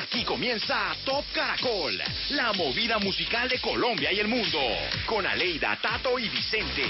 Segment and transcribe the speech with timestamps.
[0.00, 2.00] Aquí comienza Top Caracol,
[2.30, 4.60] la movida musical de Colombia y el mundo,
[5.06, 6.84] con Aleida, Tato y Vicente.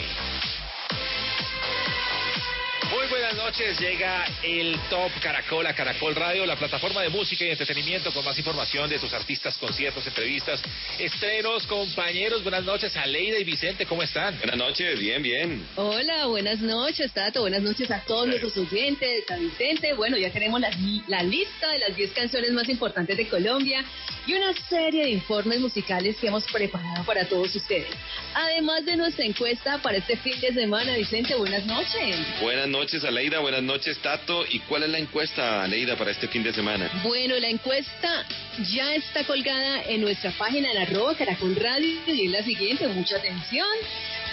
[2.98, 7.50] Muy buenas noches, llega el Top Caracol a Caracol Radio, la plataforma de música y
[7.50, 10.60] entretenimiento con más información de sus artistas, conciertos, entrevistas,
[10.98, 12.42] estrenos, compañeros.
[12.42, 14.36] Buenas noches, Aleida y Vicente, ¿cómo están?
[14.38, 15.64] Buenas noches, bien, bien.
[15.76, 19.92] Hola, buenas noches, Tato, buenas noches a todos nuestros oyentes, a Vicente.
[19.94, 20.70] Bueno, ya tenemos la,
[21.06, 23.84] la lista de las 10 canciones más importantes de Colombia
[24.26, 27.86] y una serie de informes musicales que hemos preparado para todos ustedes.
[28.34, 32.16] Además de nuestra encuesta para este fin de semana, Vicente, buenas noches.
[32.40, 33.40] Buenas noches noches, Aleida.
[33.40, 34.46] Buenas noches, Tato.
[34.48, 36.90] ¿Y cuál es la encuesta, Aleida, para este fin de semana?
[37.02, 38.24] Bueno, la encuesta
[38.72, 42.88] ya está colgada en nuestra página en arroba Caracol Radio y es la siguiente.
[42.88, 43.68] Mucha atención.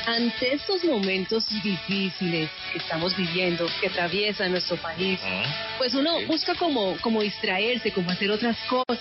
[0.06, 6.56] Ante estos momentos difíciles que estamos viviendo, que atraviesa nuestro país, ah, pues uno busca
[6.56, 9.00] como, como distraerse, como hacer otras cosas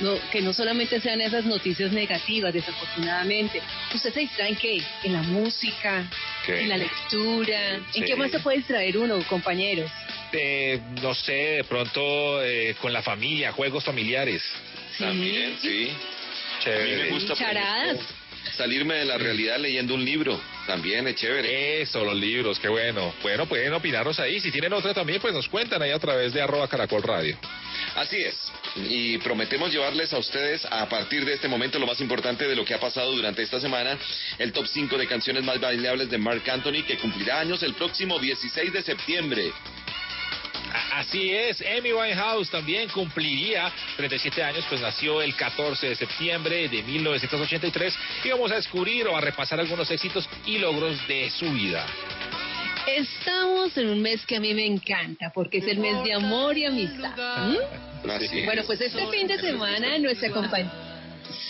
[0.00, 3.60] no, que no solamente sean esas noticias negativas, desafortunadamente.
[3.94, 4.82] ¿Usted se distrae en qué?
[5.04, 6.08] En la música,
[6.46, 7.80] en la lectura.
[7.94, 9.90] ¿En qué más se puede distraer uno, compañeros?
[10.32, 14.42] Eh, no sé, de pronto eh, con la familia, juegos familiares.
[14.98, 15.90] También, sí.
[16.66, 17.34] A mí me gusta
[18.56, 20.40] salirme de la realidad leyendo un libro.
[20.66, 21.82] También es chévere.
[21.82, 23.14] Eso, los libros, qué bueno.
[23.22, 24.40] Bueno, pueden opinarnos ahí.
[24.40, 27.36] Si tienen otra también, pues nos cuentan ahí a través de arroba caracol radio.
[27.94, 28.36] Así es.
[28.76, 32.64] Y prometemos llevarles a ustedes a partir de este momento lo más importante de lo
[32.64, 33.98] que ha pasado durante esta semana,
[34.38, 38.18] el top 5 de canciones más bailables de Mark Anthony que cumplirá años el próximo
[38.18, 39.52] 16 de septiembre.
[40.94, 46.82] Así es, Amy Winehouse también cumpliría 37 años, pues nació el 14 de septiembre de
[46.82, 51.86] 1983 y vamos a descubrir o a repasar algunos éxitos y logros de su vida.
[52.86, 56.56] Estamos en un mes que a mí me encanta porque es el mes de amor
[56.56, 57.48] y amistad.
[57.48, 57.56] ¿Mm?
[58.44, 60.92] Bueno, pues este fin de semana nuestra compañera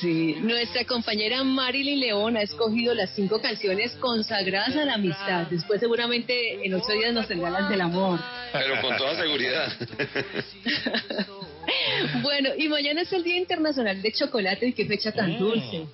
[0.00, 5.46] Sí, nuestra compañera Marilyn León ha escogido las cinco canciones consagradas a la amistad.
[5.48, 8.20] Después seguramente en ocho días nos tendrán las del amor.
[8.52, 9.72] Pero con toda seguridad.
[12.22, 15.38] Bueno, y mañana es el Día Internacional de Chocolate y qué fecha tan mm.
[15.38, 15.86] dulce.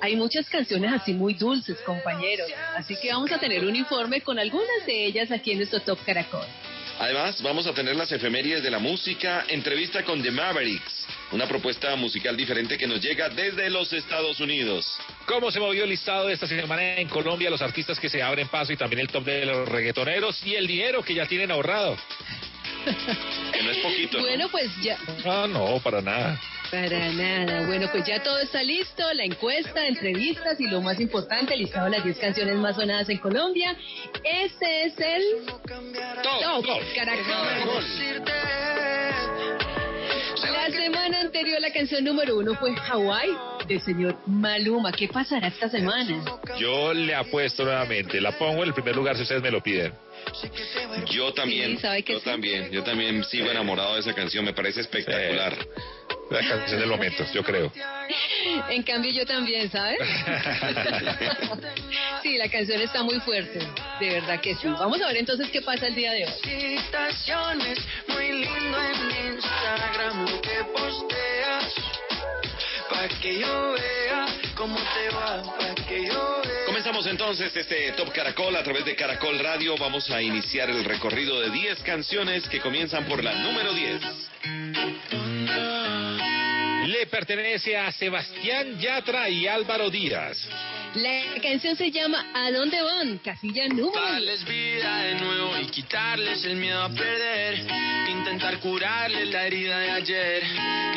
[0.00, 2.48] Hay muchas canciones así muy dulces, compañeros.
[2.76, 5.98] Así que vamos a tener un informe con algunas de ellas aquí en nuestro Top
[6.04, 6.46] Caracol.
[6.98, 11.96] Además, vamos a tener las efemérides de la música, entrevista con The Mavericks, una propuesta
[11.96, 14.98] musical diferente que nos llega desde los Estados Unidos.
[15.24, 18.48] ¿Cómo se movió el listado de esta semana en Colombia, los artistas que se abren
[18.48, 21.96] paso y también el top de los reggaetoneros y el dinero que ya tienen ahorrado?
[23.52, 24.20] que no es poquito.
[24.20, 24.98] Bueno, pues ya.
[25.24, 26.40] Ah, no, para nada.
[26.70, 27.66] Para nada.
[27.66, 31.86] Bueno, pues ya todo está listo, la encuesta, entrevistas y lo más importante, el listado
[31.86, 33.76] de las 10 canciones más sonadas en Colombia.
[34.24, 37.84] Este es el Top, Caracol.
[40.42, 43.36] La semana anterior la canción número uno fue Hawaii
[43.66, 44.92] del señor Maluma.
[44.92, 46.24] ¿Qué pasará esta semana?
[46.58, 49.92] Yo le apuesto nuevamente, la pongo en el primer lugar si ustedes me lo piden.
[51.10, 55.56] Yo también, yo también, yo también sigo enamorado de esa canción, me parece espectacular.
[56.30, 57.72] La canción del momento, yo creo.
[58.70, 59.98] En cambio yo también, ¿sabes?
[62.22, 63.58] sí, la canción está muy fuerte,
[64.00, 64.66] de verdad que sí.
[64.66, 66.32] Vamos a ver entonces qué pasa el día de hoy.
[68.40, 71.74] Lindo en Instagram que posteas,
[72.88, 76.66] para que yo vea cómo te va, para que yo vea.
[76.66, 79.76] Comenzamos entonces este Top Caracol a través de Caracol Radio.
[79.78, 84.00] Vamos a iniciar el recorrido de 10 canciones que comienzan por la número 10
[86.90, 90.36] le pertenece a Sebastián Yatra y Álvaro Díaz.
[90.94, 93.18] La canción se llama ¿A dónde van?
[93.18, 93.92] Casilla número.
[93.92, 97.64] Darles vida de nuevo y quitarles el miedo a perder.
[98.08, 100.42] Intentar curarles la herida de ayer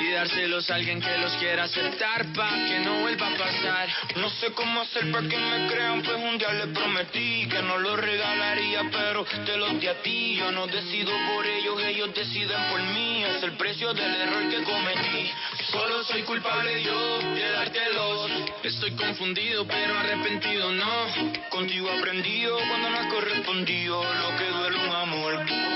[0.02, 3.90] y dárselos a alguien que los quiera aceptar pa' que no vuelva a pasar.
[4.16, 7.78] No sé cómo hacer para que me crean, pues un día les prometí que no
[7.78, 10.36] los regalaría, pero te los di a ti.
[10.38, 13.24] Yo no decido por ellos, ellos deciden por mí.
[13.25, 15.31] Es el precio del error que cometí.
[15.74, 18.31] Solo soy culpable yo de dártelos.
[18.62, 21.08] Estoy confundido, pero arrepentido no.
[21.50, 24.04] Contigo aprendido cuando no has correspondido.
[24.04, 25.34] Lo que duele un amor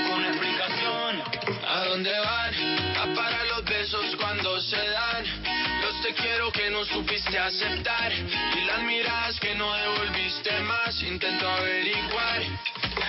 [0.08, 1.24] con explicación.
[1.68, 2.54] ¿A dónde van?
[2.96, 5.26] A parar los besos cuando se dan.
[5.82, 8.14] Los te quiero que no supiste aceptar.
[8.14, 11.02] Y las miradas que no devolviste más.
[11.02, 12.44] Intento averiguar.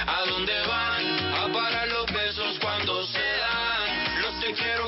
[0.07, 1.35] ¿A dónde van?
[1.35, 4.23] A parar los besos cuando se dan.
[4.23, 4.88] Los te quiero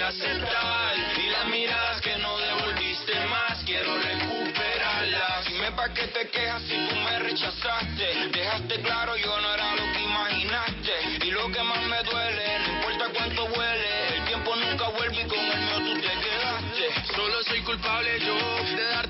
[0.00, 5.44] y las miradas que no devolviste más, quiero recuperarlas.
[5.46, 9.92] Dime pa' qué te quejas si tú me rechazaste, dejaste claro yo no era lo
[9.92, 11.26] que imaginaste.
[11.26, 15.28] Y lo que más me duele, no importa cuánto huele, el tiempo nunca vuelve y
[15.28, 17.14] con el mío tú te quedaste.
[17.14, 19.09] Solo soy culpable yo de darte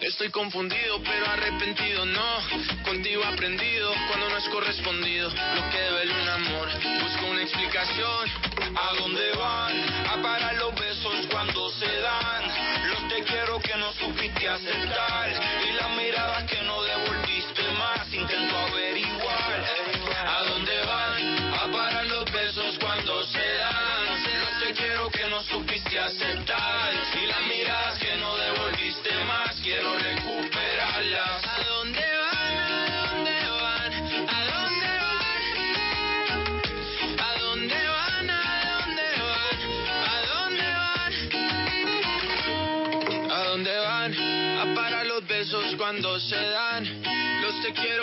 [0.00, 2.38] Estoy confundido, pero arrepentido no.
[2.84, 5.28] Contigo aprendido cuando no es correspondido.
[5.28, 6.68] Lo que duele un amor,
[7.02, 8.28] busco una explicación.
[8.76, 9.76] ¿A dónde van?
[10.06, 12.44] A parar los besos cuando se dan.
[12.90, 15.30] Los te quiero que no supiste aceptar.
[15.68, 18.14] Y las miradas que no devolviste más.
[18.14, 19.64] Intento averiguar.
[20.26, 21.54] ¿A dónde van?
[21.54, 24.06] A parar los besos cuando se dan.
[24.40, 26.47] Los te quiero que no supiste aceptar.
[45.88, 47.07] Cuando se dan.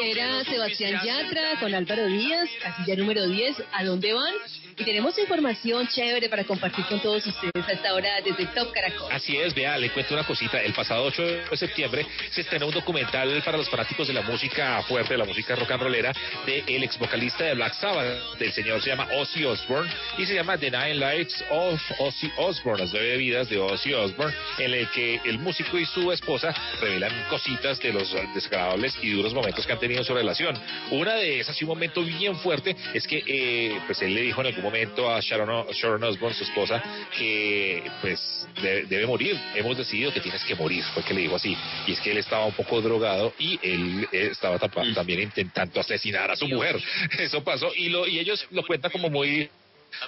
[0.03, 4.33] Era Sebastián Yatra con Álvaro Díaz, casilla número 10, ¿a dónde van?
[4.77, 9.09] Y tenemos información chévere para compartir con todos ustedes a esta hora desde Top Caracol.
[9.09, 10.61] Así es, vea, le cuento una cosita.
[10.61, 14.81] El pasado 8 de septiembre se estrenó un documental para los fanáticos de la música
[14.83, 16.13] fuerte, de la música rock and rollera,
[16.45, 20.57] del ex vocalista de Black Sabbath, del señor se llama Ozzy Osbourne, y se llama
[20.57, 25.21] The Nine Lives of Ozzy Osbourne, las nueve vidas de Ozzy Osbourne, en el que
[25.23, 29.79] el músico y su esposa revelan cositas de los desagradables y duros momentos que han
[29.79, 30.57] tenido en su relación.
[30.91, 34.41] Una de esas, y un momento bien fuerte, es que eh, pues él le dijo
[34.41, 36.81] en algún momento a Sharon, O- Sharon Osbourne, su esposa,
[37.17, 39.39] que pues debe, debe morir.
[39.55, 41.55] Hemos decidido que tienes que morir, fue que le dijo así.
[41.87, 45.79] Y es que él estaba un poco drogado y él eh, estaba tapa- también intentando
[45.79, 46.81] asesinar a su mujer.
[47.19, 49.49] Eso pasó y lo y ellos lo cuentan como muy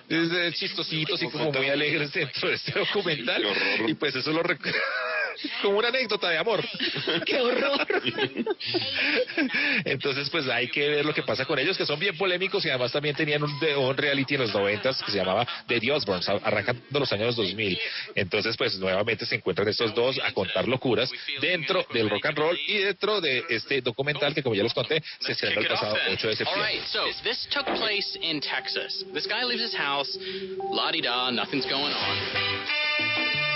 [0.09, 3.43] eh, chistositos y como muy alegres dentro de este documental.
[3.87, 4.73] Y pues eso lo recu-
[5.61, 6.63] como una anécdota de amor.
[7.25, 7.87] ¡Qué horror!
[9.85, 12.69] Entonces, pues hay que ver lo que pasa con ellos, que son bien polémicos y
[12.69, 15.79] además también tenían un, de- un reality en los noventas que se llamaba The
[16.27, 17.79] a- arrancando los años 2000.
[18.15, 21.09] Entonces, pues nuevamente se encuentran estos dos a contar locuras
[21.41, 25.01] dentro del rock and roll y dentro de este documental que, como ya les conté,
[25.19, 26.71] se estrenó el pasado 8 de All septiembre.
[26.73, 29.05] right, so this took place in Texas.
[29.13, 30.17] This guy leaves his house,
[30.73, 33.46] la di da, nothing's going on.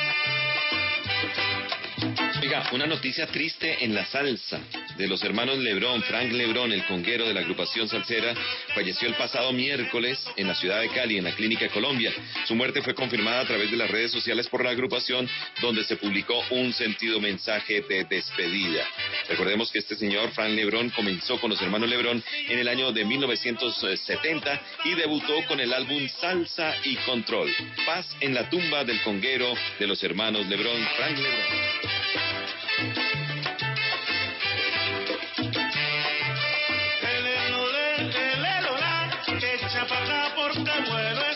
[2.73, 4.59] Una noticia triste en la salsa
[4.97, 6.03] de los hermanos Lebrón.
[6.03, 8.35] Frank Lebrón, el conguero de la agrupación salsera,
[8.75, 12.11] falleció el pasado miércoles en la ciudad de Cali, en la Clínica Colombia.
[12.45, 15.29] Su muerte fue confirmada a través de las redes sociales por la agrupación,
[15.61, 18.85] donde se publicó un sentido mensaje de despedida.
[19.29, 23.05] Recordemos que este señor, Frank Lebrón, comenzó con los hermanos Lebrón en el año de
[23.05, 27.49] 1970 y debutó con el álbum Salsa y Control.
[27.85, 32.00] Paz en la tumba del conguero de los hermanos Lebrón, Frank Lebrón.
[39.53, 41.30] Echa pa' acá porque bueno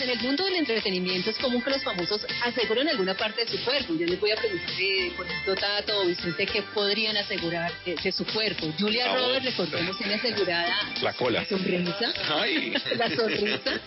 [0.00, 3.50] pues en el mundo del entretenimiento es común que los famosos aseguren alguna parte de
[3.50, 3.94] su cuerpo.
[3.98, 7.96] Yo les voy a preguntar, eh, por ejemplo, Tato o Vicente, ¿qué podrían asegurar de,
[7.96, 8.72] de su cuerpo?
[8.78, 9.20] Julia La voz.
[9.20, 11.40] Roberts, recordemos, tiene asegurada La cola.
[11.40, 12.12] la sonrisa.
[12.28, 12.72] Ay.
[12.96, 13.80] La sonrisa.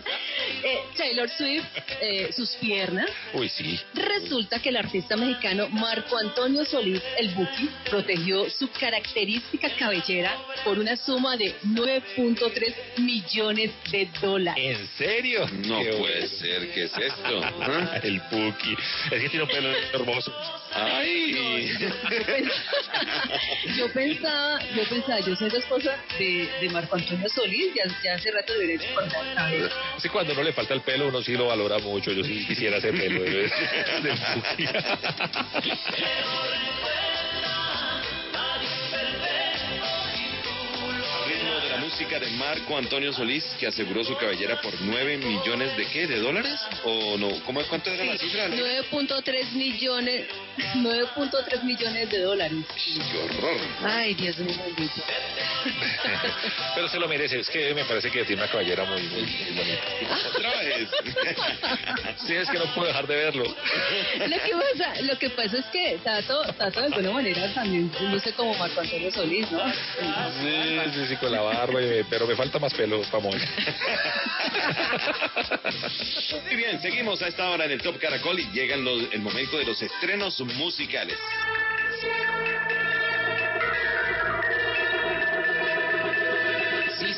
[0.63, 1.65] Eh, Taylor Swift,
[2.01, 3.09] eh, sus piernas.
[3.33, 3.79] Uy, sí.
[3.93, 10.79] Resulta que el artista mexicano Marco Antonio Solís, el Buki, protegió su característica cabellera por
[10.79, 14.79] una suma de 9.3 millones de dólares.
[14.79, 15.47] ¿En serio?
[15.65, 17.41] No Qué puede ser, ¿qué es esto?
[17.61, 17.97] ¿Ah?
[18.03, 18.75] El Puki.
[19.09, 20.33] Es que tiene un pelo hermoso.
[20.73, 21.77] Ay.
[23.77, 28.15] Yo pensaba, yo pensaba, yo soy la esposa de, de Marco Antonio Solís, ya, ya
[28.15, 29.71] hace rato debería cortar.
[29.97, 32.11] Sí, cuando no le falta el pelo, uno sí lo valora mucho.
[32.11, 33.21] Yo sí quisiera ese pelo.
[33.23, 33.49] de-
[34.55, 34.67] Puki.
[41.61, 45.85] De la música de Marco Antonio Solís, que aseguró su cabellera por 9 millones de
[45.85, 46.59] qué, de dólares?
[46.83, 47.29] ¿O no?
[47.45, 48.47] ¿Cómo, ¿Cuánto era la cifra?
[48.47, 50.25] 9.3 millones,
[50.75, 52.57] 9.3 millones de dólares.
[52.85, 53.57] ¡Qué horror!
[53.83, 55.01] Ay, Dios mío, bendito.
[56.75, 57.39] Pero se lo merece.
[57.39, 59.83] Es que me parece que tiene una cabellera muy, muy, muy bonita.
[60.29, 60.89] Otra vez.
[62.25, 63.43] Sí, es que no puedo dejar de verlo.
[63.43, 68.31] Lo que pasa, lo que pasa es que Tato, Tato de alguna manera también luce
[68.33, 69.59] como Marco Antonio Solís, ¿no?
[69.73, 73.45] Sí, sí, sí, con la barba, y- pero me falta más pelo moña.
[76.45, 79.65] Muy bien, seguimos a esta hora en el Top Caracol y llega el momento de
[79.65, 81.19] los estrenos musicales.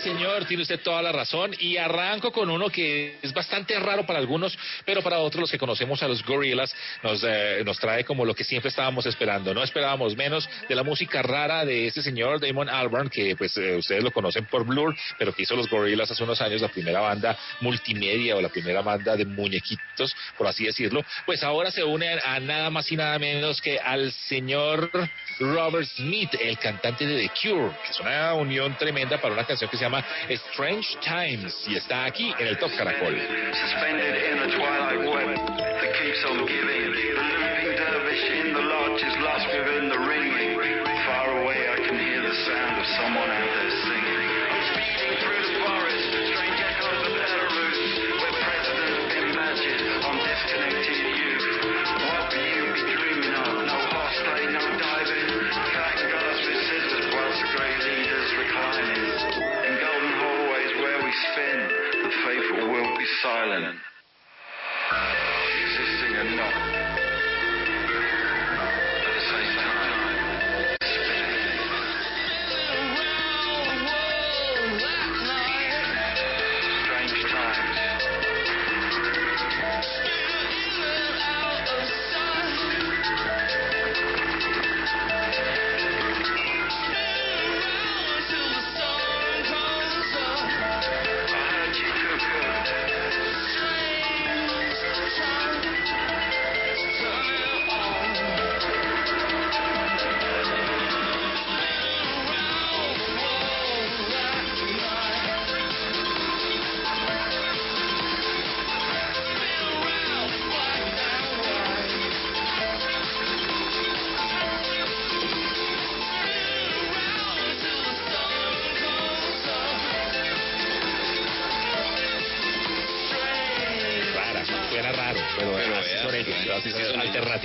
[0.06, 1.52] Señor, tiene usted toda la razón.
[1.60, 5.58] Y arranco con uno que es bastante raro para algunos, pero para otros, los que
[5.58, 6.72] conocemos a los Gorillaz,
[7.02, 9.54] nos, eh, nos trae como lo que siempre estábamos esperando.
[9.54, 13.78] No esperábamos menos de la música rara de ese señor Damon Albarn, que pues eh,
[13.78, 17.00] ustedes lo conocen por Blur, pero que hizo los Gorillaz hace unos años, la primera
[17.00, 21.04] banda multimedia o la primera banda de muñequitos, por así decirlo.
[21.26, 24.92] Pues ahora se une a nada más y nada menos que al señor
[25.40, 29.70] Robert Smith, el cantante de The Cure, que es una unión tremenda para una canción
[29.70, 29.95] que se llama
[30.30, 33.16] Strange Times y está aquí en el Top Caracol.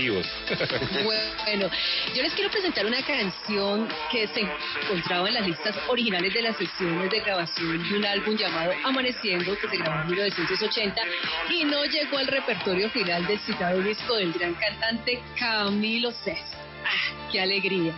[1.05, 1.71] Bueno,
[2.15, 6.57] yo les quiero presentar una canción que se encontraba en las listas originales de las
[6.57, 11.03] sesiones de grabación de un álbum llamado Amaneciendo, que se grabó en 1980
[11.51, 16.57] y no llegó al repertorio final del citado disco del gran cantante Camilo Sesto.
[16.85, 17.93] ¡Ah, qué alegría!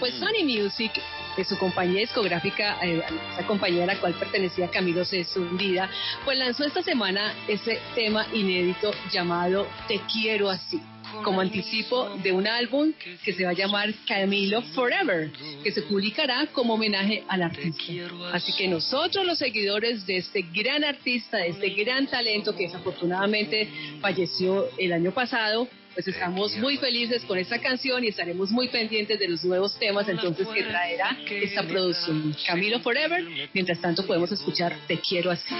[0.00, 0.92] Pues Sony Music,
[1.36, 5.90] de su compañía discográfica, eh, esa compañía a la cual pertenecía Camilo Sesto vida,
[6.24, 10.80] pues lanzó esta semana ese tema inédito llamado Te quiero así
[11.24, 12.92] como anticipo de un álbum
[13.24, 15.30] que se va a llamar Camilo Forever,
[15.62, 17.82] que se publicará como homenaje al artista.
[18.32, 23.68] Así que nosotros los seguidores de este gran artista, de este gran talento que desafortunadamente
[24.00, 29.18] falleció el año pasado, pues estamos muy felices con esta canción y estaremos muy pendientes
[29.18, 32.34] de los nuevos temas entonces que traerá esta producción.
[32.46, 35.54] Camilo Forever, mientras tanto podemos escuchar Te quiero así.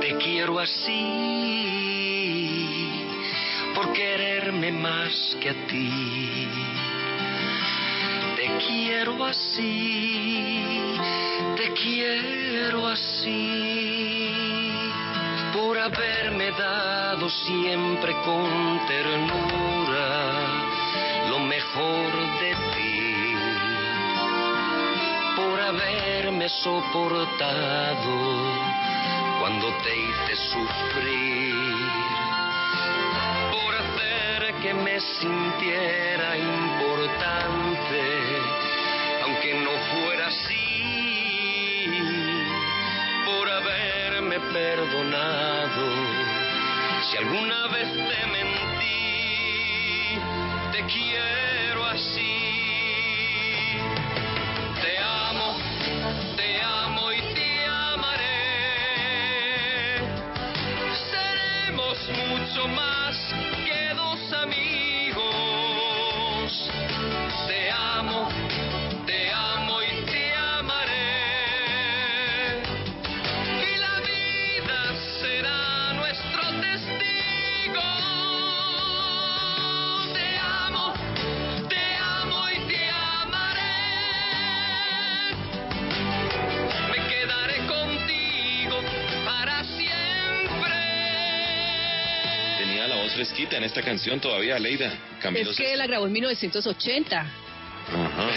[0.00, 1.97] Te quiero así
[3.92, 6.48] quererme más que a ti.
[8.36, 10.96] Te quiero así,
[11.56, 13.28] te quiero así.
[15.52, 20.08] Por haberme dado siempre con ternura
[21.28, 23.34] lo mejor de ti.
[25.36, 28.08] Por haberme soportado
[29.40, 31.67] cuando te hice sufrir,
[34.62, 38.02] que me sintiera importante,
[39.24, 41.86] aunque no fuera así,
[43.24, 45.86] por haberme perdonado.
[47.02, 50.18] Si alguna vez te mentí,
[50.72, 52.36] te quiero así.
[54.82, 55.56] Te amo,
[56.36, 58.40] te amo y te amaré.
[61.10, 62.97] Seremos mucho más
[93.18, 94.92] fresquita en esta canción todavía, Leida.
[95.20, 97.20] Camilo Es que la grabó en 1980.
[97.20, 98.28] Ajá.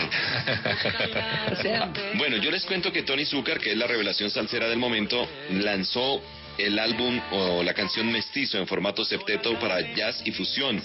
[1.51, 4.79] O sea, Bueno, yo les cuento que Tony Zucker, que es la revelación salsera del
[4.79, 6.23] momento, lanzó
[6.57, 10.81] el álbum o la canción Mestizo en formato septeto para jazz y fusión,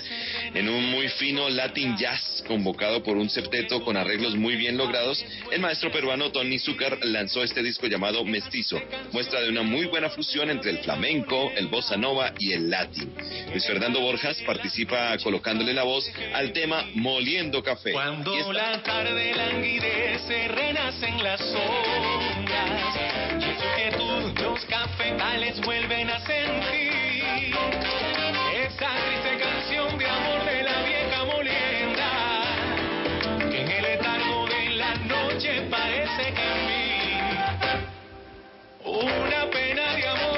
[0.54, 5.24] en un muy fino Latin jazz convocado por un septeto con arreglos muy bien logrados.
[5.50, 8.80] El maestro peruano Tony Zucker lanzó este disco llamado Mestizo,
[9.12, 13.12] muestra de una muy buena fusión entre el flamenco, el bossa nova y el latín.
[13.50, 17.92] Luis Fernando Borjas participa colocándole la voz al tema Moliendo Café.
[17.92, 21.40] Cuando la tarde languidece, renacen las.
[24.56, 27.54] Los cafetales vuelven a sentir
[28.54, 32.42] esa triste canción de amor de la vieja molienda
[33.50, 37.20] que en el letargo de la noche parece que en mí
[38.82, 40.35] una pena de amor,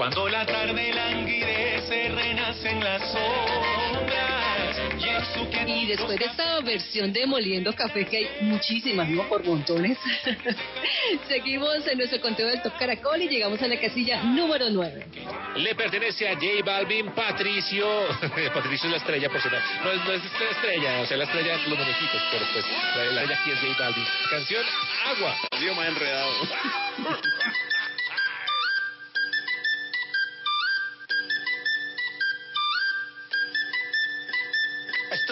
[0.00, 4.78] cuando la tarde languidece, renacen las sombras.
[4.98, 9.28] Y, en su Y después de esta versión de Moliendo Café, que hay muchísimas, ¿no?
[9.28, 9.98] Por montones.
[11.28, 15.06] Seguimos en nuestro conteo del Top Caracol y llegamos a la casilla número 9.
[15.56, 17.86] Le pertenece a J Balvin, Patricio.
[18.54, 19.58] Patricio es la estrella, por si no.
[19.84, 22.64] No es, no es la estrella, o sea, la estrella de los muñequitos, pero pues
[22.96, 24.04] la, la estrella aquí es J Balvin.
[24.30, 24.64] Canción
[25.04, 25.36] Agua.
[25.60, 26.32] Dios más enredado.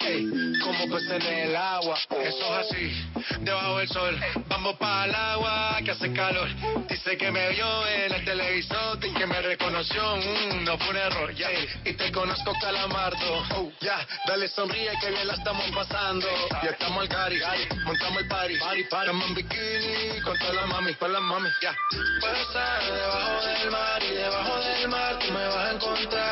[0.00, 1.94] Como peces en el agua.
[2.24, 4.18] Eso es así, debajo del sol.
[4.48, 6.48] Vamos para el agua que hace calor.
[6.88, 10.16] Dice que me vio en el televisor y que me reconoció.
[10.16, 11.48] Mm, no fue un error, ya.
[11.84, 13.44] Y te conozco, calamardo.
[13.56, 16.26] Oh, ya, dale sonríe que bien la estamos pasando.
[16.62, 17.38] Ya estamos al cari,
[17.84, 18.58] montamos el party.
[18.58, 21.74] party, Estamos en bikini con todas las mami, con las mami, ya.
[22.20, 26.29] Puedo estar debajo del mar y debajo del mar tú me vas a encontrar.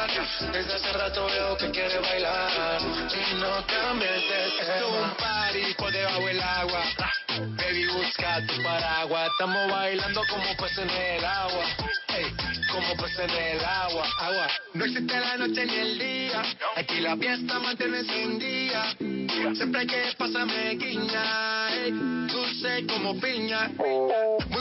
[0.53, 4.49] Desde hace rato veo que quieres bailar y no cambies de.
[4.49, 6.85] Esto es un party por debajo del agua.
[7.57, 9.29] Baby, busca tu paraguas.
[9.33, 11.64] Estamos bailando como peces en el agua.
[12.09, 12.27] Ey,
[12.71, 14.07] como peces en el agua.
[14.21, 14.49] Agua.
[14.75, 16.43] No existe la noche ni el día.
[16.77, 18.03] Aquí la fiesta mantiene
[18.38, 18.95] día.
[19.55, 21.69] Siempre que pasa me guiña.
[21.75, 23.71] ey, dulce como piña.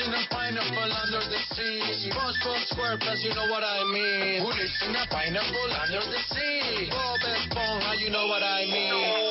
[0.00, 1.82] in a pineapple under the sea?
[2.08, 4.40] SpongeBob SquarePants, you know what I mean.
[4.42, 6.88] Who lives in a pineapple under the sea?
[6.90, 9.30] Bob Esponja, you know what I mean.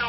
[0.00, 0.06] Tu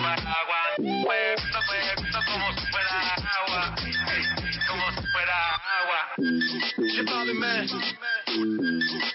[0.00, 0.76] paraguas.
[0.76, 3.74] Puesto, puesto como si fuera agua,
[5.16, 6.00] fuera agua.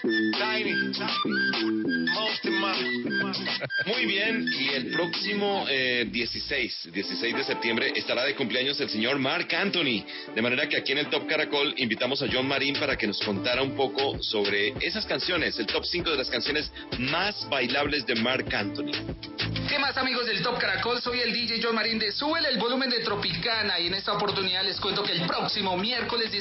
[0.02, 0.74] Tiny.
[3.86, 9.18] Muy bien, y el próximo eh, 16, 16 de septiembre estará de cumpleaños el señor
[9.18, 10.04] Mark Anthony.
[10.34, 13.20] De manera que aquí en el Top Caracol invitamos a John Marín para que nos
[13.20, 18.14] contara un poco sobre esas canciones, el top 5 de las canciones más bailables de
[18.16, 18.92] Mark Anthony.
[19.68, 21.00] ¿Qué más amigos del Top Caracol?
[21.00, 24.64] Soy el DJ John Marín de Súbele el volumen de Tropicana y en esta oportunidad
[24.64, 25.91] les cuento que el próximo miércoles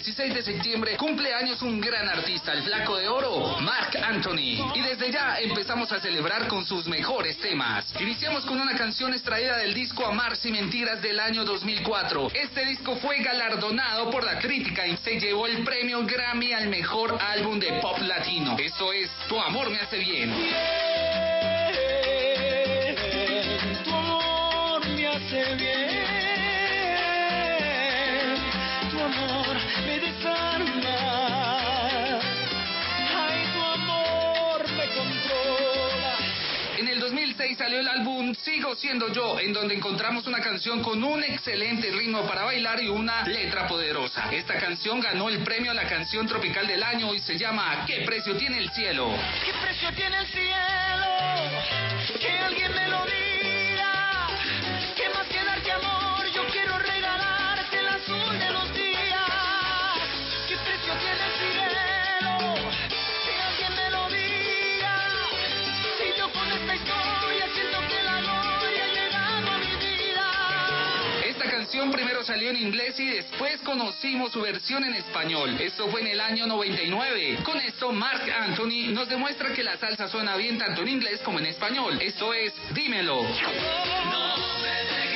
[0.02, 4.72] 16 de septiembre cumple años un gran artista, el flaco de oro, Mark Anthony.
[4.74, 7.94] Y desde ya empezamos a celebrar con sus mejores temas.
[8.00, 12.32] Iniciamos con una canción extraída del disco Amarse y Mentiras del año 2004.
[12.34, 17.18] Este disco fue galardonado por la crítica y se llevó el premio Grammy al mejor
[17.20, 18.56] álbum de pop latino.
[18.58, 20.34] Eso es Tu amor me hace bien.
[23.84, 25.96] Tu amor me hace bien,
[28.90, 29.31] tu amor
[37.52, 41.92] 2006 salió el álbum Sigo siendo yo, en donde encontramos una canción con un excelente
[41.92, 44.32] ritmo para bailar y una letra poderosa.
[44.32, 48.04] Esta canción ganó el premio a la canción tropical del año y se llama ¿Qué
[48.06, 49.12] precio tiene el cielo?
[49.46, 50.52] ¿Qué precio tiene el cielo?
[52.20, 54.28] Que alguien me lo diga.
[54.96, 56.26] ¿Qué más que darte amor?
[56.34, 60.00] Yo quiero regalarte el azul de los días.
[60.48, 62.56] ¿Qué precio tiene el cielo?
[63.26, 64.96] Que alguien me lo diga.
[65.98, 67.11] Si yo con esta historia
[71.90, 75.56] primero salió en inglés y después conocimos su versión en español.
[75.60, 77.40] Esto fue en el año 99.
[77.44, 81.40] Con esto, Mark Anthony nos demuestra que la salsa suena bien tanto en inglés como
[81.40, 81.98] en español.
[82.02, 83.24] Esto es Dímelo.
[83.24, 85.11] No me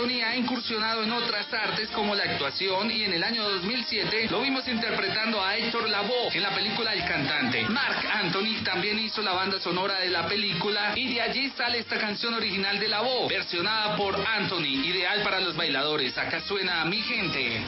[0.00, 4.40] Anthony ha incursionado en otras artes como la actuación y en el año 2007 lo
[4.40, 7.68] vimos interpretando a Héctor Lavoe en la película El Cantante.
[7.68, 11.98] Mark Anthony también hizo la banda sonora de la película y de allí sale esta
[11.98, 16.16] canción original de Lavoe, versionada por Anthony, ideal para los bailadores.
[16.16, 17.60] Acá suena Mi Gente.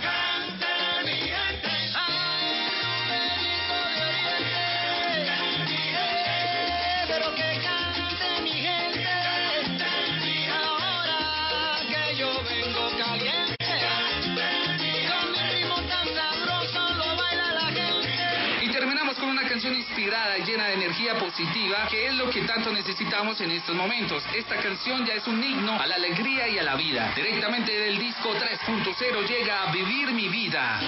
[20.39, 24.23] Y llena de energía positiva, que es lo que tanto necesitamos en estos momentos.
[24.35, 27.13] Esta canción ya es un himno a la alegría y a la vida.
[27.17, 30.81] Directamente del disco 3.0 llega a Vivir mi vida.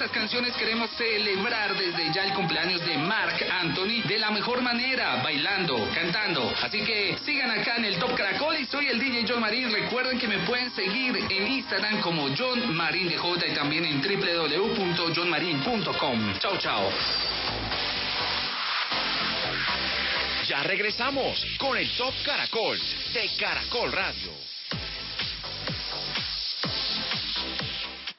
[0.00, 5.20] Estas canciones queremos celebrar desde ya el cumpleaños de Mark Anthony de la mejor manera,
[5.22, 6.50] bailando, cantando.
[6.62, 9.70] Así que sigan acá en el Top Caracol y soy el DJ John Marín.
[9.70, 14.00] Recuerden que me pueden seguir en Instagram como John Marín de J y también en
[14.00, 16.38] www.johnmarin.com.
[16.38, 16.90] Chao, chao.
[20.46, 22.80] Ya regresamos con el Top Caracol
[23.12, 24.49] de Caracol Radio.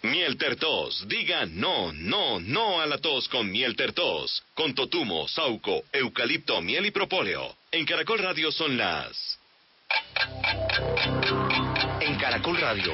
[0.04, 1.08] Miel Tertos.
[1.08, 4.44] Diga no, no, no a la tos con Miel Tertos.
[4.54, 7.56] Con totumo, sauco, eucalipto, miel y propóleo.
[7.72, 9.40] En Caracol Radio son las...
[12.00, 12.94] En Caracol Radio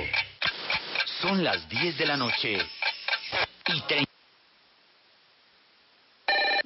[1.22, 2.58] son las 10 de la noche
[3.68, 4.17] y 30.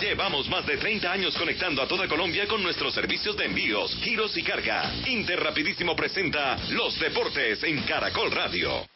[0.00, 4.36] Llevamos más de 30 años conectando a toda Colombia con nuestros servicios de envíos, giros
[4.36, 4.90] y carga.
[5.06, 8.86] Interrapidísimo presenta Los Deportes en Caracol Radio.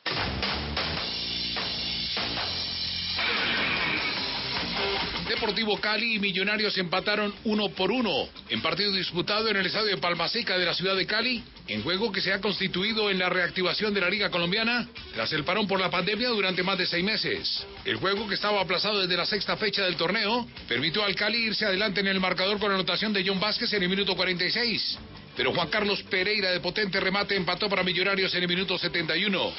[5.29, 9.97] Deportivo Cali y Millonarios empataron uno por uno en partido disputado en el estadio de
[9.97, 13.95] Palmaseca de la ciudad de Cali, en juego que se ha constituido en la reactivación
[13.95, 17.67] de la Liga Colombiana tras el parón por la pandemia durante más de seis meses.
[17.87, 21.65] El juego que estaba aplazado desde la sexta fecha del torneo permitió al Cali irse
[21.65, 24.99] adelante en el marcador con anotación de John Vázquez en el minuto 46.
[25.37, 29.53] Pero Juan Carlos Pereira de potente remate empató para Millonarios en el minuto 71.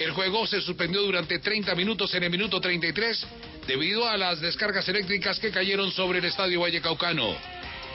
[0.00, 3.26] El juego se suspendió durante 30 minutos en el minuto 33
[3.66, 7.36] debido a las descargas eléctricas que cayeron sobre el estadio Vallecaucano.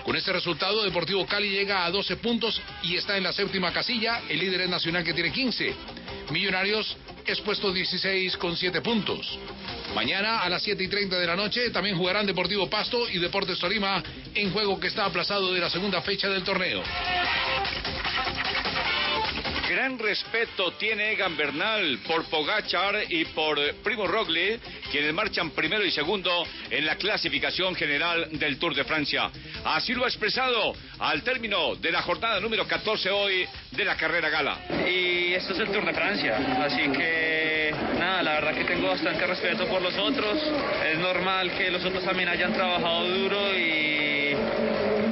[0.03, 4.21] Con este resultado, Deportivo Cali llega a 12 puntos y está en la séptima casilla.
[4.29, 5.73] El líder es Nacional que tiene 15.
[6.29, 9.39] Millonarios es puesto 16 con 7 puntos.
[9.95, 13.57] Mañana a las 7 y 30 de la noche también jugarán Deportivo Pasto y Deportes
[13.57, 14.03] Tolima
[14.35, 16.83] en juego que está aplazado de la segunda fecha del torneo.
[19.69, 25.89] Gran respeto tiene Egan Bernal por Pogachar y por Primo Roglic, quienes marchan primero y
[25.89, 29.29] segundo en la clasificación general del Tour de Francia.
[29.63, 34.29] Así lo ha expresado al término de la jornada número 14 hoy de la carrera
[34.29, 34.59] gala.
[34.87, 39.25] Y esto es el Tour de Francia, así que nada, la verdad que tengo bastante
[39.25, 40.37] respeto por los otros.
[40.91, 44.04] Es normal que los otros también hayan trabajado duro y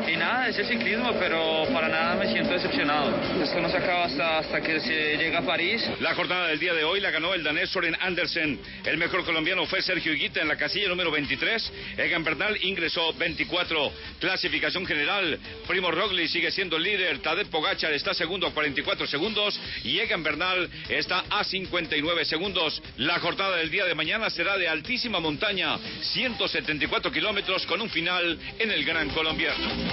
[0.07, 3.13] y, nada, es el ciclismo, pero para nada me siento decepcionado.
[3.41, 5.83] Esto no se acaba hasta, hasta que se llega a París.
[5.99, 8.59] La jornada del día de hoy la ganó el danés Soren Andersen.
[8.85, 11.71] El mejor colombiano fue Sergio Higuita en la casilla número 23.
[11.97, 13.91] Egan Bernal ingresó 24.
[14.19, 15.39] Clasificación general.
[15.67, 17.19] Primo Roglic sigue siendo líder.
[17.19, 19.59] Tadej Pogacar está segundo a 44 segundos.
[19.83, 22.81] Y Egan Bernal está a 59 segundos.
[22.97, 25.77] La jornada del día de mañana será de altísima montaña.
[26.01, 29.92] 174 kilómetros con un final en el Gran Colombiano.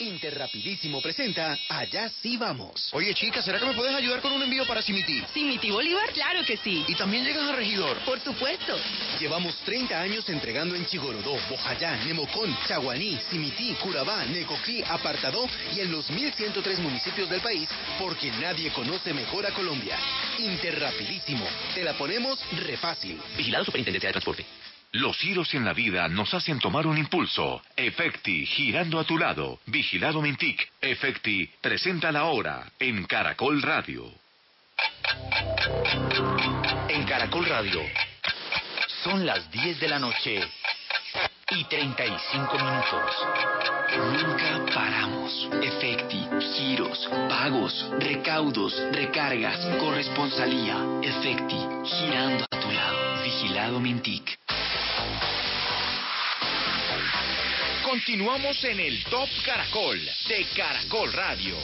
[0.00, 2.90] Interrapidísimo presenta Allá sí vamos.
[2.92, 5.22] Oye, chica, ¿será que me puedes ayudar con un envío para Simití?
[5.34, 6.84] Simití Bolívar, claro que sí.
[6.86, 7.98] ¿Y también llegas a Regidor?
[8.04, 8.78] Por supuesto.
[9.18, 15.90] Llevamos 30 años entregando en Chigorodó, Bojayá, Nemocón, Chaguaní, Simití, Curabá, Necoclí, Apartadó y en
[15.90, 19.98] los 1103 municipios del país porque nadie conoce mejor a Colombia.
[20.38, 21.44] Interrapidísimo.
[21.74, 23.20] Te la ponemos re fácil.
[23.36, 24.46] Vigilado Superintendencia de Transporte.
[24.92, 27.62] Los giros en la vida nos hacen tomar un impulso.
[27.76, 29.60] Efecti, girando a tu lado.
[29.66, 30.66] Vigilado Mintic.
[30.80, 34.10] Efecti, presenta la hora en Caracol Radio.
[36.88, 37.82] En Caracol Radio.
[39.04, 40.40] Son las 10 de la noche
[41.50, 43.26] y 35 minutos.
[44.22, 45.50] Nunca paramos.
[45.62, 50.78] Efecti, giros, pagos, recaudos, recargas, corresponsalía.
[51.02, 53.22] Efecti, girando a tu lado.
[53.22, 54.38] Vigilado Mintic.
[57.88, 59.98] Continuamos en el Top Caracol
[60.28, 61.56] de Caracol Radio.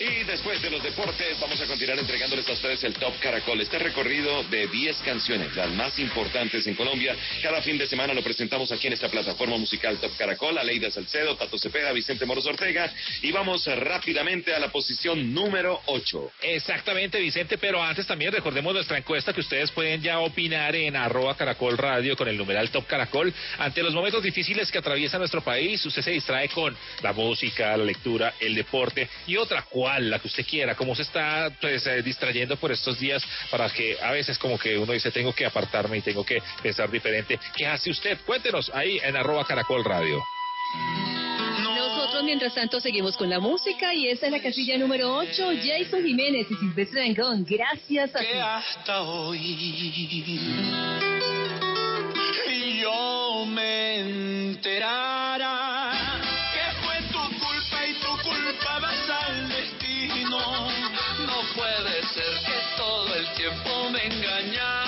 [0.00, 3.60] Y después de los deportes, vamos a continuar entregándoles a ustedes el Top Caracol.
[3.60, 7.16] Este recorrido de 10 canciones, las más importantes en Colombia.
[7.42, 10.56] Cada fin de semana lo presentamos aquí en esta plataforma musical Top Caracol.
[10.56, 12.92] Aleida Salcedo, Tato Cepeda, Vicente Moros Ortega.
[13.22, 16.30] Y vamos rápidamente a la posición número 8.
[16.42, 21.36] Exactamente, Vicente, pero antes también recordemos nuestra encuesta que ustedes pueden ya opinar en arroba
[21.36, 23.34] caracol radio con el numeral Top Caracol.
[23.58, 27.84] Ante los momentos difíciles que atraviesa nuestro país, usted se distrae con la música, la
[27.84, 30.74] lectura, el deporte y otra cual, la que usted quiera.
[30.74, 34.76] ¿Cómo se está pues, eh, distrayendo por estos días para que a veces como que
[34.76, 37.38] uno dice tengo que apartarme y tengo que pensar diferente?
[37.56, 38.18] ¿Qué hace usted?
[38.26, 40.22] Cuéntenos ahí en arroba caracol radio.
[41.62, 46.04] Nosotros, mientras tanto, seguimos con la música y esta es la casilla número 8, Jason
[46.04, 47.46] Jiménez y Silvestre Dangón.
[47.48, 48.26] Gracias a ti.
[48.26, 49.38] que hasta hoy
[52.82, 55.87] yo me enterara
[59.58, 60.68] destino.
[61.26, 64.87] No puede ser que todo el tiempo me engañaras.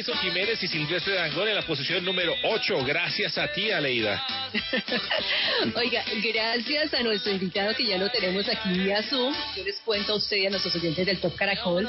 [0.00, 2.84] Jason Jiménez y Silvestre Dangón en la posición número 8.
[2.86, 4.24] Gracias a ti, Aleida.
[5.76, 9.34] Oiga, gracias a nuestro invitado que ya lo tenemos aquí vía Zoom.
[9.54, 11.86] Yo les cuento a ustedes, a nuestros oyentes del Top Caracol.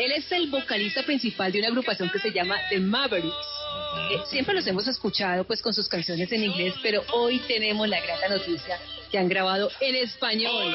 [0.00, 3.46] Él es el vocalista principal de una agrupación que se llama The Mavericks.
[4.10, 8.00] Eh, siempre los hemos escuchado pues con sus canciones en inglés, pero hoy tenemos la
[8.00, 8.80] grata noticia
[9.12, 10.74] que han grabado en español.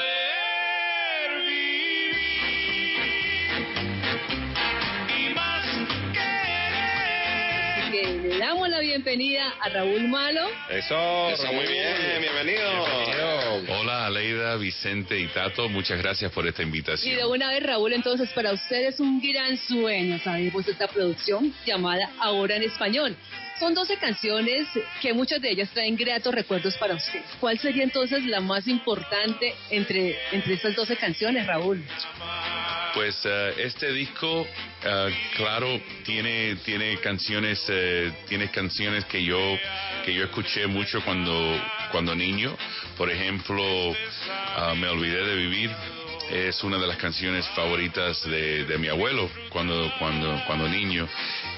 [9.03, 10.41] Bienvenida a Raúl Malo.
[10.69, 12.69] Eso, Eso, muy bien, bienvenido.
[13.79, 17.15] Hola Aleida, Vicente y Tato, muchas gracias por esta Y invitación.
[17.15, 22.09] de una vez, Raúl, entonces para usted es un gran sueño, sabemos, esta producción llamada
[22.19, 23.15] Ahora en Español.
[23.57, 24.67] Son 12 canciones
[25.01, 27.21] que muchas de ellas traen gratos recuerdos para usted.
[27.39, 31.83] ¿Cuál sería entonces la más importante entre, entre estas 12 canciones, Raúl?
[32.93, 34.47] Pues eh, este disco,
[34.83, 39.39] eh, claro, tiene tiene canciones eh, tiene canciones que yo
[40.03, 41.33] que yo escuché mucho cuando
[41.91, 42.55] cuando niño.
[42.97, 43.63] Por ejemplo,
[44.55, 45.71] ah, me olvidé de vivir.
[46.31, 51.07] Es una de las canciones favoritas de, de mi abuelo cuando cuando cuando niño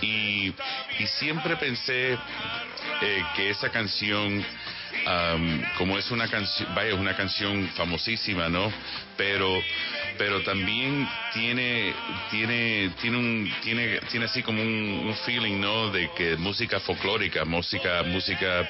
[0.02, 0.54] y,
[1.00, 4.42] y siempre pensé eh, que esa canción
[5.06, 8.72] am, como es una canción, vaya, es una canción famosísima, ¿no?
[9.18, 9.62] Pero,
[10.18, 11.94] pero también tiene,
[12.30, 15.90] tiene, tiene un, tiene, tiene así como un, un feeling, ¿no?
[15.92, 18.70] De que música folclórica, música, música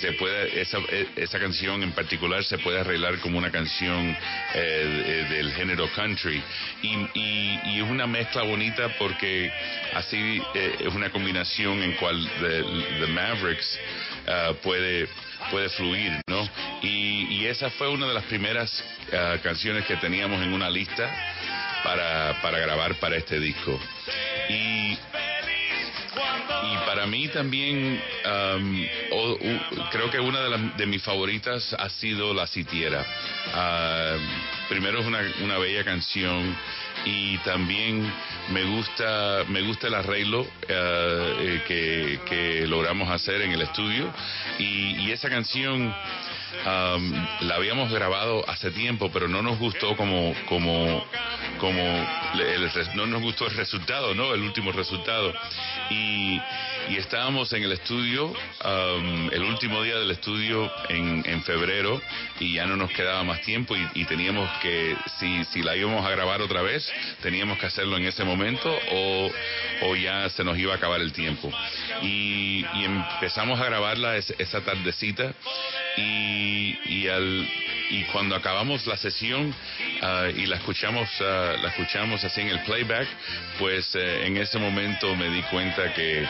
[0.00, 4.16] se puede, esa, e- esa canción en particular se puede arreglar como una canción
[4.54, 6.42] eh, de- del género country
[6.82, 9.50] y, y, es una mezcla bonita porque
[9.94, 12.62] así eh, es una combinación en cual the,
[13.00, 13.78] the Mavericks
[14.28, 15.08] ah, puede
[15.50, 16.48] puede fluir, ¿no?
[16.82, 21.10] Y, y esa fue una de las primeras ah, canciones que teníamos en una lista
[21.82, 23.78] para, para grabar para este disco.
[24.48, 24.96] Y
[26.72, 29.38] y para mí también, am, o-
[29.90, 33.04] creo que una de, las- de mis favoritas ha sido La Sitiera.
[33.52, 34.16] Ah,
[34.68, 36.56] primero es una, una bella canción
[37.04, 38.10] y también
[38.50, 44.12] me gusta, me gusta el arreglo eh, que, que logramos hacer en el estudio
[44.58, 45.94] y, y esa canción
[46.64, 51.04] am, la habíamos grabado hace tiempo, pero no nos gustó como, como,
[51.58, 51.82] como
[52.34, 54.34] el no nos gustó el resultado, ¿no?
[54.34, 55.32] El último resultado.
[55.90, 56.40] Y,
[56.88, 62.00] y estábamos en el estudio, am, el último día del estudio en, en febrero,
[62.40, 66.10] y ya no nos quedaba más tiempo y, teníamos que, si, si la íbamos a
[66.10, 66.90] grabar otra vez,
[67.22, 69.30] teníamos que hacerlo en ese momento o,
[69.82, 71.50] o ya se nos iba a acabar el tiempo.
[72.02, 75.32] Y, y empezamos a grabarla es- esa tardecita
[75.96, 76.43] y,
[76.86, 77.48] y, al,
[77.90, 79.54] y cuando acabamos la sesión
[80.02, 83.06] ah, y la escuchamos ah, la escuchamos así en el playback
[83.58, 86.24] pues eh, en ese momento me di cuenta que,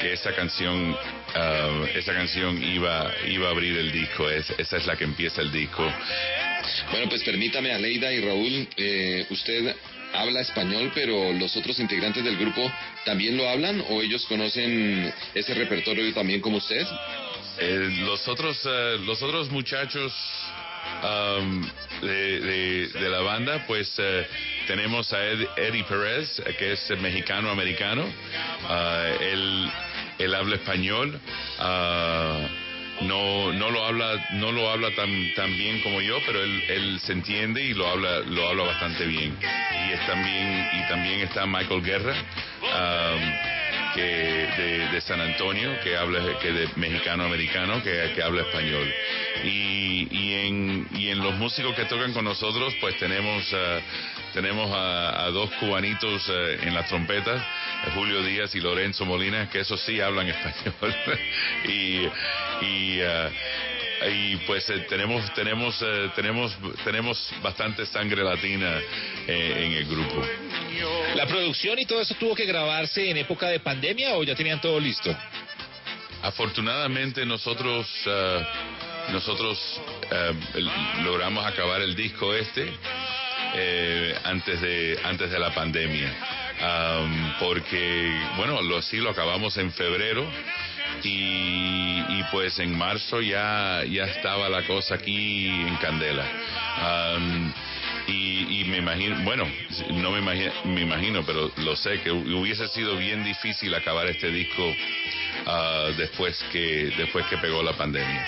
[0.00, 0.96] que esa canción
[1.34, 5.40] ah, esa canción iba iba a abrir el disco es- esa es la que empieza
[5.42, 5.82] el disco
[6.90, 9.74] Bueno, pues permítame, Aleida y Raúl, eh, usted
[10.14, 12.70] habla español, pero los otros integrantes del grupo
[13.04, 16.86] también lo hablan o ellos conocen ese repertorio también como usted?
[17.58, 20.12] Eh, los otros eh, los otros muchachos
[21.02, 24.26] am, de, de- la banda pues eh,
[24.66, 28.04] tenemos a Ed- Eddie Pérez eh, que es mexicano americano
[28.68, 29.70] Ah, él
[30.18, 31.18] él habla español.
[31.58, 32.38] Ah,
[33.02, 37.00] no no lo habla no lo habla tan tan bien como yo pero él, él
[37.00, 39.36] se entiende y lo habla lo habla bastante bien.
[39.88, 42.14] Y es también y también está Michael Guerra
[43.94, 48.92] que de, San Antonio que habla que de mexicano americano que, que habla español.
[49.44, 53.80] Y, y en y en los músicos que tocan con nosotros pues tenemos ah,
[54.32, 57.42] tenemos a, a dos cubanitos eh, en las trompetas
[57.94, 60.94] Julio Díaz y Lorenzo Molina que esos sí hablan español.
[61.64, 62.08] Y
[62.64, 63.30] y ah,
[64.10, 68.80] y pues eh, tenemos tenemos eh, tenemos tenemos bastante sangre latina
[69.26, 70.22] eh, en el grupo
[71.14, 74.60] ¿La producción y todo eso tuvo que grabarse en época de pandemia o ya tenían
[74.60, 75.14] todo listo?
[76.22, 78.40] Afortunadamente nosotros ah,
[79.10, 79.58] nosotros
[80.54, 80.70] el-
[81.04, 82.72] logramos acabar el disco este
[83.54, 86.10] eh, antes de antes de la pandemia
[86.60, 90.24] Am, porque bueno lo sí lo acabamos en febrero
[91.02, 96.24] y, y pues en marzo ya ya estaba la cosa aquí en candela
[96.78, 97.52] Am,
[98.08, 99.44] y, y me imagino, bueno,
[99.92, 104.06] no me imagino, me imagino, pero lo sé que hu- hubiese sido bien difícil acabar
[104.08, 104.74] este disco
[105.46, 108.26] ah, después que después que pegó la pandemia.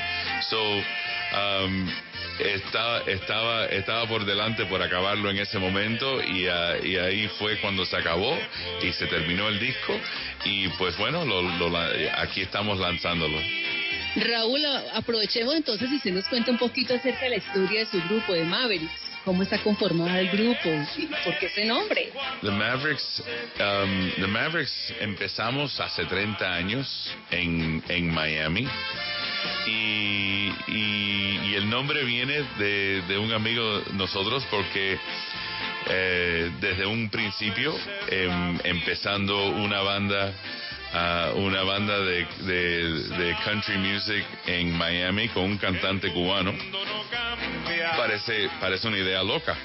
[0.49, 1.91] So, um,
[2.39, 7.59] estaba, estaba, estaba por delante por acabarlo en ese momento y, ah, y ahí fue
[7.61, 8.37] cuando se acabó
[8.83, 9.99] y se terminó el disco
[10.45, 11.77] y pues bueno, lo, lo
[12.19, 13.39] aquí estamos lanzándolo.
[14.17, 17.87] Raúl, a- aprovechemos entonces y se nos cuenta un poquito acerca de la historia de
[17.87, 18.93] su grupo, de Mavericks.
[19.25, 20.69] ¿Cómo está conformado el grupo?
[20.99, 22.13] ¿Y ¿Por qué ese nombre?
[22.43, 23.23] The Mavericks,
[23.59, 28.69] um, the Mavericks empezamos hace 30 años en, en Miami
[29.67, 34.99] y, y- y el nombre viene de, de un amigo nosotros porque
[35.89, 37.75] eh, desde un principio,
[38.09, 40.33] em, empezando una banda,
[40.93, 46.53] ah, una banda de, de- country music en Miami con un cantante cubano,
[47.97, 49.57] parece, parece una idea loca.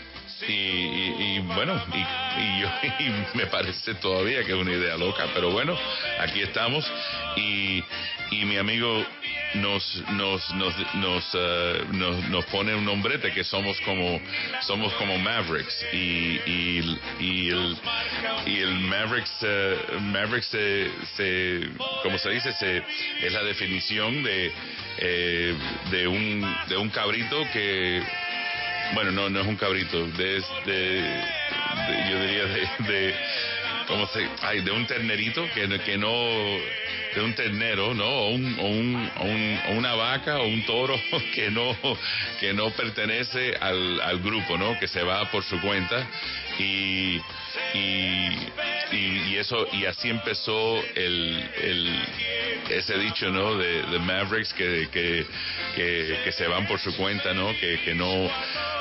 [0.48, 2.70] Y, y- y, bueno, y yo
[3.00, 5.78] y me parece todavía que es una idea loca, pero bueno,
[6.20, 6.90] aquí estamos
[7.36, 7.84] y,
[8.32, 9.06] y mi amigo
[9.56, 14.22] nos nos nos nos, eh, nos nos pone un nombrete que somos como
[14.62, 15.86] somos como Mavericks.
[15.94, 17.78] Y y, y el
[18.46, 21.70] y el Mavericks eh, Mavericks se, se
[22.04, 22.84] como se dice se
[23.22, 24.52] es la definición de
[25.00, 25.56] eh,
[25.92, 28.02] de un de un cabrito que
[28.94, 33.16] bueno, no, no es un cabrito, de, de- de- yo diría de, de
[33.90, 34.26] ¿cómo se?
[34.44, 36.10] Ay, de un ternerito que, que no,
[37.16, 38.06] de un ternero, ¿no?
[38.06, 40.98] O, un, o, un, o, un- o una vaca o un toro
[41.36, 41.76] que no,
[42.40, 44.80] que no pertenece al, al grupo, ¿no?
[44.80, 46.08] Que se va por su cuenta
[46.60, 47.22] y,
[47.74, 48.52] y,
[48.92, 52.04] y, eso, y así empezó el, el,
[52.70, 53.56] ese dicho, ¿no?
[53.56, 55.26] De, de Mavericks que, que,
[55.76, 57.48] que, que se van por su cuenta, ¿no?
[57.60, 58.30] Que, que no,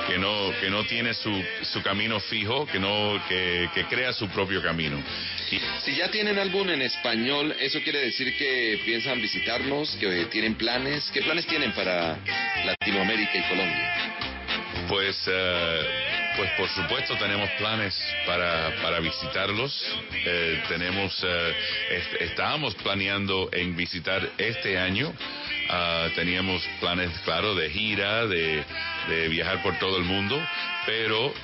[0.09, 4.29] que no, que no tiene su, su camino fijo, que no, que, que crea su
[4.29, 5.03] propio camino.
[5.51, 10.57] Y, Si ya tienen álbum en español, ¿eso quiere decir que piensan visitarnos, que tienen
[10.57, 11.11] planes?
[11.13, 12.19] ¿Qué planes tienen para
[12.65, 13.95] Latinoamérica y Colombia?
[14.89, 15.87] Pues, eh,
[16.39, 19.85] pues por supuesto tenemos planes para, para visitarlos.
[20.25, 21.55] Eh, tenemos, eh,
[21.91, 25.13] est- estábamos planeando en visitar este año.
[25.69, 28.65] Ah, teníamos planes, claro, de gira, de,
[29.09, 30.41] de viajar por todo el mundo,
[30.87, 31.35] pero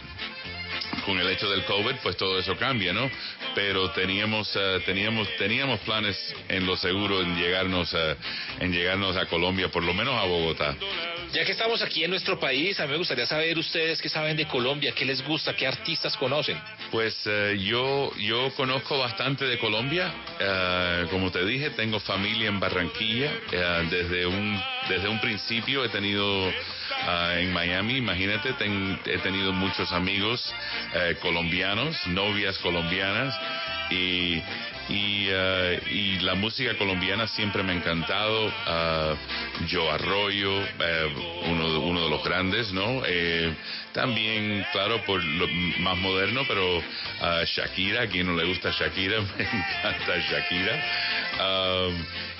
[1.04, 3.10] con el hecho del COVID, pues todo eso cambia, ¿no?
[3.54, 6.16] Pero teníamos, eh, teníamos, teníamos planes
[6.48, 8.16] en lo seguro en llegarnos, a,
[8.60, 10.76] en llegarnos a Colombia, por lo menos a Bogotá.
[11.34, 14.36] Ya que estamos aquí en nuestro país, a mí me gustaría saber ustedes qué saben
[14.36, 16.56] de Colombia, qué les gusta, qué artistas conocen.
[16.92, 20.14] Pues eh, yo, yo conozco bastante de Colombia.
[20.38, 23.32] Eh, como te dije, tengo familia en Barranquilla.
[23.50, 26.52] Eh, desde, un, desde un principio he tenido
[27.06, 30.54] ah, en Miami, imagínate, ten- he tenido muchos amigos
[30.94, 33.34] eh, colombianos, novias colombianas.
[33.90, 34.42] Y,
[34.88, 38.52] y, eh, y la música colombiana siempre me ha encantado.
[38.66, 39.14] Ah,
[39.70, 41.14] Joe Arroyo, eh,
[41.46, 43.02] uno, de- uno de los grandes, ¿no?
[43.06, 43.54] Eh,
[43.92, 45.46] también, claro, por lo
[45.78, 46.82] más moderno, pero
[47.20, 50.82] ah, Shakira, a quien no le gusta Shakira, me encanta Shakira.
[51.40, 51.88] Ah,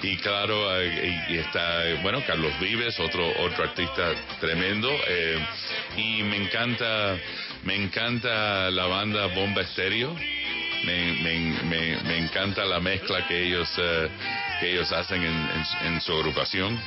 [0.03, 4.91] y claro, y, y está, bueno, Carlos Vives, otro, otro artista tremendo.
[5.09, 5.39] eh,
[5.97, 7.17] y me encanta,
[7.65, 10.15] me encanta la banda Bomba Estéreo.
[10.85, 14.09] Me, me, me, me encanta la mezcla que ellos eh,
[14.61, 16.79] que ellos hacen en, en- en su agrupación.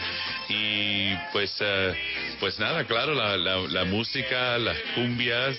[0.49, 1.93] Y pues eh,
[2.39, 5.57] pues nada claro la, la, la música las cumbias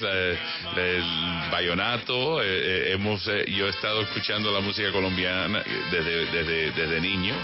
[0.77, 1.05] el
[1.51, 7.35] bayonato eh, hemos eh, yo he estado escuchando la música colombiana desde desde, desde niño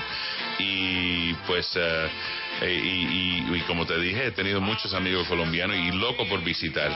[0.59, 2.09] y pues eh,
[2.63, 6.91] y, y- y como te dije he tenido muchos amigos colombianos y loco por visitar.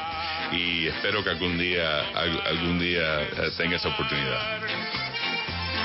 [0.53, 4.61] Y espero que algún día al- algún día eh, tenga esa oportunidad.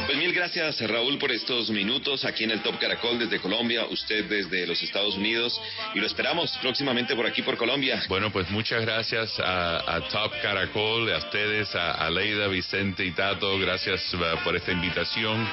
[0.05, 4.26] Pues mil gracias Raúl por estos minutos aquí en el Top Caracol desde Colombia, usted
[4.26, 5.59] desde los Estados Unidos
[5.95, 8.03] y lo esperamos próximamente por aquí por Colombia.
[8.09, 13.11] Bueno, pues muchas gracias a, a Top Caracol, a ustedes, a, a Leida, Vicente y
[13.11, 15.47] Tato, gracias eh, por esta invitación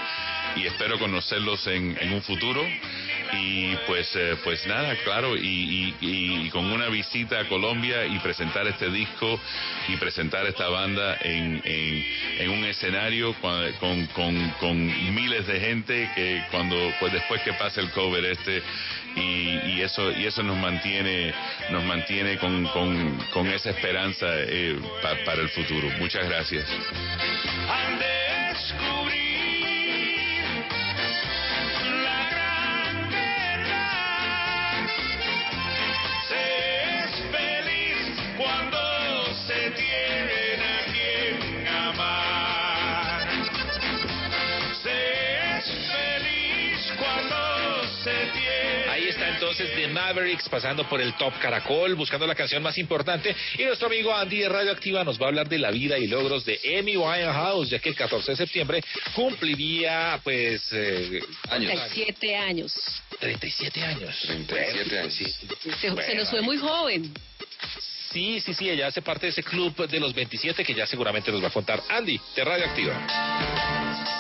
[0.57, 2.63] y espero conocerlos en, en un futuro.
[3.33, 8.19] Y pues, eh, pues nada, claro, y, y- y- con una visita a Colombia y
[8.19, 9.41] presentar este disco
[9.89, 12.05] y presentar esta banda en, en-
[12.41, 17.81] en un escenario con, con- con miles de gente que cuando, pues después que pase
[17.83, 18.63] el cover este
[19.15, 21.33] y, y eso y eso nos mantiene
[21.71, 25.89] nos mantiene con, con- esa esperanza eh, pa- para el futuro.
[26.01, 26.67] Muchas gracias.
[49.51, 53.35] Entonces de Mavericks, pasando por el Top Caracol, buscando la canción más importante.
[53.59, 56.45] Y nuestro amigo Andy de Radioactiva nos va a hablar de la vida y logros
[56.45, 58.81] de Amy Winehouse, ya que el 14 de septiembre
[59.13, 60.69] cumpliría, pues...
[60.73, 61.73] Eh, años.
[61.73, 63.03] 37 años.
[63.19, 64.17] 37 años.
[64.47, 65.15] 37 años.
[65.15, 65.25] Sí.
[65.81, 67.13] Se, se nos fue muy joven.
[68.13, 71.31] Sí, sí, sí, ella hace parte de ese club de los 27 que ya seguramente
[71.31, 73.07] nos va a contar Andy de Radioactiva.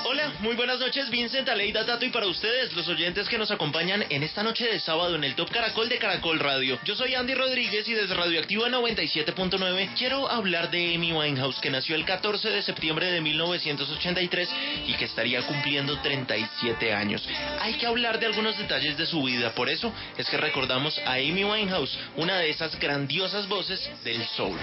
[0.04, 4.04] Hola, muy buenas noches, Vincent, Aleida, Tato y para ustedes, los oyentes que nos acompañan
[4.10, 6.80] en esta noche de sábado en el Top Caracol de Caracol Radio.
[6.84, 11.94] Yo soy Andy Rodríguez y desde Radioactiva 97.9 quiero hablar de Amy Winehouse, que nació
[11.94, 14.48] el 14 de septiembre de 1983
[14.88, 17.24] y que estaría cumpliendo 37 años.
[17.60, 21.14] Hay que hablar de algunos detalles de su vida, por eso es que recordamos a
[21.14, 24.58] Amy Winehouse, una de esas grandiosas voces del soul.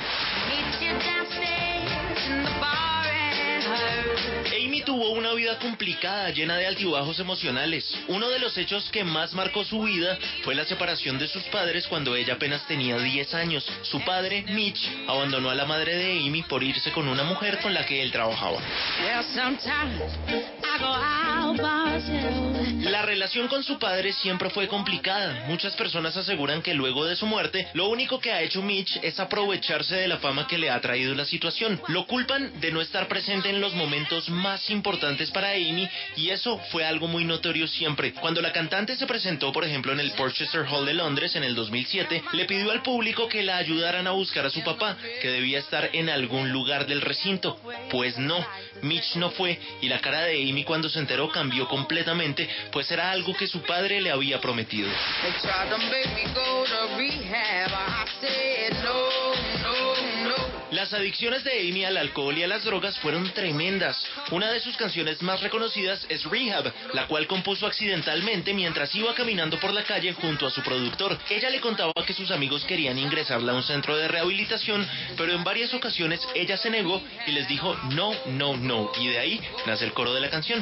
[4.55, 7.97] Amy tuvo una vida complicada, llena de altibajos emocionales.
[8.07, 11.87] Uno de los hechos que más marcó su vida fue la separación de sus padres
[11.87, 13.65] cuando ella apenas tenía 10 años.
[13.83, 17.73] Su padre, Mitch, abandonó a la madre de Amy por irse con una mujer con
[17.73, 18.57] la que él trabajaba.
[22.81, 25.45] La relación con su padre siempre fue complicada.
[25.47, 29.19] Muchas personas aseguran que luego de su muerte, lo único que ha hecho Mitch es
[29.19, 31.81] aprovecharse de la fama que le ha traído la situación.
[31.87, 36.59] Lo culpan de no estar presente en los momentos más importantes para Amy y eso
[36.71, 38.13] fue algo muy notorio siempre.
[38.13, 41.55] Cuando la cantante se presentó, por ejemplo, en el Porchester Hall de Londres en el
[41.55, 45.59] 2007, le pidió al público que la ayudaran a buscar a su papá, que debía
[45.59, 47.59] estar en algún lugar del recinto.
[47.89, 48.45] Pues no,
[48.81, 53.11] Mitch no fue y la cara de Amy cuando se enteró cambió completamente, pues era
[53.11, 54.89] algo que su padre le había prometido.
[60.71, 64.05] Las adicciones de Amy al alcohol y a las drogas fueron tremendas.
[64.31, 69.57] Una de sus canciones más reconocidas es Rehab, la cual compuso accidentalmente mientras iba caminando
[69.61, 71.17] por la calle junto a su productor.
[71.29, 75.43] Ella le contaba que sus amigos querían ingresarla a un centro de rehabilitación, pero en
[75.45, 78.91] varias ocasiones ella se negó y les dijo no, no, no.
[78.99, 80.61] Y de ahí nace el coro de la canción.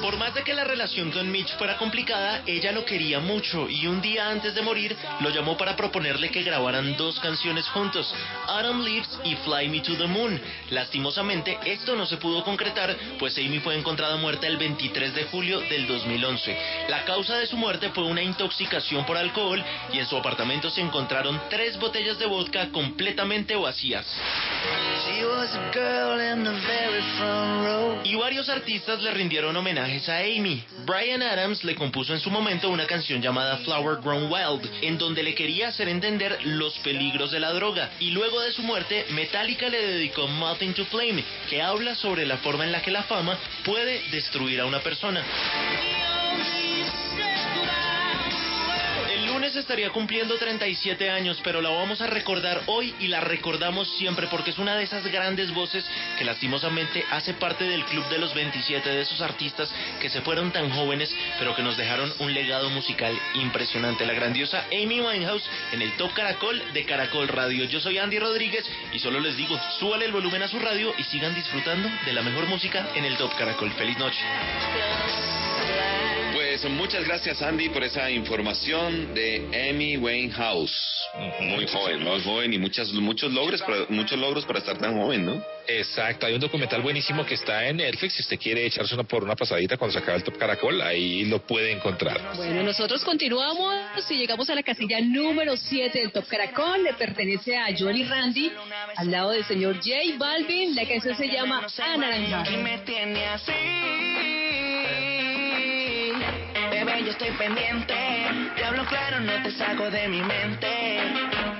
[0.00, 3.86] Por más de que la relación con Mitch fuera complicada, ella lo quería mucho y
[3.86, 8.12] un día antes de morir lo llamó para proponerle que grabaran dos canciones juntos,
[8.46, 10.40] Autumn Leaves y Fly Me to the Moon.
[10.70, 15.60] Lastimosamente, esto no se pudo concretar, pues Amy fue encontrada muerta el 23 de julio
[15.60, 16.56] del 2011.
[16.88, 20.80] La causa de su muerte fue una intoxicación por alcohol y en su apartamento se
[20.80, 24.06] encontraron tres botellas de vodka completamente vacías.
[28.04, 30.64] Y varios artistas le rindieron homenajes a Amy.
[30.84, 35.22] Brian Adams le compuso en su momento una canción llamada Flower Grown Wild, en donde
[35.22, 37.90] le quería hacer entender los peligros de la droga.
[38.00, 42.38] Y luego de su muerte, Metallica le dedicó Moth to Flame, que habla sobre la
[42.38, 45.22] forma en la que la fama puede destruir a una persona.
[49.40, 54.26] Lunes estaría cumpliendo 37 años, pero la vamos a recordar hoy y la recordamos siempre
[54.26, 55.82] porque es una de esas grandes voces
[56.18, 60.52] que lastimosamente hace parte del club de los 27 de esos artistas que se fueron
[60.52, 64.04] tan jóvenes, pero que nos dejaron un legado musical impresionante.
[64.04, 67.64] La grandiosa Amy Winehouse en el Top Caracol de Caracol Radio.
[67.64, 71.04] Yo soy Andy Rodríguez y solo les digo, súbale el volumen a su radio y
[71.04, 73.72] sigan disfrutando de la mejor música en el Top Caracol.
[73.72, 74.20] Feliz noche.
[76.50, 80.74] Pues muchas gracias Andy por esa información de Amy Winehouse.
[81.42, 85.26] Muy joven, muy joven y muchas, muchos logros para, muchos logros para estar tan joven,
[85.26, 85.40] ¿no?
[85.68, 88.14] Exacto, hay un documental buenísimo que está en Netflix.
[88.14, 91.24] Si usted quiere echarse una por una pasadita cuando se acabe el Top Caracol, ahí
[91.26, 92.20] lo puede encontrar.
[92.34, 96.82] Bueno, nosotros continuamos y llegamos a la casilla número 7 del Top Caracol.
[96.82, 98.50] Le pertenece a Joel y Randy,
[98.96, 100.74] al lado del señor J Balvin.
[100.74, 102.42] La canción se llama Anaranjada.
[106.80, 107.94] Yo estoy pendiente.
[108.56, 111.02] Te hablo claro, no te saco de mi mente.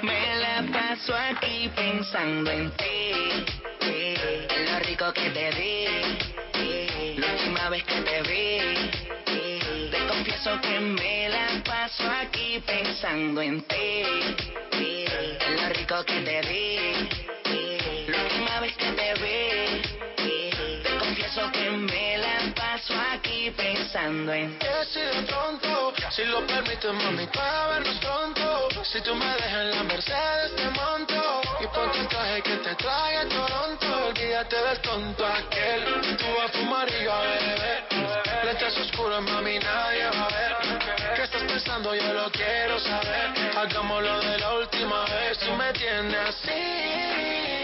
[0.00, 3.44] Me la paso aquí pensando en ti.
[3.82, 7.16] En lo rico que te di.
[7.20, 8.90] La última vez que te vi.
[9.90, 14.02] Te confieso que me la paso aquí pensando en ti.
[14.72, 17.19] En lo rico que te di.
[23.12, 24.58] Aquí pensando en.
[24.58, 28.68] Que si de pronto, si lo permites, mami, para vernos pronto.
[28.84, 31.40] Si tú me dejas en la Mercedes, te monto.
[31.60, 34.06] Y ponte el traje que te trae a Toronto.
[34.08, 36.16] Olvídate del tonto aquel.
[36.16, 37.84] Tú vas a fumar y yo a beber.
[38.44, 41.14] Lentes oscuros, mami, nadie va a ver.
[41.14, 41.94] ¿Qué estás pensando?
[41.94, 43.56] Yo lo quiero saber.
[43.56, 45.38] Hagámoslo de la última vez.
[45.38, 47.59] Tú me tienes así.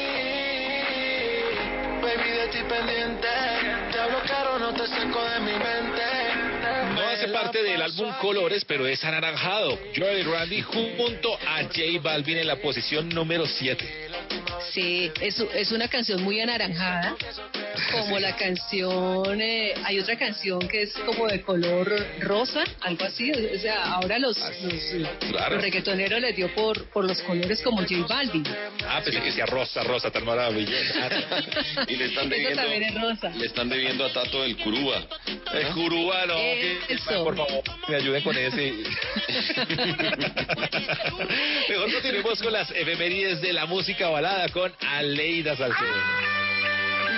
[2.07, 3.29] Baby, de ti pendiente.
[3.91, 6.16] Te hablo caro, no te saco de mi mente.
[6.97, 9.79] No hace parte del álbum Colores, pero es anaranjado.
[9.97, 14.07] Joel Randy junto a J Balvin en la posición número 7.
[14.73, 17.15] Sí, es, es una canción muy anaranjada,
[17.93, 23.31] como la canción, eh, hay otra canción que es como de color rosa, algo así,
[23.31, 25.55] o sea, ahora los, los, Claro.
[25.55, 28.45] los reggaetoneros les dio por, por los colores como J Balvin.
[28.87, 31.11] Ah, pensé que decía rosa, rosa, tan maravillosa.
[31.89, 33.29] Y le están Eso debiendo, también es rosa.
[33.31, 35.07] le están debiendo a Tato el Curúa.
[35.55, 37.25] El Curúa, no, que- Eso.
[37.25, 38.73] por favor, me ayuden con ese.
[41.69, 45.95] Mejor continuemos con las efemérides de la música balada con Aleida Salcedo.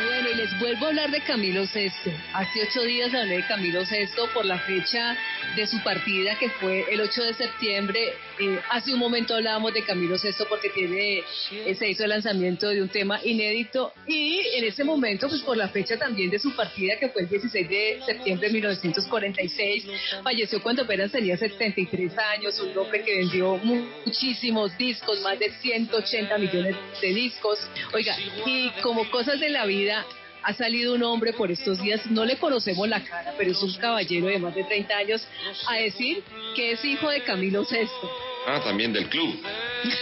[0.06, 2.10] Bueno, y les vuelvo a hablar de Camilo Sesto.
[2.32, 5.16] Hace ocho días hablé de Camilo Sesto por la fecha
[5.58, 8.12] de su partida, que fue el 8 de septiembre.
[8.38, 12.68] Eh, hace un momento hablábamos de Camilo Sesto porque tiene, eh, se hizo el lanzamiento
[12.68, 16.54] de un tema inédito y en ese momento, pues por la fecha también de su
[16.54, 19.84] partida, que fue el 16 de septiembre de 1946,
[20.22, 25.50] falleció cuando apenas tenía 73 años, un hombre que vendió mu- muchísimos discos, más de
[25.60, 27.58] 180 millones de discos.
[27.92, 30.04] Oiga, y como cosas de la vida,
[30.42, 33.72] ha salido un hombre por estos días, no le conocemos la cara, pero es un
[33.74, 35.26] caballero de más de 30 años,
[35.66, 36.22] a decir
[36.54, 38.10] que es hijo de Camilo Sesto.
[38.46, 39.38] Ah, también del club.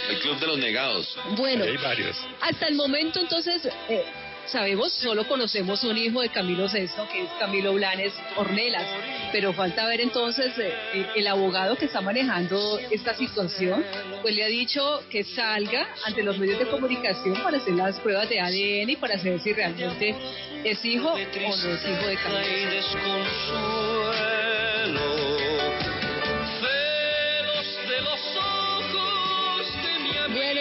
[0.09, 1.17] El club de los negados.
[1.35, 2.15] Bueno, Hay varios.
[2.41, 4.03] hasta el momento entonces eh,
[4.47, 8.85] sabemos, solo conocemos un hijo de Camilo Sesto, que es Camilo Blanes Ornelas,
[9.31, 10.73] pero falta ver entonces eh,
[11.15, 13.83] el abogado que está manejando esta situación,
[14.21, 18.29] pues le ha dicho que salga ante los medios de comunicación para hacer las pruebas
[18.29, 20.15] de ADN y para saber si realmente
[20.63, 22.77] es hijo o no es hijo de Camilo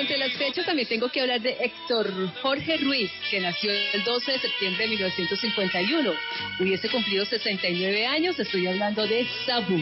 [0.06, 2.08] entre las fechas también tengo que hablar de Héctor
[2.40, 6.12] Jorge Ruiz, que nació el 12 de septiembre de 1951.
[6.60, 9.76] Hubiese cumplido 69 años, estoy hablando de Sabu.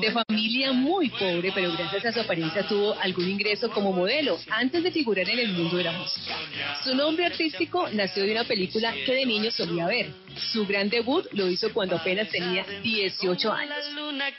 [0.00, 4.82] De familia muy pobre, pero gracias a su apariencia tuvo algún ingreso como modelo antes
[4.82, 6.36] de figurar en el mundo de la música.
[6.82, 10.10] Su nombre artístico nació de una película que de niño solía ver.
[10.52, 13.74] Su gran debut lo hizo cuando apenas tenía 18 años.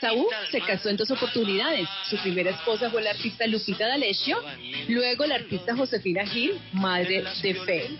[0.00, 1.88] Saúl se casó en dos oportunidades.
[2.08, 4.42] Su primera esposa fue la artista Lupita D'Alessio,
[4.88, 7.98] luego la artista Josefina Gil, madre de Faye.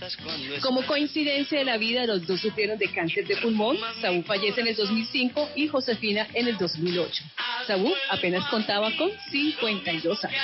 [0.60, 3.78] Como coincidencia de la vida, los dos sufrieron de cáncer de pulmón.
[4.00, 7.24] Saúl fallece en el 2005 y Josefina en el 2008.
[7.66, 10.40] Saúl apenas contaba con 52 años.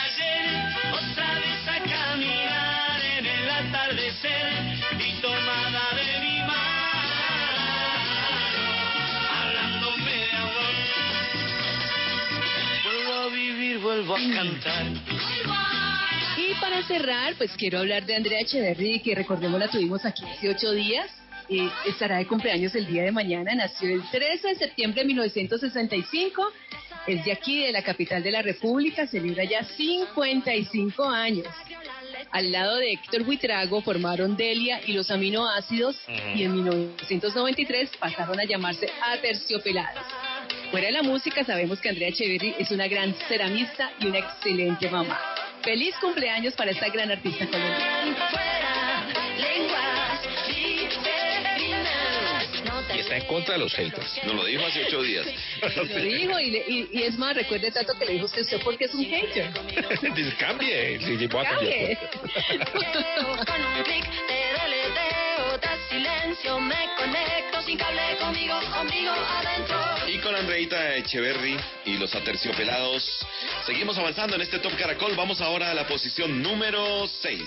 [0.93, 4.53] Otra vez a caminar en el atardecer
[4.99, 6.02] y tomada de
[13.33, 14.87] vivir, vuelvo a cantar.
[16.37, 20.51] Y para cerrar, pues quiero hablar de Andrea Echeverry, que recordemos la tuvimos aquí hace
[20.51, 21.11] ocho días.
[21.49, 23.55] Eh, estará de cumpleaños el día de mañana.
[23.55, 26.53] Nació el 13 de septiembre de 1965.
[27.07, 29.07] Es de aquí, de la capital de la República.
[29.07, 31.49] Celebra ya 55 años.
[32.31, 35.97] Al lado de Héctor Buitrago formaron Delia y los aminoácidos
[36.35, 40.07] y en 1993 pasaron a llamarse Aterciopeladas.
[40.73, 44.89] Fuera de la música sabemos que Andrea Echeverry es una gran ceramista y una excelente
[44.91, 45.21] mamá.
[45.63, 48.17] Feliz cumpleaños para esta gran artista colombiana.
[52.95, 54.21] Y está en contra de los haters.
[54.25, 55.27] Nos lo dijo hace ocho días.
[55.77, 58.61] Lo dijo y, le- y- y es más, recuerde tanto que le dijo usted, usted
[58.65, 59.51] porque es un hater.
[60.15, 61.99] Dice, Cambie, sí, voy a cambiar.
[65.93, 69.79] Silencio, me conecto sin cable conmigo, conmigo adentro.
[70.09, 73.05] Y con Andreita Echeverry y los aterciopelados,
[73.67, 75.15] seguimos avanzando en este Top Caracol.
[75.17, 77.43] Vamos ahora a la posición número 6.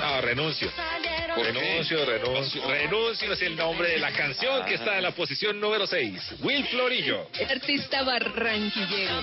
[0.00, 0.70] No, renuncio.
[0.70, 1.52] ¿Por qué?
[1.52, 2.66] renuncio, renuncio.
[2.66, 6.36] Renuncio es el nombre de la canción que está en la posición número 6.
[6.40, 7.28] Will Florillo.
[7.38, 9.22] El artista barranquillero.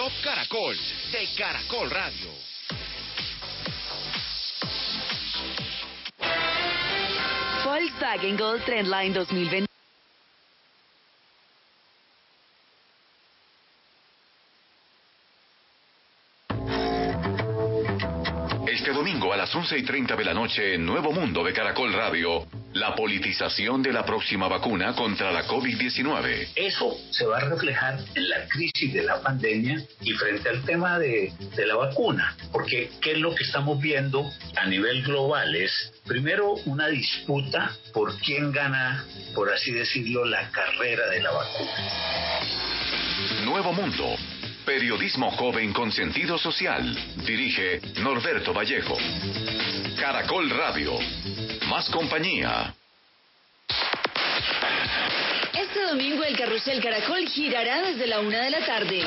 [0.00, 0.74] Top Caracol
[1.12, 2.30] de Caracol Radio.
[7.62, 9.69] Volkswagen Gold Trendline 2020.
[19.50, 23.82] Las 11 y 30 de la noche en Nuevo Mundo de Caracol Radio, la politización
[23.82, 26.50] de la próxima vacuna contra la COVID-19.
[26.54, 31.00] Eso se va a reflejar en la crisis de la pandemia y frente al tema
[31.00, 34.24] de, de la vacuna, porque ¿qué es lo que estamos viendo
[34.56, 35.52] a nivel global?
[35.56, 41.72] Es primero una disputa por quién gana, por así decirlo, la carrera de la vacuna.
[43.44, 44.16] Nuevo Mundo.
[44.64, 46.96] Periodismo joven con sentido social.
[47.26, 48.96] Dirige Norberto Vallejo.
[49.98, 50.98] Caracol Radio.
[51.68, 52.74] Más compañía.
[55.52, 59.04] Este domingo el carrusel Caracol girará desde la una de la tarde.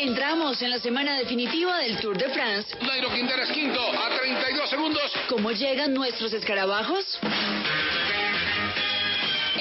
[0.00, 2.76] Entramos en la semana definitiva del Tour de France.
[2.82, 5.12] Nairo Quintana es quinto a 32 segundos.
[5.28, 7.18] ¿Cómo llegan nuestros escarabajos?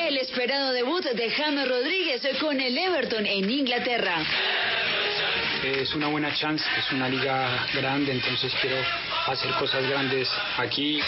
[0.08, 4.16] El esperado debut de James Rodríguez con el Everton en Inglaterra.
[5.64, 8.78] Es una buena chance, es una liga grande, entonces quiero
[9.28, 10.28] hacer cosas grandes
[10.58, 11.00] aquí.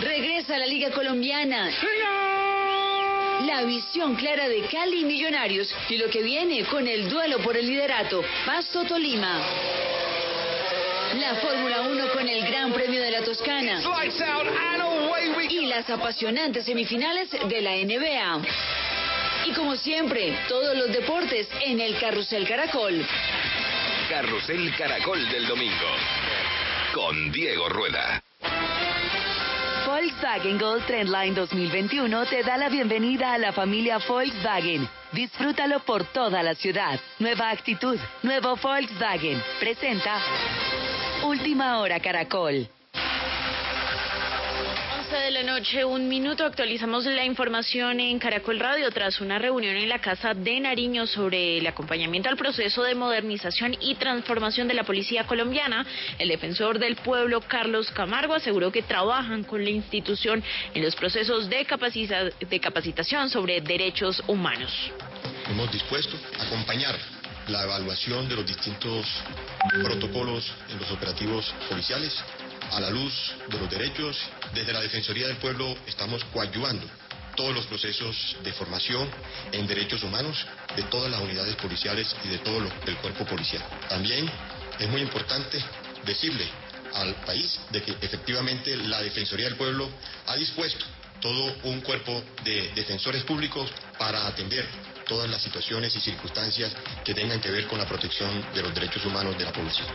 [0.00, 1.70] Regresa a la Liga Colombiana.
[3.46, 7.66] La visión clara de Cali Millonarios y lo que viene con el duelo por el
[7.66, 9.38] liderato, Pasto Tolima.
[11.20, 13.80] La Fórmula 1 con el Gran Premio de la Toscana.
[15.52, 18.42] Y las apasionantes semifinales de la NBA.
[19.44, 23.06] Y como siempre, todos los deportes en el Carrusel Caracol.
[24.08, 25.88] Carrusel Caracol del domingo.
[26.94, 28.22] Con Diego Rueda.
[29.86, 34.88] Volkswagen Gold Trendline 2021 te da la bienvenida a la familia Volkswagen.
[35.12, 36.98] Disfrútalo por toda la ciudad.
[37.18, 39.42] Nueva actitud, nuevo Volkswagen.
[39.60, 40.18] Presenta
[41.24, 42.66] Última Hora Caracol.
[45.12, 49.76] 11 de la noche, un minuto, actualizamos la información en Caracol Radio tras una reunión
[49.76, 54.74] en la Casa de Nariño sobre el acompañamiento al proceso de modernización y transformación de
[54.74, 55.84] la policía colombiana.
[56.18, 60.42] El defensor del pueblo, Carlos Camargo, aseguró que trabajan con la institución
[60.72, 64.72] en los procesos de capacitación sobre derechos humanos.
[65.46, 66.96] Hemos dispuesto a acompañar
[67.48, 69.06] la evaluación de los distintos
[69.82, 72.24] protocolos en los operativos policiales
[72.72, 73.12] a la luz
[73.48, 74.18] de los derechos.
[74.54, 76.86] Desde la Defensoría del Pueblo estamos coadyuvando
[77.36, 79.08] todos los procesos de formación
[79.52, 80.44] en derechos humanos
[80.76, 83.62] de todas las unidades policiales y de todo lo, el cuerpo policial.
[83.88, 84.30] También
[84.78, 85.62] es muy importante
[86.04, 86.46] decirle
[86.94, 89.88] al país de que efectivamente la Defensoría del Pueblo
[90.26, 90.84] ha dispuesto
[91.20, 94.66] todo un cuerpo de defensores públicos para atender
[95.06, 96.72] todas las situaciones y circunstancias
[97.04, 99.86] que tengan que ver con la protección de los derechos humanos de la población.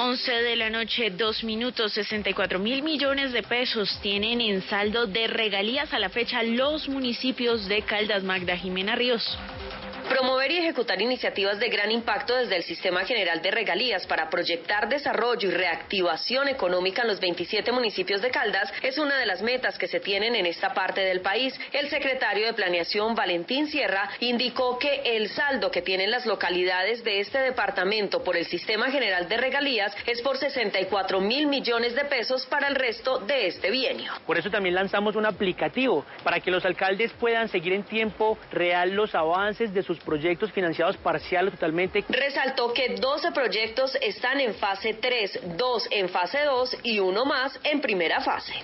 [0.00, 5.26] 11 de la noche, 2 minutos, 64 mil millones de pesos tienen en saldo de
[5.26, 9.36] regalías a la fecha los municipios de Caldas, Magda, Jimena Ríos.
[10.08, 14.88] Promover y ejecutar iniciativas de gran impacto desde el Sistema General de Regalías para proyectar
[14.88, 19.76] desarrollo y reactivación económica en los 27 municipios de Caldas es una de las metas
[19.76, 21.54] que se tienen en esta parte del país.
[21.72, 27.20] El secretario de Planeación, Valentín Sierra, indicó que el saldo que tienen las localidades de
[27.20, 32.46] este departamento por el Sistema General de Regalías es por 64 mil millones de pesos
[32.46, 34.12] para el resto de este bienio.
[34.26, 38.92] Por eso también lanzamos un aplicativo para que los alcaldes puedan seguir en tiempo real
[38.92, 42.04] los avances de sus proyectos financiados parcial o totalmente.
[42.08, 47.58] Resaltó que 12 proyectos están en fase 3, 2 en fase 2 y uno más
[47.64, 48.54] en primera fase.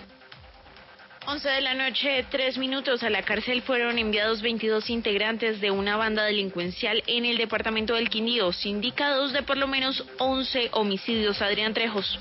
[1.27, 3.03] 11 de la noche, tres minutos.
[3.03, 8.11] A la cárcel fueron enviados 22 integrantes de una banda delincuencial en el departamento del
[8.11, 11.41] Quindío, sindicados de por lo menos 11 homicidios.
[11.41, 12.19] Adrián Trejos.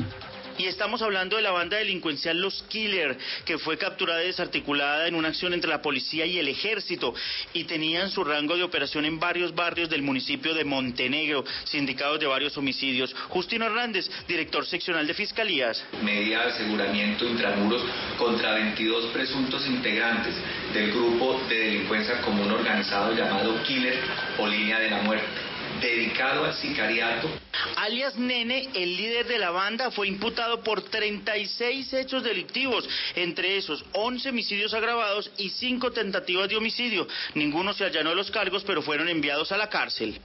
[0.57, 5.15] Y estamos hablando de la banda delincuencial Los Killer, que fue capturada y desarticulada en
[5.15, 7.13] una acción entre la policía y el ejército
[7.53, 12.27] y tenían su rango de operación en varios barrios del municipio de Montenegro, sindicados de
[12.27, 13.13] varios homicidios.
[13.29, 15.83] Justino Hernández, director seccional de Fiscalías.
[16.03, 17.81] Medida de aseguramiento intramuros
[18.17, 20.35] contra 22 presuntos integrantes
[20.73, 23.99] del grupo de delincuencia común organizado llamado Killer
[24.37, 25.42] o Línea de la Muerte
[25.81, 27.29] dedicado al sicariato.
[27.77, 33.83] Alias Nene, el líder de la banda, fue imputado por 36 hechos delictivos, entre esos
[33.93, 37.07] 11 homicidios agravados y 5 tentativas de homicidio.
[37.35, 40.19] Ninguno se allanó de los cargos, pero fueron enviados a la cárcel.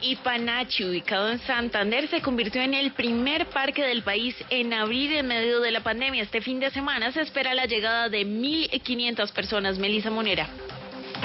[0.00, 5.12] Y Panachi, ubicado en Santander, se convirtió en el primer parque del país en abrir
[5.12, 6.24] en medio de la pandemia.
[6.24, 9.78] Este fin de semana se espera la llegada de 1.500 personas.
[9.78, 10.48] Melissa Monera.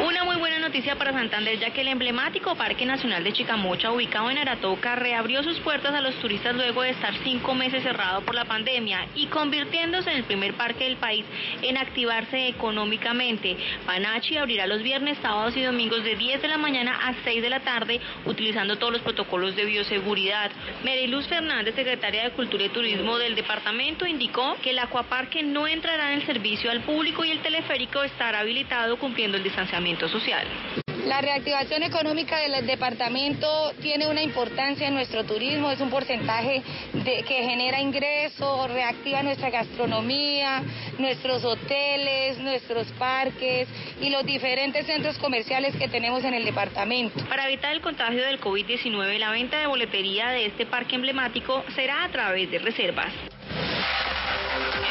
[0.05, 4.29] Una muy buena noticia para Santander, ya que el emblemático Parque Nacional de Chicamocha, ubicado
[4.29, 8.35] en Aratoca, reabrió sus puertas a los turistas luego de estar cinco meses cerrado por
[8.35, 11.25] la pandemia y convirtiéndose en el primer parque del país
[11.63, 13.57] en activarse económicamente.
[13.87, 17.49] Panachi abrirá los viernes, sábados y domingos de 10 de la mañana a 6 de
[17.49, 20.51] la tarde, utilizando todos los protocolos de bioseguridad.
[20.83, 26.13] Meriluz Fernández, secretaria de Cultura y Turismo del departamento, indicó que el acuaparque no entrará
[26.13, 30.96] en el servicio al público y el teleférico estará habilitado cumpliendo el distanciamiento social.
[31.07, 33.47] La reactivación económica del departamento
[33.81, 39.49] tiene una importancia en nuestro turismo, es un porcentaje de, que genera ingresos, reactiva nuestra
[39.49, 40.61] gastronomía,
[40.99, 43.69] nuestros hoteles, nuestros parques
[44.01, 47.23] y los diferentes centros comerciales que tenemos en el departamento.
[47.29, 52.03] Para evitar el contagio del COVID-19, la venta de boletería de este parque emblemático será
[52.03, 53.13] a través de reservas.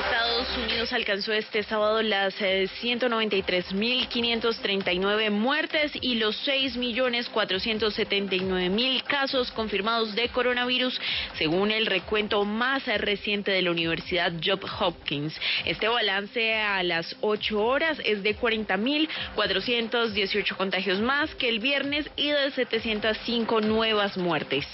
[0.06, 10.28] Estados Unidos alcanzó este sábado las 193.539 eh, muertes y los 6.479.000 casos confirmados de
[10.28, 11.00] coronavirus,
[11.36, 15.38] según el recuento más reciente de la Universidad Job Hopkins.
[15.64, 22.28] Este balance a las 8 horas es de 40.418 contagios más que el viernes y
[22.28, 24.64] de 705 nuevas muertes.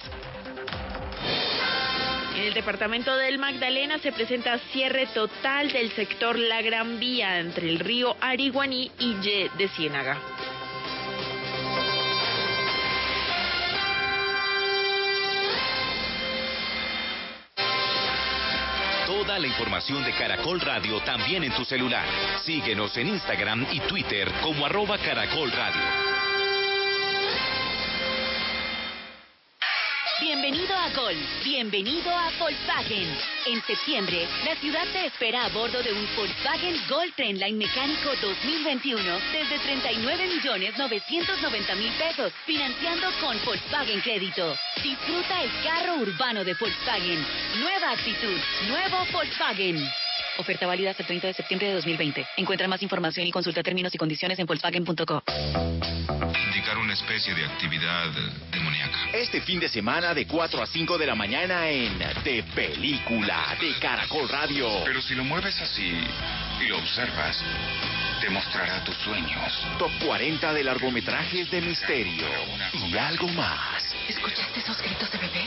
[2.37, 7.69] En el departamento del Magdalena se presenta cierre total del sector La Gran Vía entre
[7.69, 10.19] el río Ariguaní y Ye de Ciénaga.
[19.13, 22.07] Toda la información de Caracol Radio también en tu celular.
[22.47, 25.83] Síguenos en Instagram y Twitter como arroba Caracol Radio.
[30.23, 33.09] Bienvenido a Gol, bienvenido a Volkswagen.
[33.45, 39.03] En septiembre, la ciudad te espera a bordo de un Volkswagen Gol Trendline mecánico 2021
[39.33, 44.55] desde 39 millones 990 mil pesos, financiando con Volkswagen Crédito.
[44.81, 47.27] Disfruta el carro urbano de Volkswagen.
[47.59, 49.85] Nueva actitud, nuevo Volkswagen.
[50.39, 52.27] Oferta válida hasta el 30 de septiembre de 2020.
[52.39, 55.23] Encuentra más información y consulta términos y condiciones en Volkswagen.co.
[56.47, 58.11] Indicar una especie de actividad
[58.51, 59.11] demoníaca.
[59.13, 63.75] Este fin de semana de 4 a 5 de la mañana en De Película de
[63.79, 64.69] Caracol Radio.
[64.85, 65.93] Pero si lo mueves así
[66.61, 67.39] y lo observas,
[68.21, 69.53] te mostrará tus sueños.
[69.79, 72.27] Top 40 de largometrajes de misterio
[72.73, 73.85] y algo más.
[74.09, 75.45] ¿Escuchaste esos gritos de bebé?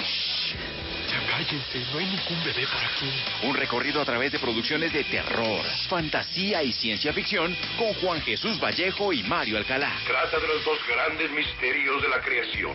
[1.30, 3.12] Cállense, no hay ningún bebé por aquí.
[3.44, 8.60] Un recorrido a través de producciones de terror, fantasía y ciencia ficción con Juan Jesús
[8.60, 9.92] Vallejo y Mario Alcalá.
[10.06, 12.74] Trata de los dos grandes misterios de la creación.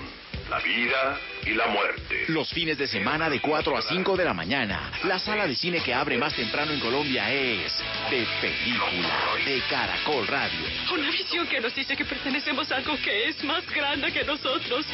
[0.48, 2.24] La vida y la muerte.
[2.26, 4.90] Los fines de semana de 4 a 5 de la mañana.
[5.04, 7.72] La sala de cine que abre más temprano en Colombia es
[8.10, 10.66] de película de Caracol Radio.
[10.92, 14.84] Una visión que nos dice que pertenecemos a algo que es más grande que nosotros.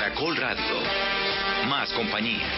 [0.00, 0.82] Caracol Radio.
[1.68, 2.48] Más compañía.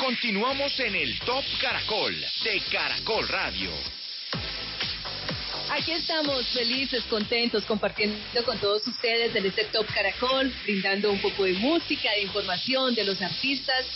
[0.00, 3.70] Continuamos en el Top Caracol de Caracol Radio.
[5.70, 11.44] Aquí estamos felices, contentos, compartiendo con todos ustedes en este Top Caracol, brindando un poco
[11.44, 13.86] de música, de información de los artistas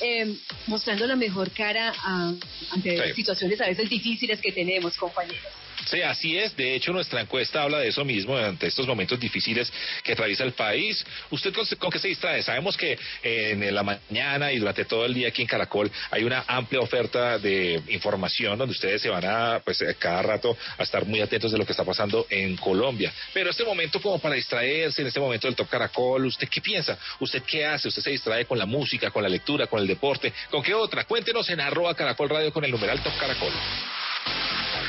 [0.00, 0.36] eh,
[0.66, 2.32] mostrando la mejor cara a,
[2.70, 5.52] ante situaciones a veces difíciles que tenemos, compañeros.
[5.86, 6.56] Sí, así es.
[6.56, 9.72] De hecho, nuestra encuesta habla de eso mismo, ante estos momentos difíciles
[10.02, 11.04] que atraviesa el país.
[11.30, 12.42] ¿Usted con, qué se distrae?
[12.42, 16.44] Sabemos que en la mañana y durante todo el día aquí en Caracol hay una
[16.46, 21.20] amplia oferta de información donde ustedes se van a, pues, cada rato a estar muy
[21.20, 23.12] atentos de lo que está pasando en Colombia.
[23.32, 26.98] Pero este momento como para distraerse, en este momento del Top Caracol, ¿usted qué piensa?
[27.18, 27.88] ¿Usted qué hace?
[27.88, 30.32] ¿Usted se distrae con la música, con la lectura, con el deporte?
[30.50, 31.04] ¿Con qué otra?
[31.04, 33.52] Cuéntenos en arroba Caracol Radio con el numeral Top Caracol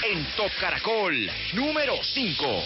[0.04, 2.64] en Top Caracol, número 5.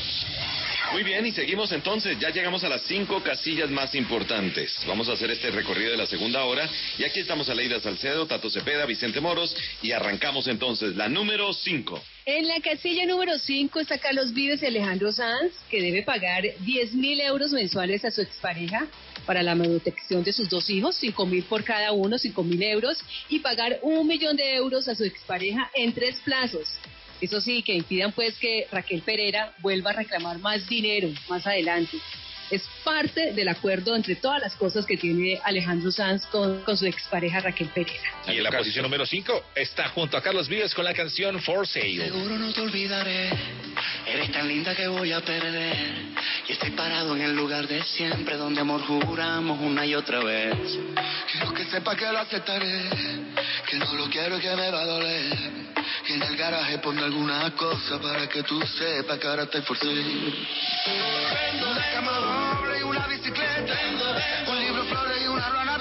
[0.91, 2.17] Muy bien, y seguimos entonces.
[2.19, 4.77] Ya llegamos a las cinco casillas más importantes.
[4.87, 6.69] Vamos a hacer este recorrido de la segunda hora.
[6.97, 9.55] Y aquí estamos a Leida Salcedo, Tato Cepeda, Vicente Moros.
[9.81, 12.01] Y arrancamos entonces la número 5.
[12.25, 16.93] En la casilla número 5 está Carlos Vives y Alejandro Sanz, que debe pagar 10
[16.93, 18.87] mil euros mensuales a su expareja
[19.25, 22.97] para la manutención de sus dos hijos, 5 mil por cada uno, 5 mil euros,
[23.29, 26.67] y pagar un millón de euros a su expareja en tres plazos.
[27.21, 31.97] Eso sí, que impidan pues que Raquel Pereira vuelva a reclamar más dinero más adelante.
[32.49, 36.85] Es parte del acuerdo entre todas las cosas que tiene Alejandro Sanz con, con su
[36.85, 38.01] expareja Raquel Pereira.
[38.27, 41.67] Y en la posición número 5 está junto a Carlos Vives con la canción For
[41.67, 42.05] Sale.
[42.05, 43.29] Seguro no te olvidaré,
[44.05, 45.75] eres tan linda que voy a perder.
[46.47, 50.55] Y estoy parado en el lugar de siempre, donde amor juramos una y otra vez.
[51.31, 52.83] Quiero que sepa que lo aceptaré,
[53.67, 55.65] que no lo quiero y que me va a doler.
[56.05, 59.77] Que en el garaje ponga alguna cosa para que tú sepas que ahora estoy por
[59.77, 59.87] sí.
[61.61, 62.34] Una
[62.79, 63.73] y una bicicleta,
[64.47, 65.77] un libro, flores y una rana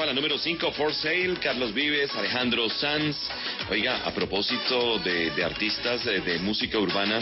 [0.00, 3.18] Pasaba la número 5, For Sale, Carlos Vives, Alejandro Sanz.
[3.68, 7.20] Oiga, a propósito de, de artistas de, de música urbana,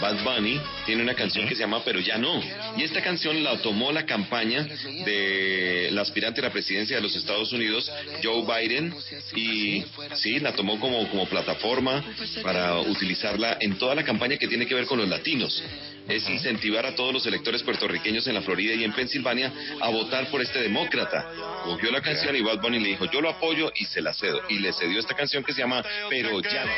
[0.00, 2.42] Bad Bunny tiene una canción que se llama Pero ya no.
[2.78, 7.14] Y esta canción la tomó la campaña de la aspirante a la presidencia de los
[7.14, 8.94] Estados Unidos, Joe Biden,
[9.36, 12.02] y sí, la tomó como, como plataforma
[12.42, 15.62] para utilizarla en toda la campaña que tiene que ver con los latinos.
[16.08, 20.30] Es incentivar a todos los electores puertorriqueños en la Florida y en Pensilvania a votar
[20.30, 21.26] por este demócrata.
[21.64, 24.42] Cogió la canción y Bad Bunny le dijo, yo lo apoyo y se la cedo.
[24.48, 26.72] Y le cedió esta canción que se llama Pero ya no.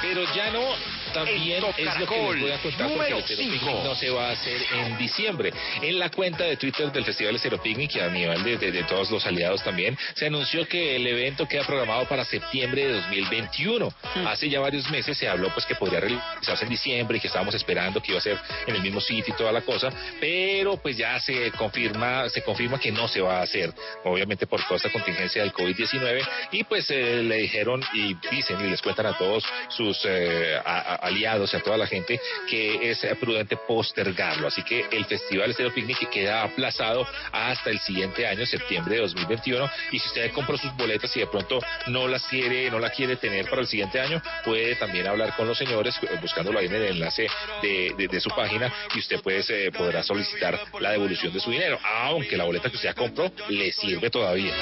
[0.00, 1.01] Pero ya no.
[1.12, 3.24] También es lo que les voy a contar porque el.
[3.52, 5.52] Picnic no se va a hacer en diciembre.
[5.80, 8.82] En la cuenta de Twitter del Festival Estero Picnic y a nivel de, de- de
[8.84, 13.92] todos los aliados también, se anunció que el evento queda programado para septiembre de 2021.
[14.26, 17.54] Hace ya varios meses se habló pues que podría realizarse en diciembre y que estábamos
[17.54, 19.90] esperando que iba a ser en el mismo sitio y toda la cosa,
[20.20, 23.72] pero pues ya se confirma, se confirma que no se va a hacer,
[24.04, 28.70] obviamente por toda esta contingencia del COVID-19 y pues eh, le dijeron y dicen y
[28.70, 32.90] les cuentan a todos sus eh, a- a- aliados y a toda la gente que
[32.90, 34.48] es prudente postergarlo.
[34.48, 39.70] Así que el Festival Estero Picnic queda aplazado hasta el siguiente año, septiembre de 2021.
[39.92, 43.16] Y si usted compró sus boletas y de pronto no las quiere, no la quiere
[43.16, 46.74] tener para el siguiente año, puede también hablar con los señores eh, buscándolo ahí en
[46.74, 47.26] el enlace
[47.62, 51.78] de, de- su página y usted pues, eh, podrá solicitar la devolución de su dinero,
[51.84, 54.52] aunque la boleta que usted compró le sirve todavía.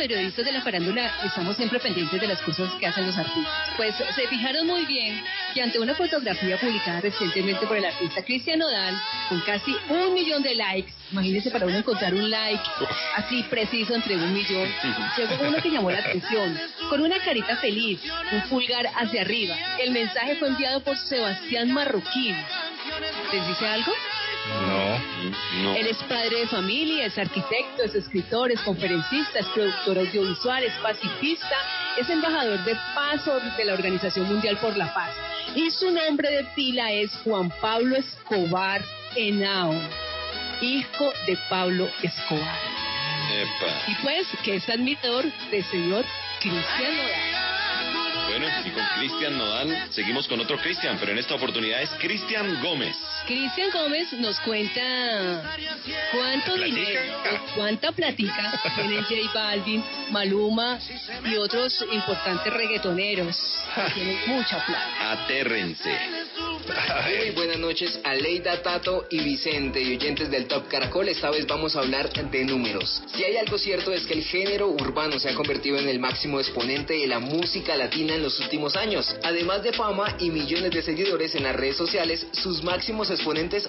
[0.00, 3.52] Periodistas de la farándula estamos siempre pendientes de las cosas que hacen los artistas.
[3.76, 5.22] Pues se fijaron muy bien
[5.52, 8.98] que ante una fotografía publicada recientemente por el artista Cristian Nodal,
[9.28, 12.62] con casi un millón de likes, imagínense para uno encontrar un like
[13.14, 14.70] así preciso entre un millón,
[15.18, 18.00] llegó uno que llamó la atención, con una carita feliz,
[18.32, 19.54] un pulgar hacia arriba.
[19.80, 22.36] El mensaje fue enviado por Sebastián Marroquín.
[23.34, 23.92] ¿Les dice algo?
[24.48, 30.64] No, Él es padre de familia, es arquitecto, es escritor, es conferencista, es productor audiovisual,
[30.64, 31.56] es pacifista,
[31.98, 33.24] es embajador de paz
[33.56, 35.14] de la Organización Mundial por la Paz.
[35.54, 38.82] Y su nombre de pila es Juan Pablo Escobar
[39.14, 39.74] Henao,
[40.60, 42.58] hijo de Pablo Escobar.
[43.32, 43.82] Epa.
[43.88, 46.04] Y pues que es admirador del señor
[46.40, 47.40] Cristian Nodal.
[48.28, 52.62] Bueno, y con Cristian Nodal seguimos con otro Cristian, pero en esta oportunidad es Cristian
[52.62, 52.96] Gómez.
[53.30, 55.54] Cristian Gómez nos cuenta
[56.10, 57.00] cuánto dinero,
[57.54, 60.80] cuánta platica tienen J Balvin, Maluma
[61.24, 63.36] y otros importantes reggaetoneros.
[63.94, 65.12] Tienen mucha plata.
[65.12, 65.96] Atérrense.
[67.20, 71.08] Muy buenas noches a Leida, Tato y Vicente y oyentes del Top Caracol.
[71.08, 73.00] Esta vez vamos a hablar de números.
[73.14, 76.40] Si hay algo cierto es que el género urbano se ha convertido en el máximo
[76.40, 79.14] exponente de la música latina en los últimos años.
[79.22, 83.08] Además de fama y millones de seguidores en las redes sociales, sus máximos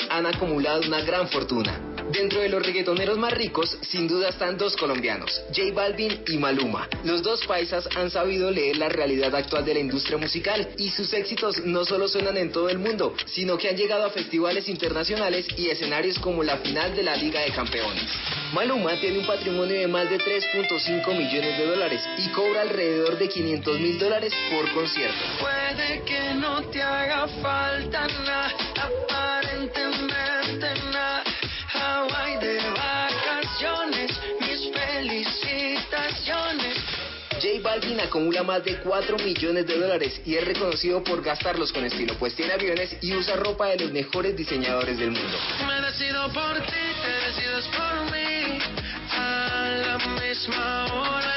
[0.09, 1.79] han acumulado una gran fortuna.
[2.11, 6.87] Dentro de los reggaetoneros más ricos, sin duda están dos colombianos, J Balvin y Maluma.
[7.03, 11.13] Los dos paisas han sabido leer la realidad actual de la industria musical y sus
[11.13, 15.45] éxitos no solo suenan en todo el mundo, sino que han llegado a festivales internacionales
[15.57, 18.09] y escenarios como la final de la Liga de Campeones.
[18.53, 23.29] Maluma tiene un patrimonio de más de 3.5 millones de dólares y cobra alrededor de
[23.29, 25.17] 500 mil dólares por concierto.
[25.39, 28.53] Puede que no te haga falta nada,
[29.31, 31.23] aparentemente nada.
[31.73, 34.11] Hawaii de vacaciones,
[34.41, 36.77] mis felicitaciones.
[37.41, 41.83] J Balvin acumula más de 4 millones de dólares y es reconocido por gastarlos con
[41.85, 45.37] estilo, pues tiene aviones y usa ropa de los mejores diseñadores del mundo.
[45.67, 48.59] Me decido por ti, te decides por mí.
[49.13, 51.30] A la misma hora,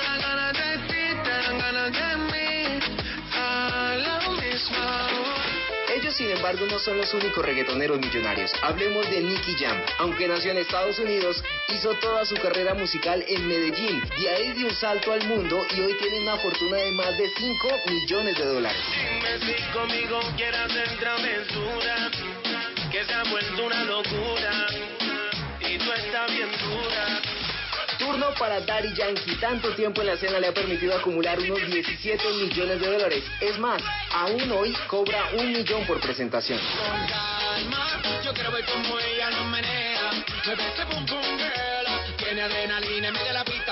[6.24, 8.50] sin embargo, no son los únicos reggaetoneros millonarios.
[8.62, 9.76] Hablemos de Nicky Jam.
[9.98, 14.02] Aunque nació en Estados Unidos, hizo toda su carrera musical en Medellín.
[14.18, 17.28] De ahí dio un salto al mundo y hoy tiene una fortuna de más de
[17.28, 18.80] 5 millones de dólares.
[28.04, 29.36] Turno para Daddy Yankee.
[29.36, 33.24] Tanto tiempo en la escena le ha permitido acumular unos 17 millones de dólares.
[33.40, 33.82] Es más,
[34.12, 36.60] aún hoy cobra un millón por presentación.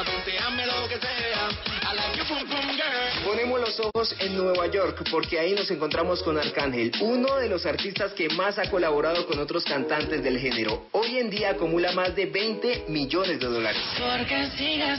[0.03, 1.49] Pista, ponteame lo que sea.
[1.83, 3.25] I like you pum pum girl.
[3.25, 7.67] Ponemos los ojos en Nueva York porque ahí nos encontramos con Arcángel, uno de los
[7.67, 10.87] artistas que más ha colaborado con otros cantantes del género.
[10.93, 13.83] Hoy en día acumula más de 20 millones de dólares.
[13.99, 14.49] Porque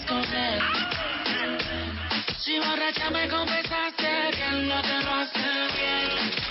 [0.07, 0.59] con él.
[2.39, 5.39] Si borracha me confesaste que no te lo hace
[5.77, 6.42] bien.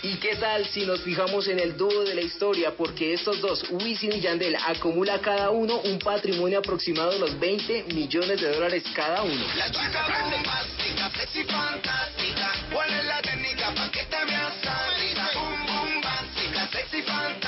[0.00, 2.70] ¿Y qué tal si nos fijamos en el dúo de la historia?
[2.76, 7.94] Porque estos dos, Wisin y Yandel, acumula cada uno un patrimonio aproximado de los 20
[7.94, 9.44] millones de dólares cada uno.
[9.56, 12.52] La chica bombástica, sexy fantástica.
[12.72, 15.30] ¿Cuál es la técnica pa' que te veas sádica?
[15.34, 17.47] Boom, boom, básica, sexy fantástica.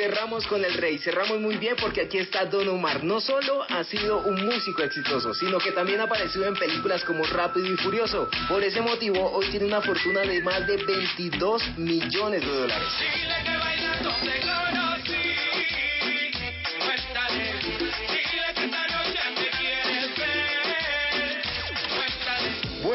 [0.00, 3.04] Cerramos con el rey, cerramos muy bien porque aquí está Don Omar.
[3.04, 7.22] No solo ha sido un músico exitoso, sino que también ha aparecido en películas como
[7.24, 8.30] Rápido y Furioso.
[8.48, 12.88] Por ese motivo, hoy tiene una fortuna de más de 22 millones de dólares.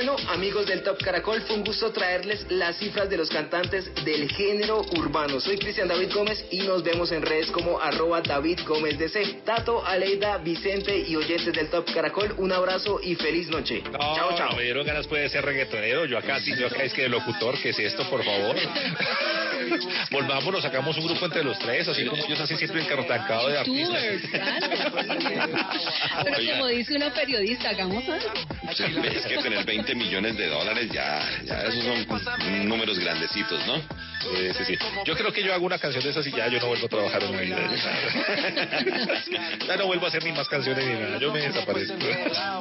[0.06, 4.30] Bueno, amigos del Top Caracol, fue un gusto traerles las cifras de los cantantes del
[4.30, 5.40] género urbano.
[5.40, 9.42] Soy Cristian David Gómez y nos vemos en redes como arroba David Gómez DC.
[9.44, 13.82] Tato, Aleida, Vicente y oyentes del Top Caracol, un abrazo y feliz noche.
[13.92, 14.56] No, chao, chao.
[14.56, 16.06] Me dieron ganas puede ser reggaetonero.
[16.06, 18.56] Yo acá sí, yo acá es que de locutor, ¿qué es esto, por favor?
[20.12, 24.04] Volvámonos, sacamos un grupo entre los tres, así como ellos así siempre encartancado de artistas.
[26.24, 28.30] Pero como dice una periodista, hagamos algo.
[28.70, 33.78] Es que tener 20 millones de dólares ya, ya esos son números grandecitos, ¿no?
[33.78, 34.78] Sí, sí, sí.
[35.06, 36.90] Yo creo que yo hago una canción de esas y ya yo no vuelvo a
[36.90, 37.58] trabajar en mi vida.
[39.68, 41.20] Ya no vuelvo a hacer ni más canciones ni nada.
[41.20, 41.98] Yo me desaparezco.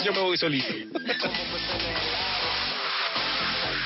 [0.05, 0.75] Yo me voy solito.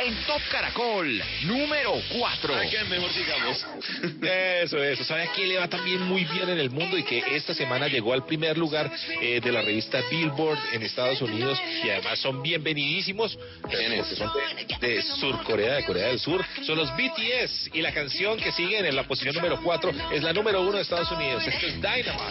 [0.00, 2.54] En Top Caracol, número 4.
[2.88, 3.66] mejor sigamos.
[4.22, 5.04] Eso, eso.
[5.04, 7.88] ¿Sabe a quién le va también muy bien en el mundo y que esta semana
[7.88, 8.90] llegó al primer lugar
[9.20, 14.30] eh, de la revista Billboard en Estados Unidos y además son bienvenidísimos porque son
[14.80, 16.44] de, de Sur Corea, de Corea del Sur.
[16.64, 20.32] Son los BTS y la canción que siguen en la posición número 4 es la
[20.32, 21.46] número 1 de Estados Unidos.
[21.46, 22.30] Esto es Dynamite.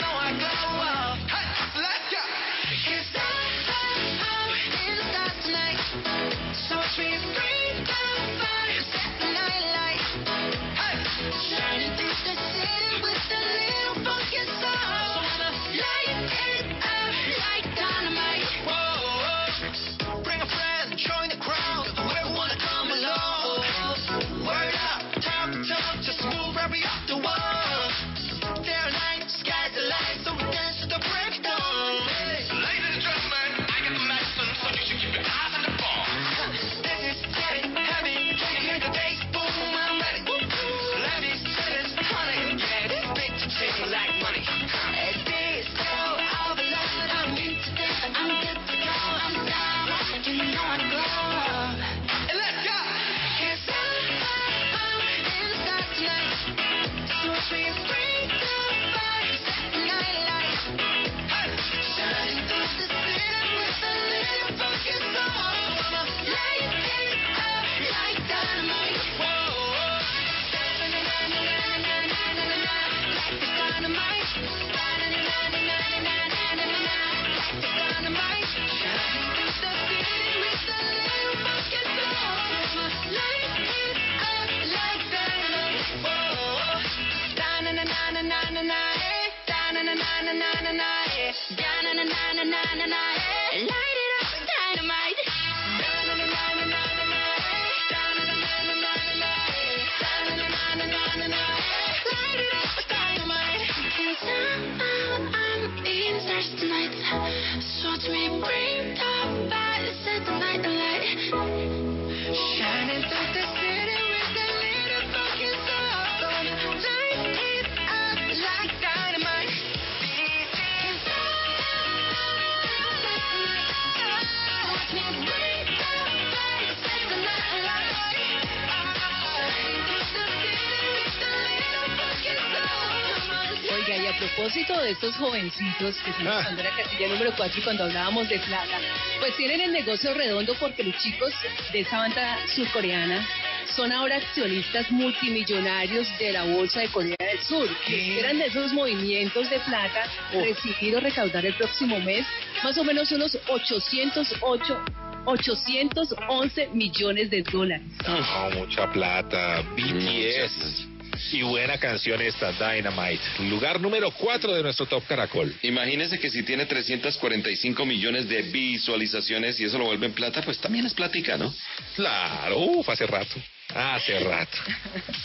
[134.91, 136.39] de estos jovencitos que están Ah.
[136.41, 138.77] usando la casilla número 4 y cuando hablábamos de plata,
[139.21, 141.31] pues tienen el negocio redondo porque los chicos
[141.71, 143.25] de esa banda surcoreana
[143.73, 148.73] son ahora accionistas multimillonarios de la Bolsa de Corea del Sur, que esperan de esos
[148.73, 150.03] movimientos de plata
[150.33, 152.25] recibir o recaudar el próximo mes
[152.61, 154.77] más o menos unos 808
[155.23, 157.85] 811 millones de dólares.
[158.07, 159.61] Oh, mucha plata.
[159.75, 160.87] BTS.
[161.31, 163.21] Y buena canción esta, Dynamite.
[163.49, 165.53] Lugar número 4 de nuestro Top Caracol.
[165.61, 170.59] Imagínese que si tiene 345 millones de visualizaciones y eso lo vuelve en plata, pues
[170.59, 171.53] también es plática, ¿no?
[171.95, 173.35] Claro, uf, hace rato.
[173.73, 174.57] Hace rato.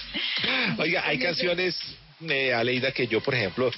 [0.78, 1.76] Oiga, hay canciones,
[2.28, 3.70] eh, Aleida, que yo, por ejemplo,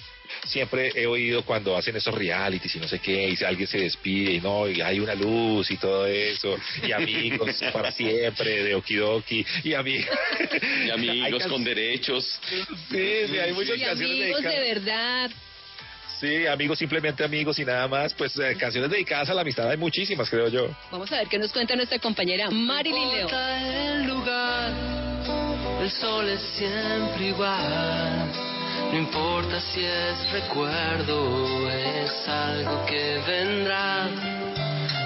[0.45, 3.79] siempre he oído cuando hacen esos realities y no sé qué, y si alguien se
[3.79, 6.57] despide y no, y hay una luz y todo eso,
[6.87, 10.17] y amigos para siempre de Okidoki, y amigos.
[10.87, 12.39] Y amigos con derechos.
[12.91, 15.31] Sí, sí, hay muchas Y canciones amigos de verdad.
[16.21, 18.13] Sí, amigos, simplemente amigos y nada más.
[18.13, 20.69] Pues eh, canciones dedicadas a la amistad hay muchísimas, creo yo.
[20.91, 23.31] Vamos a ver qué nos cuenta nuestra compañera Marilyn León.
[25.81, 28.33] El sol es siempre igual.
[28.93, 34.09] No importa si es recuerdo, es algo que vendrá.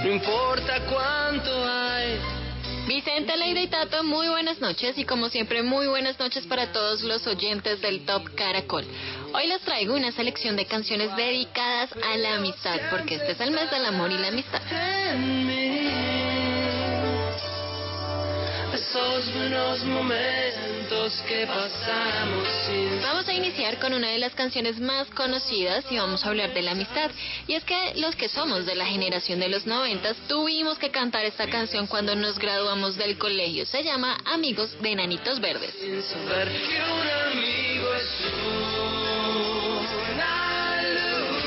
[0.04, 2.18] No importa cuánto hay.
[2.86, 7.02] Vicente, Leida y Tato, muy buenas noches y como siempre muy buenas noches para todos
[7.02, 8.84] los oyentes del Top Caracol.
[9.34, 13.52] Hoy les traigo una selección de canciones dedicadas a la amistad porque este es el
[13.52, 14.60] mes del amor y la amistad.
[18.92, 25.08] Esos buenos momentos que pasamos sin Vamos a iniciar con una de las canciones más
[25.08, 27.10] conocidas y vamos a hablar de la amistad.
[27.46, 31.24] Y es que los que somos de la generación de los noventas tuvimos que cantar
[31.24, 33.64] esta canción cuando nos graduamos del colegio.
[33.64, 35.74] Se llama Amigos de Enanitos Verdes.
[35.80, 37.08] sin saber que un
[37.38, 38.10] amigo es
[40.04, 41.40] una luz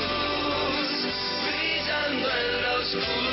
[1.46, 3.25] brillando en la oscuridad.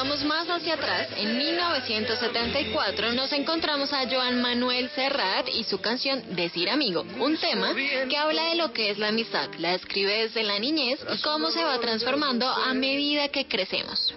[0.00, 6.22] Vamos más hacia atrás, en 1974 nos encontramos a Joan Manuel Serrat y su canción
[6.34, 7.74] Decir Amigo, un tema
[8.08, 11.50] que habla de lo que es la amistad, la describe desde la niñez y cómo
[11.50, 14.14] se va transformando a medida que crecemos.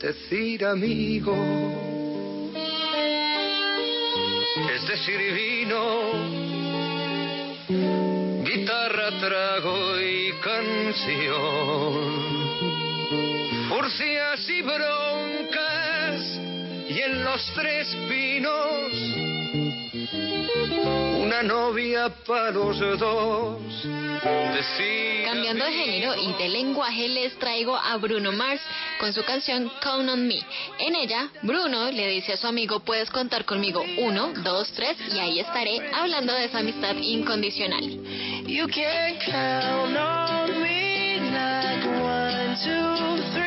[0.00, 1.34] Decir amigo
[4.72, 6.12] es decir vino,
[8.44, 12.43] guitarra, trago y canción.
[13.68, 16.20] Furcias y broncas
[16.88, 18.92] y en los tres pinos
[21.22, 23.60] una novia para los dos.
[25.24, 28.60] Cambiando de género y de lenguaje les traigo a Bruno Mars
[29.00, 30.38] con su canción Count on Me.
[30.78, 35.18] En ella, Bruno le dice a su amigo, puedes contar conmigo uno, dos, tres y
[35.18, 37.82] ahí estaré hablando de esa amistad incondicional.
[38.46, 43.43] You can count on me like one, two, three,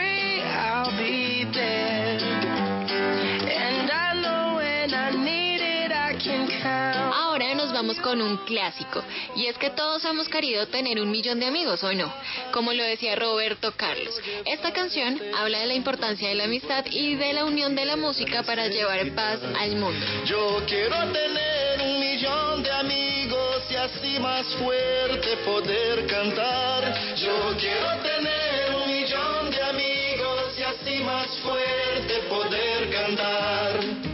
[7.78, 9.04] vamos con un clásico,
[9.36, 12.12] y es que todos hemos querido tener un millón de amigos, ¿o no?
[12.52, 14.20] Como lo decía Roberto Carlos.
[14.46, 17.96] Esta canción habla de la importancia de la amistad y de la unión de la
[17.96, 20.04] música para llevar paz al mundo.
[20.26, 27.16] Yo quiero tener un millón de amigos y así más fuerte poder cantar.
[27.16, 34.07] Yo quiero tener un millón de amigos y así más fuerte poder cantar.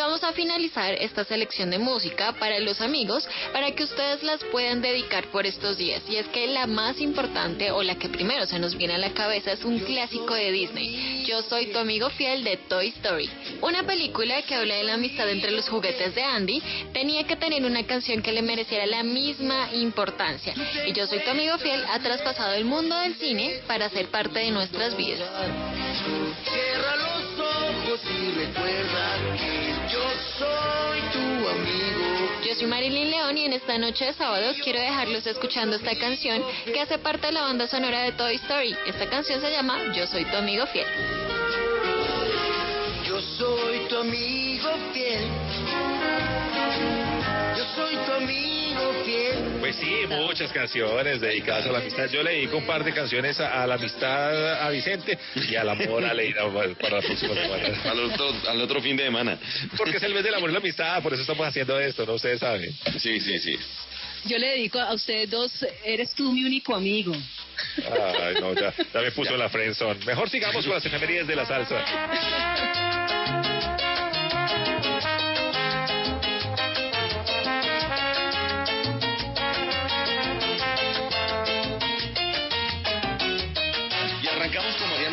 [0.00, 4.80] Vamos a finalizar esta selección de música para los amigos para que ustedes las puedan
[4.80, 6.02] dedicar por estos días.
[6.08, 9.12] Y es que la más importante o la que primero se nos viene a la
[9.12, 11.24] cabeza es un clásico de Disney.
[11.26, 13.28] Yo soy tu amigo fiel de Toy Story.
[13.60, 16.62] Una película que habla de la amistad entre los juguetes de Andy
[16.94, 20.54] tenía que tener una canción que le mereciera la misma importancia.
[20.86, 24.38] Y Yo soy tu amigo fiel ha traspasado el mundo del cine para ser parte
[24.38, 25.28] de nuestras vidas.
[26.50, 29.59] Cierra los ojos y recuerda
[29.90, 30.02] yo
[30.38, 32.30] soy tu amigo.
[32.46, 36.42] Yo soy Marilyn León y en esta noche de sábado quiero dejarlos escuchando esta canción
[36.64, 38.76] que hace parte de la banda sonora de Toy Story.
[38.86, 40.86] Esta canción se llama Yo soy tu amigo fiel.
[43.04, 45.28] Yo soy tu amigo fiel.
[47.56, 49.38] Yo soy tu amigo fiel.
[49.60, 52.08] Pues sí, muchas canciones dedicadas a la amistad.
[52.10, 55.18] Yo le dedico un par de canciones a, a la amistad a Vicente
[55.48, 56.42] y al amor a Leida
[56.80, 57.82] para la próxima semana.
[57.90, 59.38] Al otro, al otro fin de semana.
[59.76, 62.14] Porque es el mes del amor y la amistad, por eso estamos haciendo esto, ¿no?
[62.14, 62.72] Ustedes saben.
[62.98, 63.58] Sí, sí, sí.
[64.26, 65.50] Yo le dedico a ustedes dos,
[65.84, 67.12] eres tú mi único amigo.
[67.78, 70.04] Ay, no, ya, ya me puso la friendzone.
[70.04, 71.84] Mejor sigamos con las efemérides de la salsa.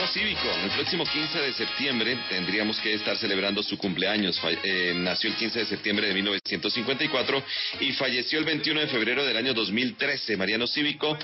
[0.07, 0.49] Cívico.
[0.63, 4.39] El próximo 15 de septiembre tendríamos que estar celebrando su cumpleaños.
[4.63, 7.43] Eh, nació el 15 de septiembre de 1954
[7.81, 10.37] y falleció el 21 de febrero del año 2013.
[10.37, 11.17] Mariano Cívico,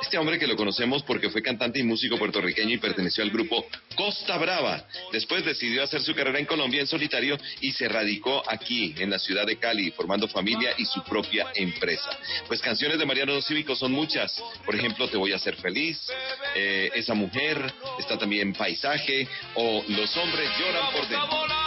[0.00, 3.66] este hombre que lo conocemos porque fue cantante y músico puertorriqueño y perteneció al grupo
[3.94, 4.84] Costa Brava.
[5.12, 9.18] Después decidió hacer su carrera en Colombia en solitario y se radicó aquí, en la
[9.18, 12.10] ciudad de Cali, formando familia y su propia empresa.
[12.48, 14.42] Pues canciones de Mariano Cívico son muchas.
[14.64, 15.98] Por ejemplo, Te voy a hacer feliz,
[16.54, 21.59] eh, Esa mujer, está también Paisaje o Los hombres lloran por dentro.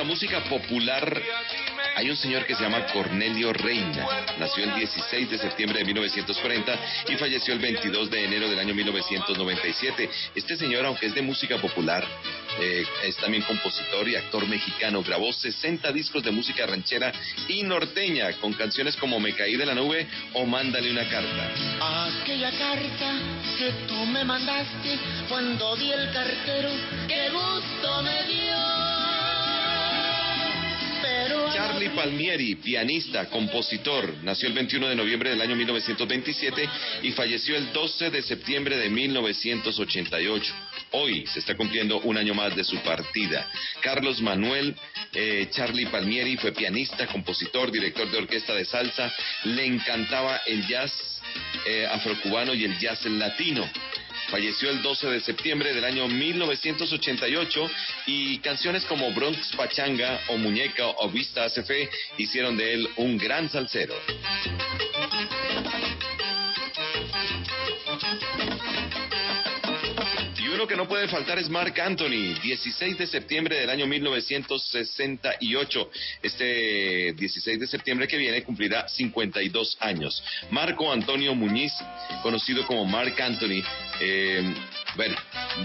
[0.00, 1.22] La música popular
[1.94, 4.06] hay un señor que se llama Cornelio Reina.
[4.38, 6.78] Nació el 16 de septiembre de 1940
[7.08, 10.10] y falleció el 22 de enero del año 1997.
[10.34, 12.02] Este señor, aunque es de música popular,
[12.58, 15.02] eh, es también compositor y actor mexicano.
[15.02, 17.12] Grabó 60 discos de música ranchera
[17.48, 21.50] y norteña con canciones como Me caí de la nube o Mándale una carta.
[22.22, 23.18] Aquella carta
[23.58, 24.98] que tú me mandaste
[25.28, 26.70] cuando vi el cartero,
[27.06, 28.79] qué gusto me dio.
[31.52, 36.68] Charlie Palmieri, pianista, compositor, nació el 21 de noviembre del año 1927
[37.02, 40.54] y falleció el 12 de septiembre de 1988.
[40.92, 43.48] Hoy se está cumpliendo un año más de su partida.
[43.80, 44.74] Carlos Manuel
[45.12, 49.12] eh, Charlie Palmieri fue pianista, compositor, director de orquesta de salsa.
[49.44, 50.92] Le encantaba el jazz
[51.66, 53.68] eh, afrocubano y el jazz latino.
[54.30, 57.70] Falleció el 12 de septiembre del año 1988
[58.06, 63.18] y canciones como Bronx Pachanga o Muñeca o Vista hace fe hicieron de él un
[63.18, 63.94] gran salsero.
[70.60, 75.90] Uno que no puede faltar es Mark Anthony, 16 de septiembre del año 1968.
[76.22, 80.22] Este 16 de septiembre que viene cumplirá 52 años.
[80.50, 81.72] Marco Antonio Muñiz,
[82.22, 83.64] conocido como Mark Anthony,
[84.00, 84.54] eh,
[84.96, 85.16] bueno,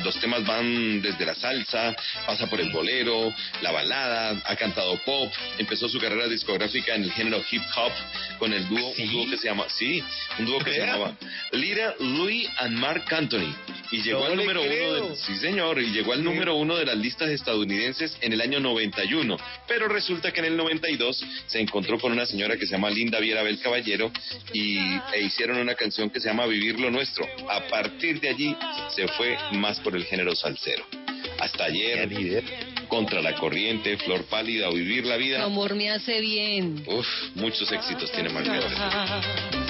[0.06, 1.94] los temas van desde la salsa,
[2.26, 7.12] pasa por el bolero, la balada, ha cantado pop, empezó su carrera discográfica en el
[7.12, 7.92] género hip hop
[8.40, 10.02] con el dúo, un dúo que se llama, sí,
[10.40, 11.18] un dúo que se llamaba
[11.52, 13.54] Lira Louis and Mark Anthony.
[13.92, 16.86] Y llegó No al número uno de, sí señor, y llegó al número uno de
[16.86, 19.38] las listas estadounidenses en el año 91.
[19.68, 23.20] Pero resulta que en el 92 se encontró con una señora que se llama Linda
[23.20, 24.12] Viera Bel Caballero
[24.54, 24.78] y,
[25.14, 27.26] e hicieron una canción que se llama Vivir lo Nuestro.
[27.50, 28.56] A partir de allí
[28.96, 30.86] se fue más por el género salsero.
[31.40, 32.44] Hasta ayer,
[32.88, 35.44] Contra la Corriente, Flor Pálida o Vivir la Tu Vida.
[35.44, 36.84] amor me hace bien.
[36.88, 39.65] Uf, muchos éxitos tiene Margarita.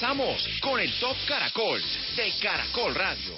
[0.00, 1.82] Regresamos con el Top Caracol
[2.16, 3.34] de Caracol Radio.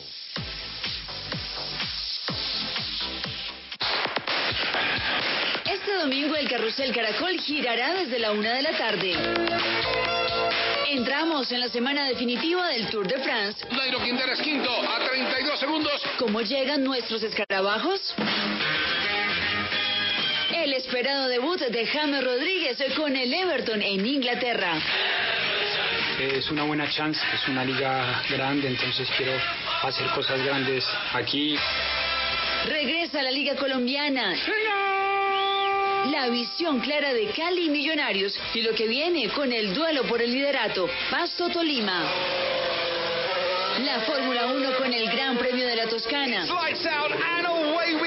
[5.64, 9.16] Este domingo el carrusel Caracol girará desde la una de la tarde.
[10.89, 13.66] Entramos en la semana definitiva del Tour de France.
[13.72, 16.01] Nairo Quintana es quinto a 32 segundos.
[16.18, 18.14] ¿Cómo llegan nuestros escarabajos?
[20.55, 24.80] El esperado debut de James Rodríguez con el Everton en Inglaterra.
[26.23, 29.32] Es una buena chance, es una liga grande, entonces quiero
[29.82, 31.57] hacer cosas grandes aquí.
[32.65, 34.32] Regresa la Liga Colombiana.
[36.12, 40.23] La visión clara de Cali y Millonarios y lo que viene con el duelo por
[40.23, 42.05] el liderato, Pasto Tolima.
[43.85, 46.47] La Fórmula 1 con el Gran Premio de la Toscana.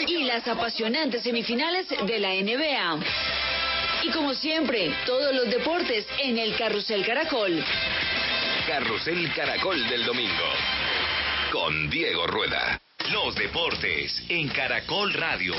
[0.08, 3.00] Y las apasionantes semifinales de la NBA.
[4.06, 7.64] Y como siempre, todos los deportes en el Carrusel Caracol.
[8.68, 10.49] Carrusel Caracol del domingo.
[11.52, 12.80] Con Diego Rueda.
[13.11, 15.56] Los deportes en Caracol Radio.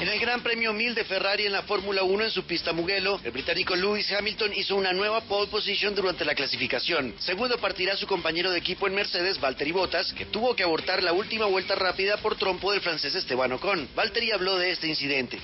[0.00, 3.20] En el Gran Premio 1000 de Ferrari en la Fórmula 1 en su pista Mugello,
[3.22, 7.14] el británico Lewis Hamilton hizo una nueva pole position durante la clasificación.
[7.18, 11.12] Segundo partirá su compañero de equipo en Mercedes, Valtteri Bottas, que tuvo que abortar la
[11.12, 13.88] última vuelta rápida por trompo del francés Esteban Ocon.
[13.94, 15.38] Valtteri habló de este incidente.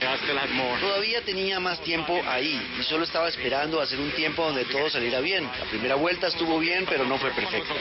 [0.81, 5.21] Todavía tenía más tiempo ahí y solo estaba esperando hacer un tiempo donde todo saliera
[5.21, 5.45] bien.
[5.45, 7.75] La primera vuelta estuvo bien, pero no fue perfecto.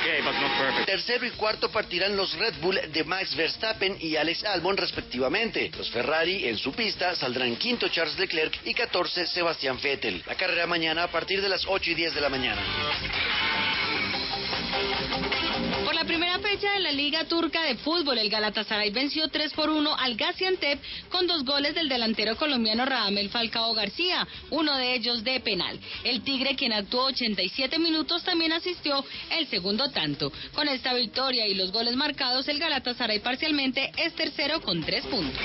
[0.86, 5.72] Tercero y cuarto partirán los Red Bull de Max Verstappen y Alex Albon respectivamente.
[5.78, 10.24] Los Ferrari en su pista saldrán quinto Charles Leclerc y 14 Sebastián Vettel.
[10.26, 12.62] La carrera mañana a partir de las 8 y 10 de la mañana.
[15.86, 19.70] Por la primera fecha de la Liga Turca de Fútbol, el Galatasaray venció 3 por
[19.70, 25.24] 1 al Gaziantep con dos goles del delantero colombiano Radamel Falcao García, uno de ellos
[25.24, 25.80] de penal.
[26.03, 30.32] El Tigre, quien actuó 87 minutos, también asistió el segundo tanto.
[30.56, 35.44] Con esta victoria y los goles marcados, el Galatasaray parcialmente es tercero con tres puntos.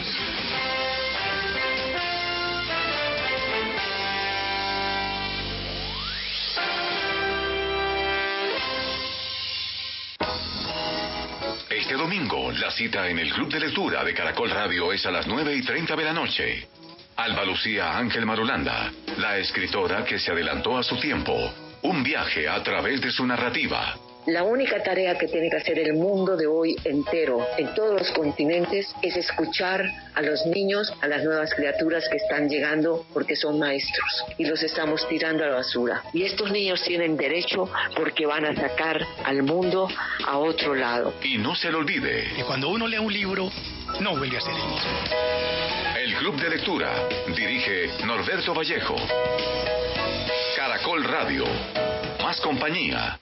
[11.71, 15.29] Este domingo, la cita en el Club de Lectura de Caracol Radio es a las
[15.29, 16.69] 9 y 30 de la noche.
[17.15, 21.55] Alba Lucía Ángel Marulanda, la escritora que se adelantó a su tiempo.
[21.83, 23.95] Un viaje a través de su narrativa.
[24.31, 28.13] La única tarea que tiene que hacer el mundo de hoy entero, en todos los
[28.13, 29.85] continentes, es escuchar
[30.15, 34.63] a los niños, a las nuevas criaturas que están llegando porque son maestros y los
[34.63, 36.05] estamos tirando a la basura.
[36.13, 39.89] Y estos niños tienen derecho porque van a sacar al mundo
[40.25, 41.13] a otro lado.
[41.25, 42.29] Y no se lo olvide.
[42.39, 43.51] Y cuando uno lee un libro,
[43.99, 44.91] no vuelve a ser el mismo.
[45.99, 48.95] El Club de Lectura dirige Norberto Vallejo.
[50.57, 51.47] Caracol Radio.
[52.23, 53.19] Más compañía.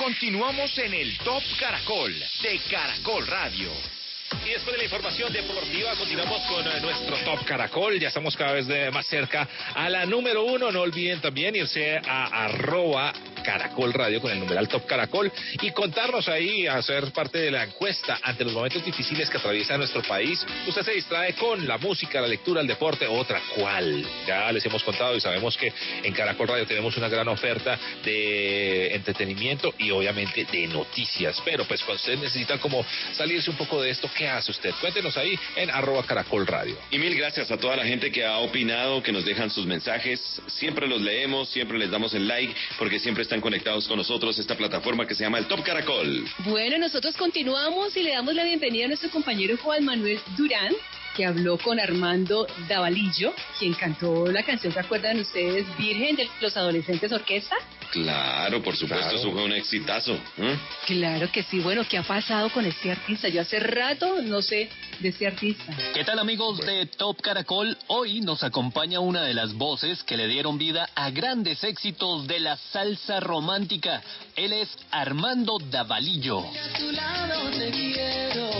[0.00, 3.99] Continuamos en el Top Caracol de Caracol Radio.
[4.32, 7.98] Y después de la información deportiva, continuamos con eh, nuestro Top Caracol.
[7.98, 10.70] Ya estamos cada vez más cerca a la número uno.
[10.70, 13.12] No olviden también irse a arroba
[13.42, 18.20] Caracol Radio con el numeral Top Caracol y contarnos ahí, hacer parte de la encuesta
[18.22, 20.44] ante los momentos difíciles que atraviesa nuestro país.
[20.66, 24.06] Usted se distrae con la música, la lectura, el deporte, otra cual.
[24.26, 28.94] Ya les hemos contado y sabemos que en Caracol Radio tenemos una gran oferta de
[28.94, 31.42] entretenimiento y obviamente de noticias.
[31.44, 34.74] Pero pues cuando usted necesita como salirse un poco de esto, ¿qué hace usted?
[34.82, 36.76] Cuéntenos ahí en arroba Caracol Radio.
[36.90, 40.42] Y mil gracias a toda la gente que ha opinado, que nos dejan sus mensajes.
[40.46, 44.54] Siempre los leemos, siempre les damos el like, porque siempre están conectados con nosotros esta
[44.56, 46.28] plataforma que se llama el Top Caracol.
[46.40, 50.74] Bueno, nosotros continuamos y le damos la bienvenida a nuestro compañero Juan Manuel Durán,
[51.16, 55.66] que habló con Armando Davalillo, quien cantó la canción, ¿se acuerdan ustedes?
[55.76, 57.56] Virgen de los Adolescentes Orquesta.
[57.90, 60.14] Claro, por supuesto, eso fue un exitazo.
[60.38, 60.56] ¿eh?
[60.86, 61.58] Claro que sí.
[61.58, 63.28] Bueno, ¿qué ha pasado con este artista?
[63.28, 64.68] Yo hace rato no sé
[65.00, 65.76] de este artista.
[65.92, 67.76] ¿Qué tal amigos de Top Caracol?
[67.88, 72.38] Hoy nos acompaña una de las voces que le dieron vida a grandes éxitos de
[72.38, 74.02] la salsa romántica.
[74.36, 76.38] Él es Armando Davalillo.
[76.40, 78.50] A tu lado te quiero,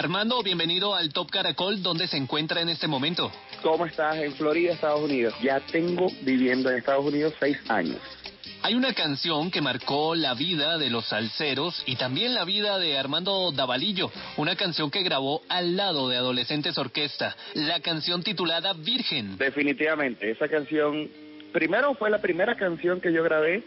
[0.00, 3.30] Armando, bienvenido al Top Caracol, ¿dónde se encuentra en este momento?
[3.62, 4.16] ¿Cómo estás?
[4.16, 5.34] En Florida, Estados Unidos.
[5.42, 7.98] Ya tengo viviendo en Estados Unidos seis años.
[8.62, 12.96] Hay una canción que marcó la vida de los salseros y también la vida de
[12.96, 19.36] Armando Davalillo, una canción que grabó al lado de Adolescentes Orquesta, la canción titulada Virgen.
[19.36, 21.10] Definitivamente, esa canción,
[21.52, 23.62] primero fue la primera canción que yo grabé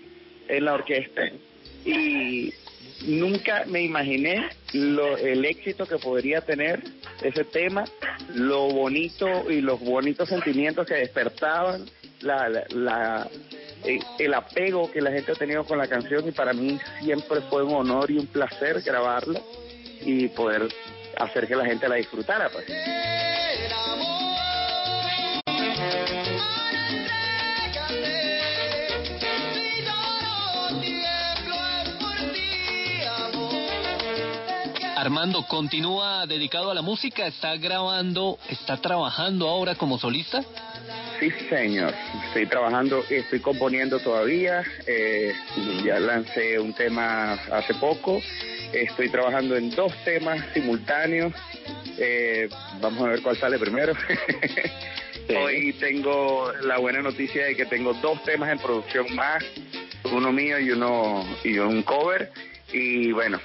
[0.48, 1.22] en la orquesta
[1.86, 2.52] y
[3.06, 6.82] nunca me imaginé lo, el éxito que podría tener
[7.22, 7.86] ese tema,
[8.34, 11.86] lo bonito y los bonitos sentimientos que despertaban,
[12.22, 13.30] la, la, la
[13.86, 17.42] eh, el apego que la gente ha tenido con la canción y para mí siempre
[17.50, 19.42] fue un honor y un placer grabarla
[20.02, 20.70] y poder
[21.18, 22.50] hacer que la gente la disfrutara.
[22.50, 22.66] Pues.
[35.04, 37.28] Armando, ¿continúa dedicado a la música?
[37.28, 40.42] ¿Está grabando, está trabajando ahora como solista?
[41.20, 41.94] Sí, señor.
[42.28, 44.64] Estoy trabajando, estoy componiendo todavía.
[44.88, 45.34] Eh,
[45.84, 48.22] ya lancé un tema hace poco.
[48.72, 51.34] Estoy trabajando en dos temas simultáneos.
[51.98, 52.48] Eh,
[52.80, 53.92] vamos a ver cuál sale primero.
[55.38, 59.44] Hoy tengo la buena noticia de que tengo dos temas en producción más,
[60.14, 62.32] uno mío y uno y un cover.
[62.72, 63.42] Y bueno,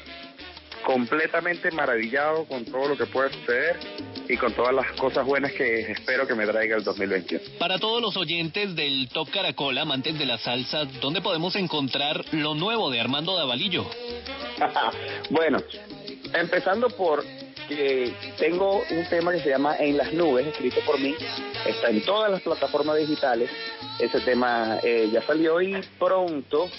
[0.89, 3.79] completamente maravillado con todo lo que puede suceder
[4.27, 7.45] y con todas las cosas buenas que espero que me traiga el 2021.
[7.59, 12.55] Para todos los oyentes del Top Caracol, amantes de la salsa, ¿dónde podemos encontrar lo
[12.55, 13.85] nuevo de Armando Davalillo?
[15.31, 15.59] bueno,
[16.33, 17.23] empezando por
[17.69, 21.15] que tengo un tema que se llama En las nubes, escrito por mí,
[21.67, 23.51] está en todas las plataformas digitales.
[24.01, 26.71] Ese tema eh, ya salió y pronto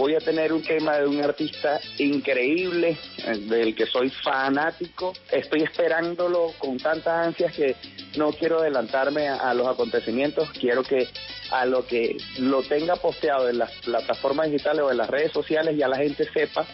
[0.00, 5.12] voy a tener un tema de un artista increíble, eh, del que soy fanático.
[5.30, 7.76] Estoy esperándolo con tantas ansias que
[8.16, 10.48] no quiero adelantarme a, los acontecimientos.
[10.52, 11.06] Quiero que
[11.50, 15.76] a lo que lo tenga posteado en las plataformas digitales o en las redes sociales
[15.76, 16.66] ya la gente sepa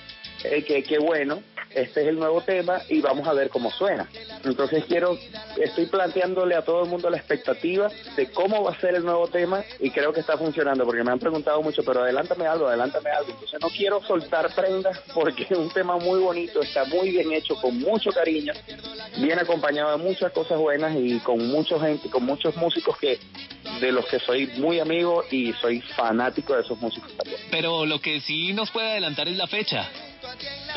[0.45, 1.43] eh, que qué bueno
[1.77, 4.09] este es el nuevo tema y vamos a ver cómo suena.
[4.45, 5.19] Entonces quiero,
[5.61, 9.29] estoy planteándole a todo el mundo la expectativa de cómo va a ser el nuevo
[9.29, 13.11] tema y creo que está funcionando porque me han preguntado mucho, pero adelántame algo, adelántame
[13.11, 13.31] algo.
[13.31, 17.55] Entonces no quiero soltar prendas porque es un tema muy bonito, está muy bien hecho,
[17.57, 18.55] con mucho cariño,
[19.19, 23.19] bien acompañado de muchas cosas buenas y con mucha gente, con muchos músicos que
[23.81, 27.39] de los que soy muy amigo y soy fanático de esos músicos también.
[27.51, 29.91] Pero lo que sí nos puede adelantar es la fecha.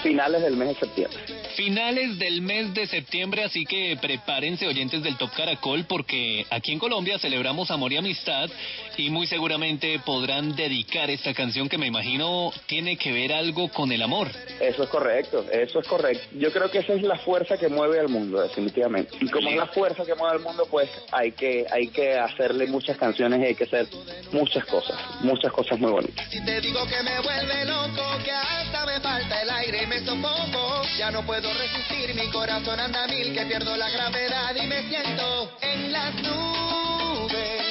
[0.03, 1.19] Finales del mes de septiembre.
[1.55, 6.79] Finales del mes de septiembre, así que prepárense oyentes del Top Caracol porque aquí en
[6.79, 8.49] Colombia celebramos amor y amistad
[8.95, 13.91] y muy seguramente podrán dedicar esta canción que me imagino tiene que ver algo con
[13.91, 14.29] el amor.
[14.59, 16.27] Eso es correcto, eso es correcto.
[16.33, 19.17] Yo creo que esa es la fuerza que mueve al mundo, definitivamente.
[19.19, 22.67] Y como es la fuerza que mueve al mundo, pues hay que hay que hacerle
[22.67, 23.87] muchas canciones y hay que hacer
[24.31, 26.25] muchas cosas, muchas cosas muy bonitas.
[26.29, 29.99] Si te digo que me vuelve loco, que hasta me falta el aire y me
[30.05, 34.87] sofoco, ya no puedo resistir, mi corazón anda mil, que pierdo la gravedad y me
[34.89, 37.61] siento en las nubes.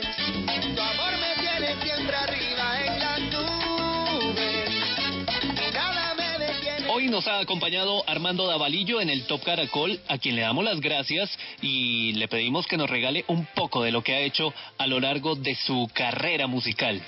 [0.74, 4.70] Tu amor me tiene siempre arriba en las nubes.
[5.42, 6.88] Y nada me detiene.
[6.90, 10.80] Hoy nos ha acompañado Armando Davalillo en el Top Caracol, a quien le damos las
[10.80, 14.86] gracias y le pedimos que nos regale un poco de lo que ha hecho a
[14.86, 17.02] lo largo de su carrera musical.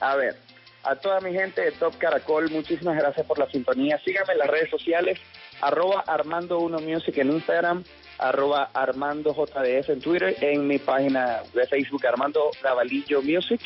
[0.00, 0.36] A ver,
[0.84, 3.98] a toda mi gente de Top Caracol, muchísimas gracias por la sintonía.
[4.04, 5.20] Síganme en las redes sociales,
[5.60, 7.84] arroba Armando Uno Music en Instagram,
[8.18, 9.34] arroba Armando
[9.64, 13.60] en Twitter, en mi página de Facebook Armando Davalillo Music.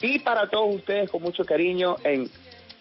[0.00, 2.30] Y para todos ustedes, con mucho cariño, en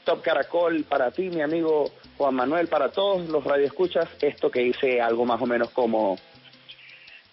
[0.04, 5.02] Top Caracol, para ti, mi amigo Juan Manuel, para todos los radioescuchas, esto que hice
[5.02, 6.18] algo más o menos como...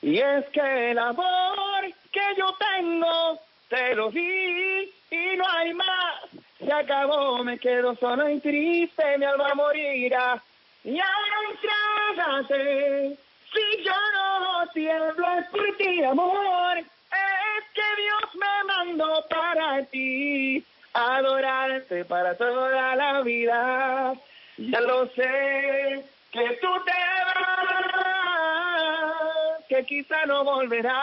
[0.03, 3.41] Y es que el amor que yo tengo,
[3.71, 6.04] te lo di y no hay más.
[6.65, 10.43] Se acabó, me quedo solo y triste, mi alma morirá.
[10.83, 13.19] Y ahora entrégate,
[13.53, 16.79] si yo no tiemblo es por ti, amor.
[16.79, 20.65] Es que Dios me mandó para ti,
[20.95, 24.15] adorarte para toda la vida.
[24.57, 26.93] Ya lo sé, que tú te
[27.27, 28.05] vas,
[29.69, 30.95] que quizá no volverás.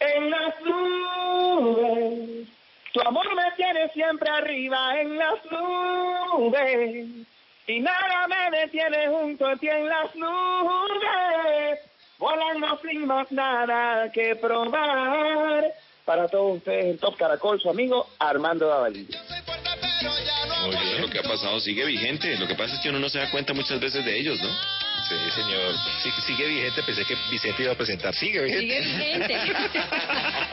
[0.00, 2.48] En las nubes,
[2.94, 7.26] tu amor me tiene siempre arriba en las nubes.
[7.66, 11.80] Y nada me detiene junto a ti en las nubes.
[12.18, 15.72] Volando sin más nada que probar.
[16.04, 19.18] Para todos ustedes, el Top Caracol, su amigo Armando Davalillo.
[20.66, 22.38] Muy bien, lo que ha pasado sigue vigente.
[22.38, 24.48] Lo que pasa es que uno no se da cuenta muchas veces de ellos, ¿no?
[25.08, 25.74] Sí, señor.
[26.00, 26.82] Sí, sigue vigente.
[26.84, 28.14] Pensé que Vicente iba a presentar.
[28.14, 28.82] Sigue vigente.
[28.84, 29.34] Sigue vigente.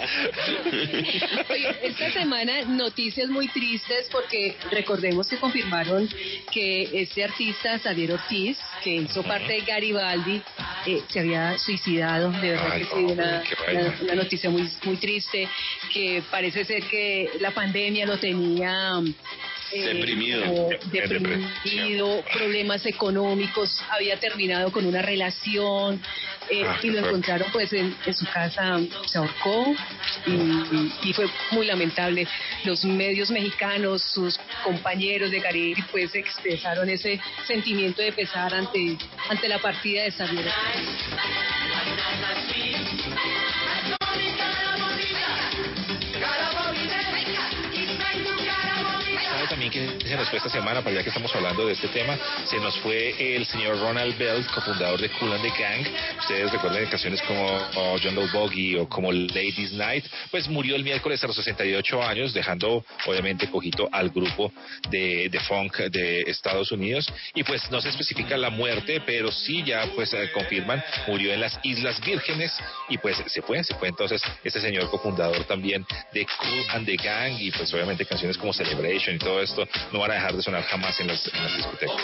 [1.49, 6.09] Oye, esta semana noticias muy tristes porque recordemos que confirmaron
[6.51, 10.41] que este artista, Xavier Ortiz, que hizo parte de Garibaldi,
[10.85, 12.31] eh, se había suicidado.
[12.31, 13.43] De verdad Ay, que sí, una-
[14.01, 15.47] una noticia muy, muy triste,
[15.93, 19.01] que parece ser que la pandemia lo tenía
[19.73, 20.43] eh, Deprimido.
[20.43, 26.01] En deprimido, problemas económicos, había terminado con una relación
[26.49, 29.73] eh, Ah, y lo encontraron pues en, en su casa, se ahorcó
[30.25, 32.27] y, y fue muy lamentable.
[32.65, 38.97] Los medios mexicanos, sus compañeros de Caribe pues expresaron ese sentimiento de pesar ante,
[39.29, 40.51] ante la partida de Xavier.
[49.61, 52.17] También que se nos fue esta semana, para ya que estamos hablando de este tema?
[52.45, 55.85] Se nos fue el señor Ronald Bell, cofundador de Cool and the Gang.
[56.19, 60.05] Ustedes recuerdan canciones como oh, Jungle Boggy o como Ladies Night.
[60.31, 64.51] Pues murió el miércoles a los 68 años, dejando obviamente cojito al grupo
[64.89, 67.07] de, de funk de Estados Unidos.
[67.35, 71.59] Y pues no se especifica la muerte, pero sí ya pues confirman, murió en las
[71.61, 72.51] Islas Vírgenes
[72.89, 76.95] y pues se fue, se fue entonces este señor cofundador también de Cool and the
[76.95, 80.41] Gang y pues obviamente canciones como Celebration y todo esto no van a dejar de
[80.41, 81.95] sonar jamás en las, en las discotecas.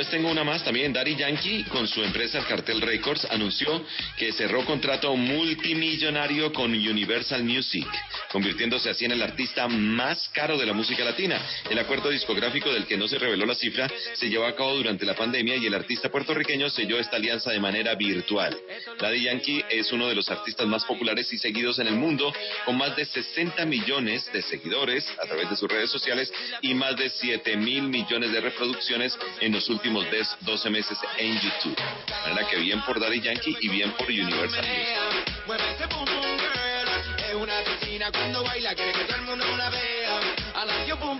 [0.00, 0.94] Les tengo una más también.
[0.94, 3.84] Daddy Yankee, con su empresa el Cartel Records, anunció
[4.16, 7.86] que cerró contrato multimillonario con Universal Music,
[8.32, 11.38] convirtiéndose así en el artista más caro de la música latina.
[11.68, 15.04] El acuerdo discográfico del que no se reveló la cifra se llevó a cabo durante
[15.04, 18.56] la pandemia y el artista puertorriqueño selló esta alianza de manera virtual.
[18.98, 22.32] Daddy Yankee es uno de los artistas más populares y seguidos en el mundo,
[22.64, 26.32] con más de 60 millones de seguidores a través de sus redes sociales
[26.62, 31.34] y más de 7 mil millones de reproducciones en los últimos 10, 12 meses en
[31.40, 31.76] YouTube.
[31.76, 36.00] De manera que bien por Daddy Yankee y bien por Universal Music.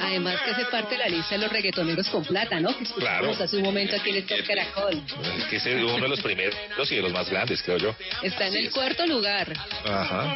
[0.01, 2.77] Además que hace parte de la lista de los reggaetoneros con plata, ¿no?
[2.77, 3.31] Que Claro.
[3.31, 5.03] hace un momento aquí en el Top Caracol.
[5.39, 6.55] Es que ese es uno de los primeros
[6.91, 7.95] y de los más grandes, creo yo.
[8.23, 9.53] Está en el cuarto lugar.
[9.85, 10.35] Ajá.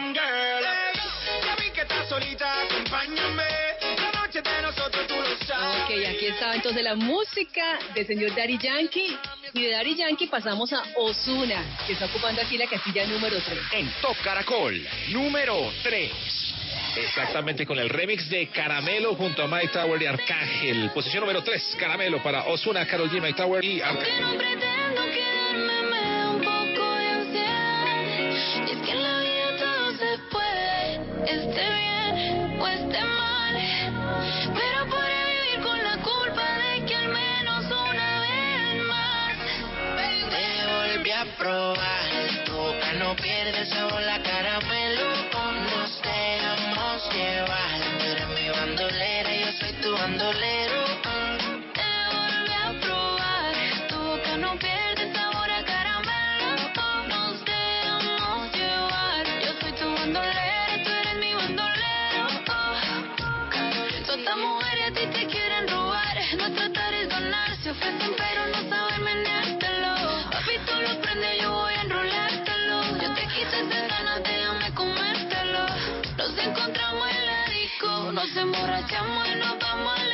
[5.50, 9.16] Ok, aquí está entonces la música del señor Daddy Yankee.
[9.52, 13.58] Y de Daddy Yankee pasamos a Osuna, que está ocupando aquí la casilla número 3.
[13.72, 16.10] En Top Caracol, número 3.
[16.96, 20.90] Exactamente con el remix de Caramelo junto a Mike Tower y Arcángel.
[20.90, 24.64] Posición número 3, Caramelo para Osuna, Carol G, Mike Tower y Arcángel.
[31.26, 31.83] un
[41.44, 41.93] pro
[78.36, 80.13] emborrachamos y nos vamos al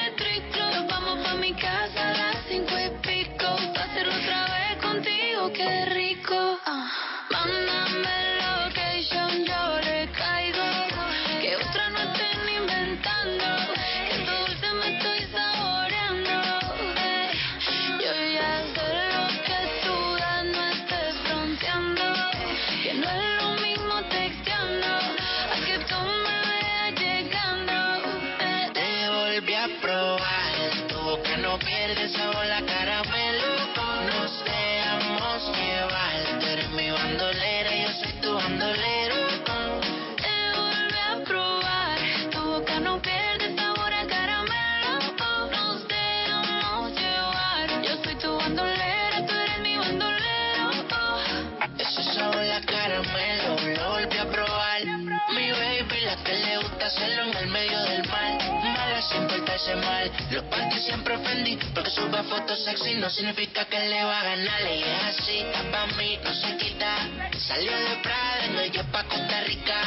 [59.76, 60.10] mal.
[60.30, 61.58] Los panties siempre ofendí.
[61.74, 64.62] Porque sube fotos sexy no significa que le va a ganar.
[64.62, 67.08] Ella es así, pa' mí, no se quita.
[67.38, 69.82] Salió de Prada, no ella pa' Costa Rica.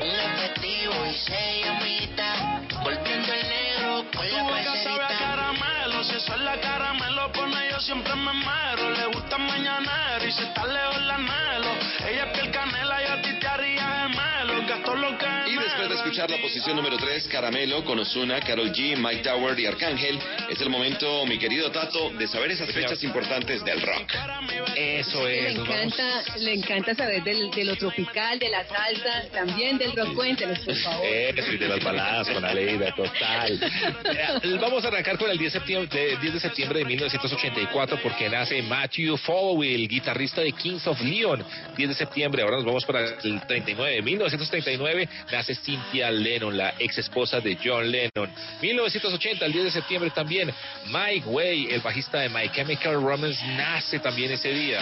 [0.00, 1.56] Un efectivo y se
[2.82, 5.08] Volviendo el negro con la parcerita.
[5.18, 8.90] caramelo, si eso es la caramelo, pone yo yo siempre me muero.
[8.90, 11.72] Le gusta mañanero y si está lejos la anhelo.
[12.08, 14.66] Ella es piel canela y a ti te haría gemelo.
[14.66, 15.35] Gastó lo que Y
[15.88, 19.66] después de escuchar la posición número 3, Caramelo, con Ozuna, Carol G, Mike Tower y
[19.66, 20.18] Arcángel,
[20.50, 24.12] es el momento, mi querido Tato, de saber esas fechas importantes del rock.
[24.74, 29.94] Eso Le encanta, le encanta saber del, de lo tropical, de la salsa, también del
[29.94, 30.14] rock.
[30.14, 31.06] Cuéntenos, por favor.
[31.06, 33.60] Eso, y de las baladas con Aleida, total.
[34.42, 38.00] Eh, Vamos a arrancar con el 10 de, septiembre, de, 10 de septiembre de 1984
[38.02, 39.18] porque nace Matthew
[39.62, 41.44] el guitarrista de Kings of Leon.
[41.76, 44.02] 10 de septiembre, ahora nos vamos para el 39.
[44.02, 48.30] 1939 nace Cynthia Lennon, la ex esposa de John Lennon.
[48.62, 50.52] 1980, el 10 de septiembre también,
[50.86, 54.80] Mike Way, el bajista de My Chemical Romance, nace también ese día.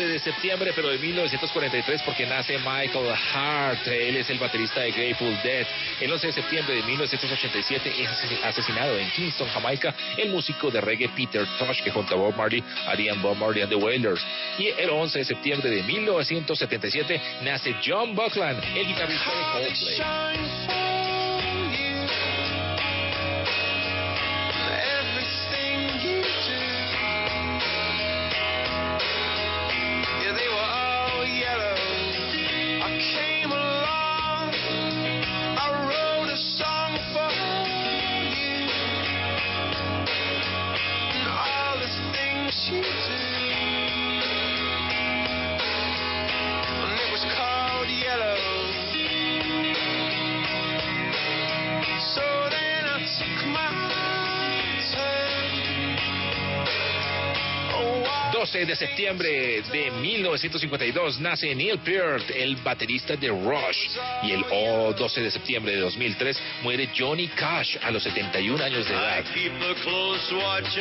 [0.00, 3.86] 12 de septiembre, pero de 1943, porque nace Michael Hart.
[3.86, 5.66] Él es el baterista de Grateful Dead.
[6.00, 8.08] El 11 de septiembre de 1987 es
[8.42, 12.64] asesinado en Kingston, Jamaica, el músico de reggae Peter Tosh, que junto a Bob Marley
[12.86, 14.24] harían Bob Marley and the Wailers.
[14.58, 20.79] Y el 11 de septiembre de 1977 nace John Buckland, el guitarrista de Coldplay.
[58.70, 63.98] De septiembre de 1952 nace Neil Peart, el baterista de Rush.
[64.22, 68.86] Y el oh, 12 de septiembre de 2003 muere Johnny Cash a los 71 años
[68.86, 69.20] de edad.
[69.20, 69.52] I keep
[70.60, 70.78] watch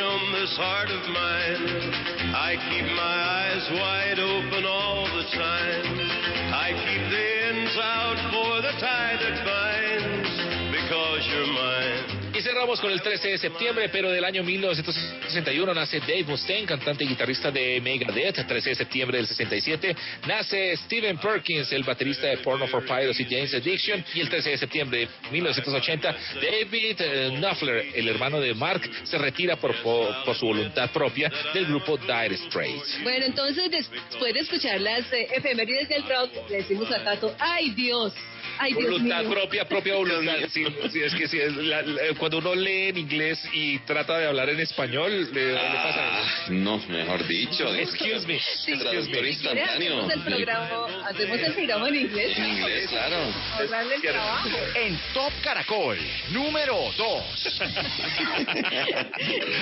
[12.40, 17.04] Y cerramos con el 13 de septiembre, pero del año 1961 nace Dave Mustaine, cantante
[17.04, 18.48] y guitarrista de Megadeth.
[18.48, 19.94] 13 de septiembre del 67
[20.26, 24.06] nace Steven Perkins, el baterista de Porno for Pyros y James Addiction.
[24.14, 29.18] Y el 13 de septiembre de 1980, David eh, Knopfler, el hermano de Mark, se
[29.18, 33.04] retira por, por, por su voluntad propia del grupo Dire Straits.
[33.04, 37.72] Bueno, entonces después de escuchar las eh, efemérides del rock, le decimos a Tato, ¡ay
[37.72, 38.14] Dios!
[38.62, 39.32] ¡Ay Dios Voluntad mío!
[39.32, 40.36] propia, propia voluntad.
[40.50, 44.18] Sí, sí, es que sí, es la- la- cuando uno lee en inglés y trata
[44.18, 45.96] de hablar en español, le, le pasa.
[45.98, 47.74] Ah, no, mejor dicho.
[47.76, 48.40] Excuse me.
[48.40, 49.98] Sí, Traductor Mire, instantáneo.
[50.06, 52.38] hacemos el programa, hacemos el programa en inglés.
[52.38, 53.18] En inglés, claro.
[53.54, 54.50] Ahorrarle el trabajo.
[54.76, 55.98] En Top Caracol,
[56.32, 57.60] número 2.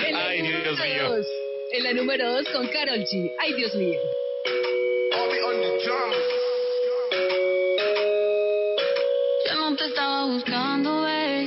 [0.06, 1.16] En la Ay, Dios mío.
[1.16, 1.26] dos.
[1.72, 3.30] En la número 2 con Carol G.
[3.40, 3.98] ¡Ay, Dios mío!
[9.46, 11.46] Yo no te estaba buscando, babe,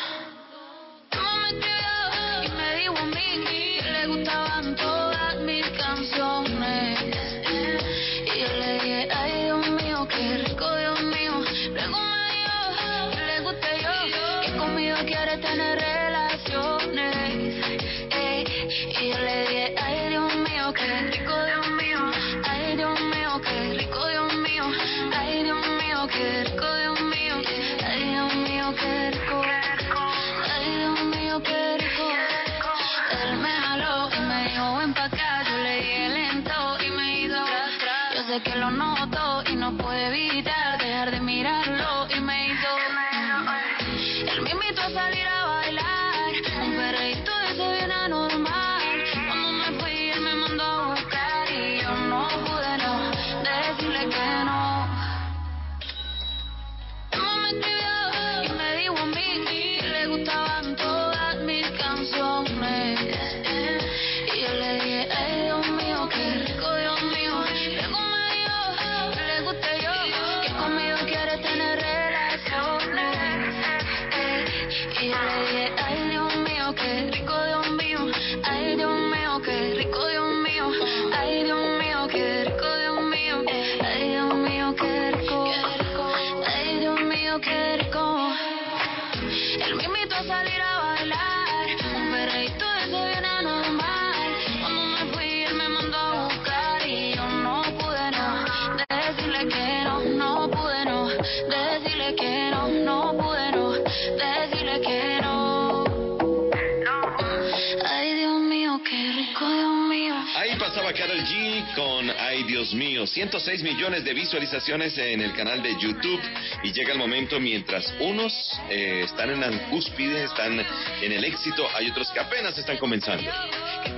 [112.73, 116.21] Mío, 106 millones de visualizaciones en el canal de YouTube
[116.63, 118.33] y llega el momento mientras unos
[118.69, 120.59] eh, están en la cúspide, están
[121.01, 123.29] en el éxito, hay otros que apenas están comenzando.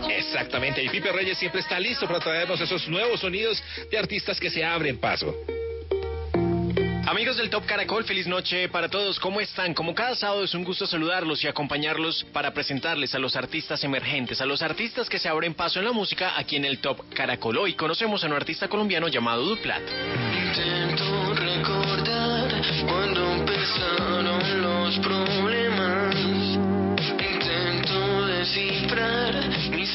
[0.09, 4.49] Exactamente, y Pipe Reyes siempre está listo para traernos esos nuevos sonidos de artistas que
[4.49, 5.35] se abren paso.
[7.13, 9.19] Amigos del Top Caracol, feliz noche para todos.
[9.19, 9.75] ¿Cómo están?
[9.75, 14.41] Como cada sábado es un gusto saludarlos y acompañarlos para presentarles a los artistas emergentes,
[14.41, 17.59] a los artistas que se abren paso en la música aquí en el Top Caracol.
[17.59, 19.83] Hoy conocemos a un artista colombiano llamado Duplat.
[19.83, 22.49] Intento recordar
[22.87, 26.15] cuando empezaron los problemas.
[26.97, 29.35] Intento descifrar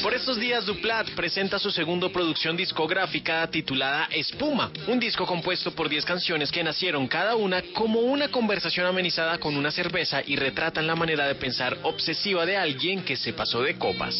[0.01, 5.89] Por estos días, Duplat presenta su segundo producción discográfica titulada Espuma, un disco compuesto por
[5.89, 10.87] 10 canciones que nacieron cada una como una conversación amenizada con una cerveza y retratan
[10.87, 14.15] la manera de pensar obsesiva de alguien que se pasó de copas.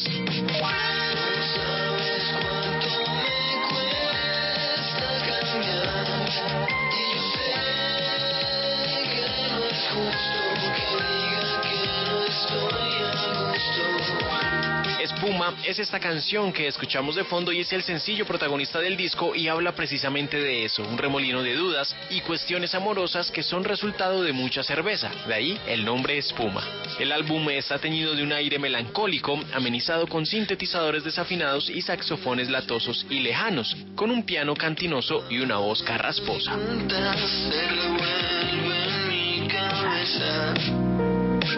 [15.20, 19.36] Espuma es esta canción que escuchamos de fondo y es el sencillo protagonista del disco
[19.36, 24.24] y habla precisamente de eso, un remolino de dudas y cuestiones amorosas que son resultado
[24.24, 26.66] de mucha cerveza, de ahí el nombre Espuma.
[27.00, 33.06] El álbum está teñido de un aire melancólico, amenizado con sintetizadores desafinados y saxofones latosos
[33.10, 36.56] y lejanos, con un piano cantinoso y una voz carrasposa.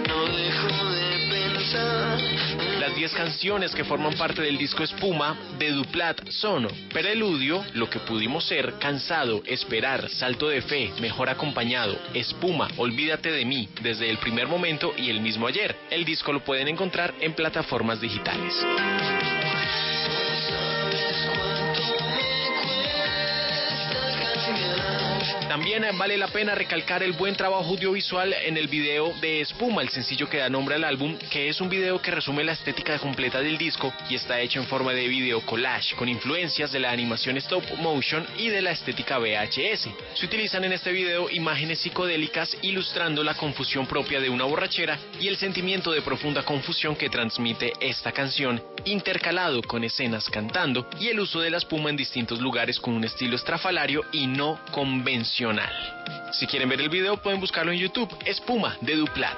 [0.07, 2.70] No dejo de pensar.
[2.81, 7.99] Las 10 canciones que forman parte del disco Espuma de Duplat son Preludio, Lo que
[7.99, 14.17] pudimos ser, Cansado, Esperar, Salto de Fe, Mejor acompañado, Espuma, Olvídate de mí, Desde el
[14.17, 15.75] primer momento y el mismo ayer.
[15.91, 18.55] El disco lo pueden encontrar en plataformas digitales.
[25.61, 29.83] También eh, vale la pena recalcar el buen trabajo audiovisual en el video de Espuma,
[29.83, 32.97] el sencillo que da nombre al álbum, que es un video que resume la estética
[32.97, 36.89] completa del disco y está hecho en forma de video collage, con influencias de la
[36.89, 39.87] animación stop motion y de la estética VHS.
[40.15, 45.27] Se utilizan en este video imágenes psicodélicas ilustrando la confusión propia de una borrachera y
[45.27, 51.19] el sentimiento de profunda confusión que transmite esta canción, intercalado con escenas cantando y el
[51.19, 55.50] uso de la espuma en distintos lugares con un estilo estrafalario y no convencional.
[56.31, 59.35] Si quieren ver el video pueden buscarlo en YouTube, Espuma de Duplat.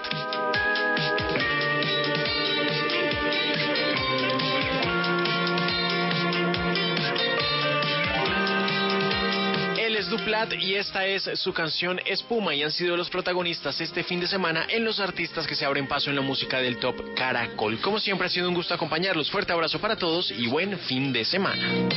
[9.79, 14.03] Él es Duplat y esta es su canción Espuma y han sido los protagonistas este
[14.03, 16.95] fin de semana en los artistas que se abren paso en la música del Top
[17.15, 17.79] Caracol.
[17.81, 19.31] Como siempre ha sido un gusto acompañarlos.
[19.31, 21.89] Fuerte abrazo para todos y buen fin de semana.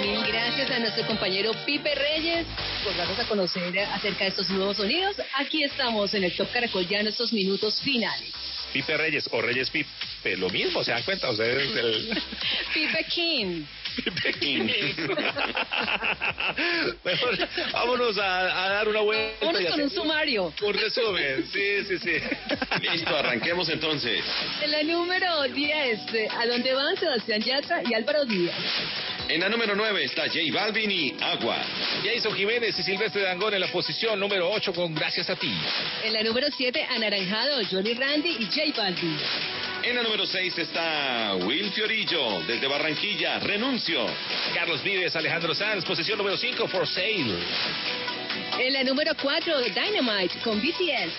[0.00, 2.46] Mil gracias a nuestro compañero Pipe Reyes
[2.84, 5.16] por darnos a conocer acerca de estos nuevos sonidos.
[5.34, 8.32] Aquí estamos en el Top Caracol ya en estos minutos finales.
[8.72, 9.88] Pipe Reyes o Reyes Pipe,
[10.36, 11.30] lo mismo, ¿se dan cuenta?
[11.30, 12.22] Ustedes el...
[12.74, 13.64] Pipe King.
[17.04, 17.38] Mejor,
[17.72, 19.46] vámonos a, a dar una vuelta.
[19.46, 20.52] Vámonos con un sumario.
[20.62, 22.12] Un resumen, sí, sí, sí.
[22.90, 24.24] Listo, arranquemos entonces.
[24.62, 28.54] En la número 10, eh, ¿a dónde van Sebastián Yatra y Álvaro Díaz?
[29.28, 31.58] En la número 9 está J Balvin y Agua.
[32.02, 35.52] Jason Jiménez y Silvestre Dangón en la posición número 8 con Gracias a ti.
[36.02, 39.18] En la número 7, Anaranjado, Johnny Randy y J Balvin.
[39.82, 43.38] En la número 6 está Will Fiorillo, desde Barranquilla,
[44.54, 47.38] Carlos Vives, Alejandro Sanz, posición número 5, For Sale.
[48.58, 51.10] En la número 4, Dynamite con BTS.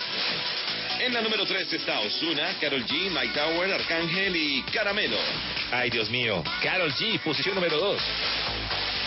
[1.00, 5.16] En la número 3 está Osuna, Carol G, Mike Tower, Arcángel y Caramelo.
[5.72, 6.44] Ay, Dios mío.
[6.62, 8.00] Carol G, posición número 2.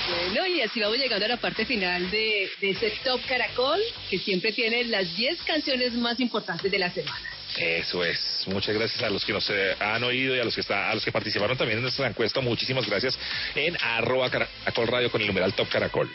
[0.10, 3.80] Bueno, y así vamos llegando a la parte final de, de ese Top Caracol,
[4.10, 7.32] que siempre tiene las 10 canciones más importantes de la semana.
[7.58, 8.20] Eso es.
[8.48, 10.96] Muchas gracias a los que nos eh, han oído y a los que está, a
[10.96, 12.42] los que participaron también en nuestra encuesta.
[12.42, 13.18] Muchísimas gracias
[13.56, 16.10] en arroba caracol radio con el numeral Top Caracol.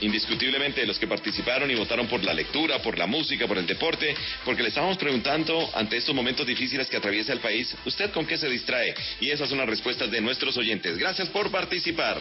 [0.00, 4.14] Indiscutiblemente los que participaron y votaron por la lectura, por la música, por el deporte,
[4.44, 8.38] porque le estábamos preguntando ante estos momentos difíciles que atraviesa el país, ¿usted con qué
[8.38, 8.94] se distrae?
[9.20, 10.96] Y esas son las respuestas de nuestros oyentes.
[10.98, 12.18] Gracias por participar.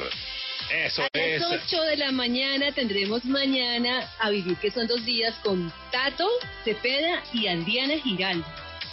[0.72, 5.34] Eso a las 8 de la mañana tendremos mañana a vivir que son dos días
[5.44, 6.28] con Tato,
[6.64, 8.46] Cepeda y Andiana Giraldo.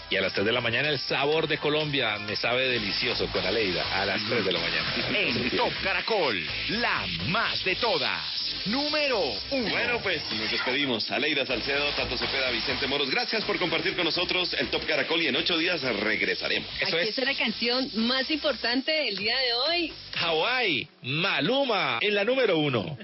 [0.08, 3.44] Y a las 3 de la mañana el sabor de Colombia me sabe delicioso con
[3.44, 4.94] Aleida a las 3 de la mañana.
[5.12, 8.20] En Top Caracol, la más de todas.
[8.66, 9.20] Número
[9.50, 9.68] 1.
[9.68, 11.10] Bueno, pues nos despedimos.
[11.10, 15.26] Aleida Salcedo, Tato Cepeda, Vicente Moros, gracias por compartir con nosotros el Top Caracol y
[15.26, 16.68] en ocho días regresaremos.
[16.80, 17.18] Eso Aquí es.
[17.18, 19.92] está la canción más importante del día de hoy.
[20.14, 22.98] Hawái, Maluma, en la número 1.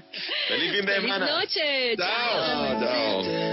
[0.47, 1.27] Feliz fin de semana.
[1.27, 1.95] Feliz noche.
[1.97, 2.79] Chao.
[2.79, 3.52] Chao.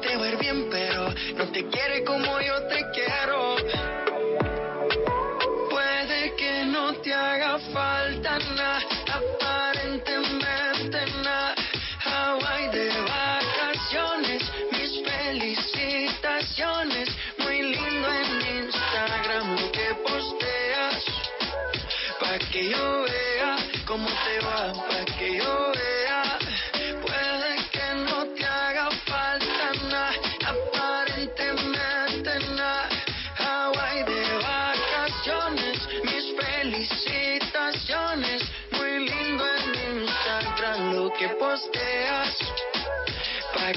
[0.00, 3.23] te va a ir bien, pero no te quiere como yo te quiero.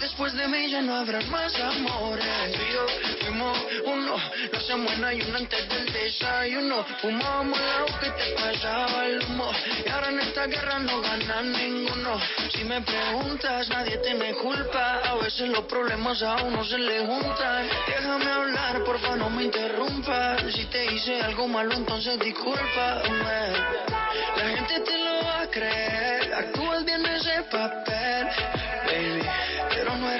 [0.00, 2.52] Después de mí ya no habrá más amores.
[2.52, 2.86] Tú y yo
[3.20, 4.16] fuimos uno,
[4.52, 6.84] no se muera y uno antes del desayuno.
[7.00, 9.50] Fumábamos el agua que te pasaba el humo.
[9.84, 12.20] Y ahora en esta guerra no gana ninguno.
[12.52, 15.00] Si me preguntas, nadie tiene culpa.
[15.04, 17.68] A veces los problemas a uno se le juntan.
[17.86, 20.42] Déjame hablar, porfa, no me interrumpas.
[20.52, 23.52] Si te hice algo malo, entonces discúlpame.
[24.36, 26.34] La gente te lo va a creer.
[26.34, 28.26] Actúas bien ese papel,
[28.86, 29.43] baby.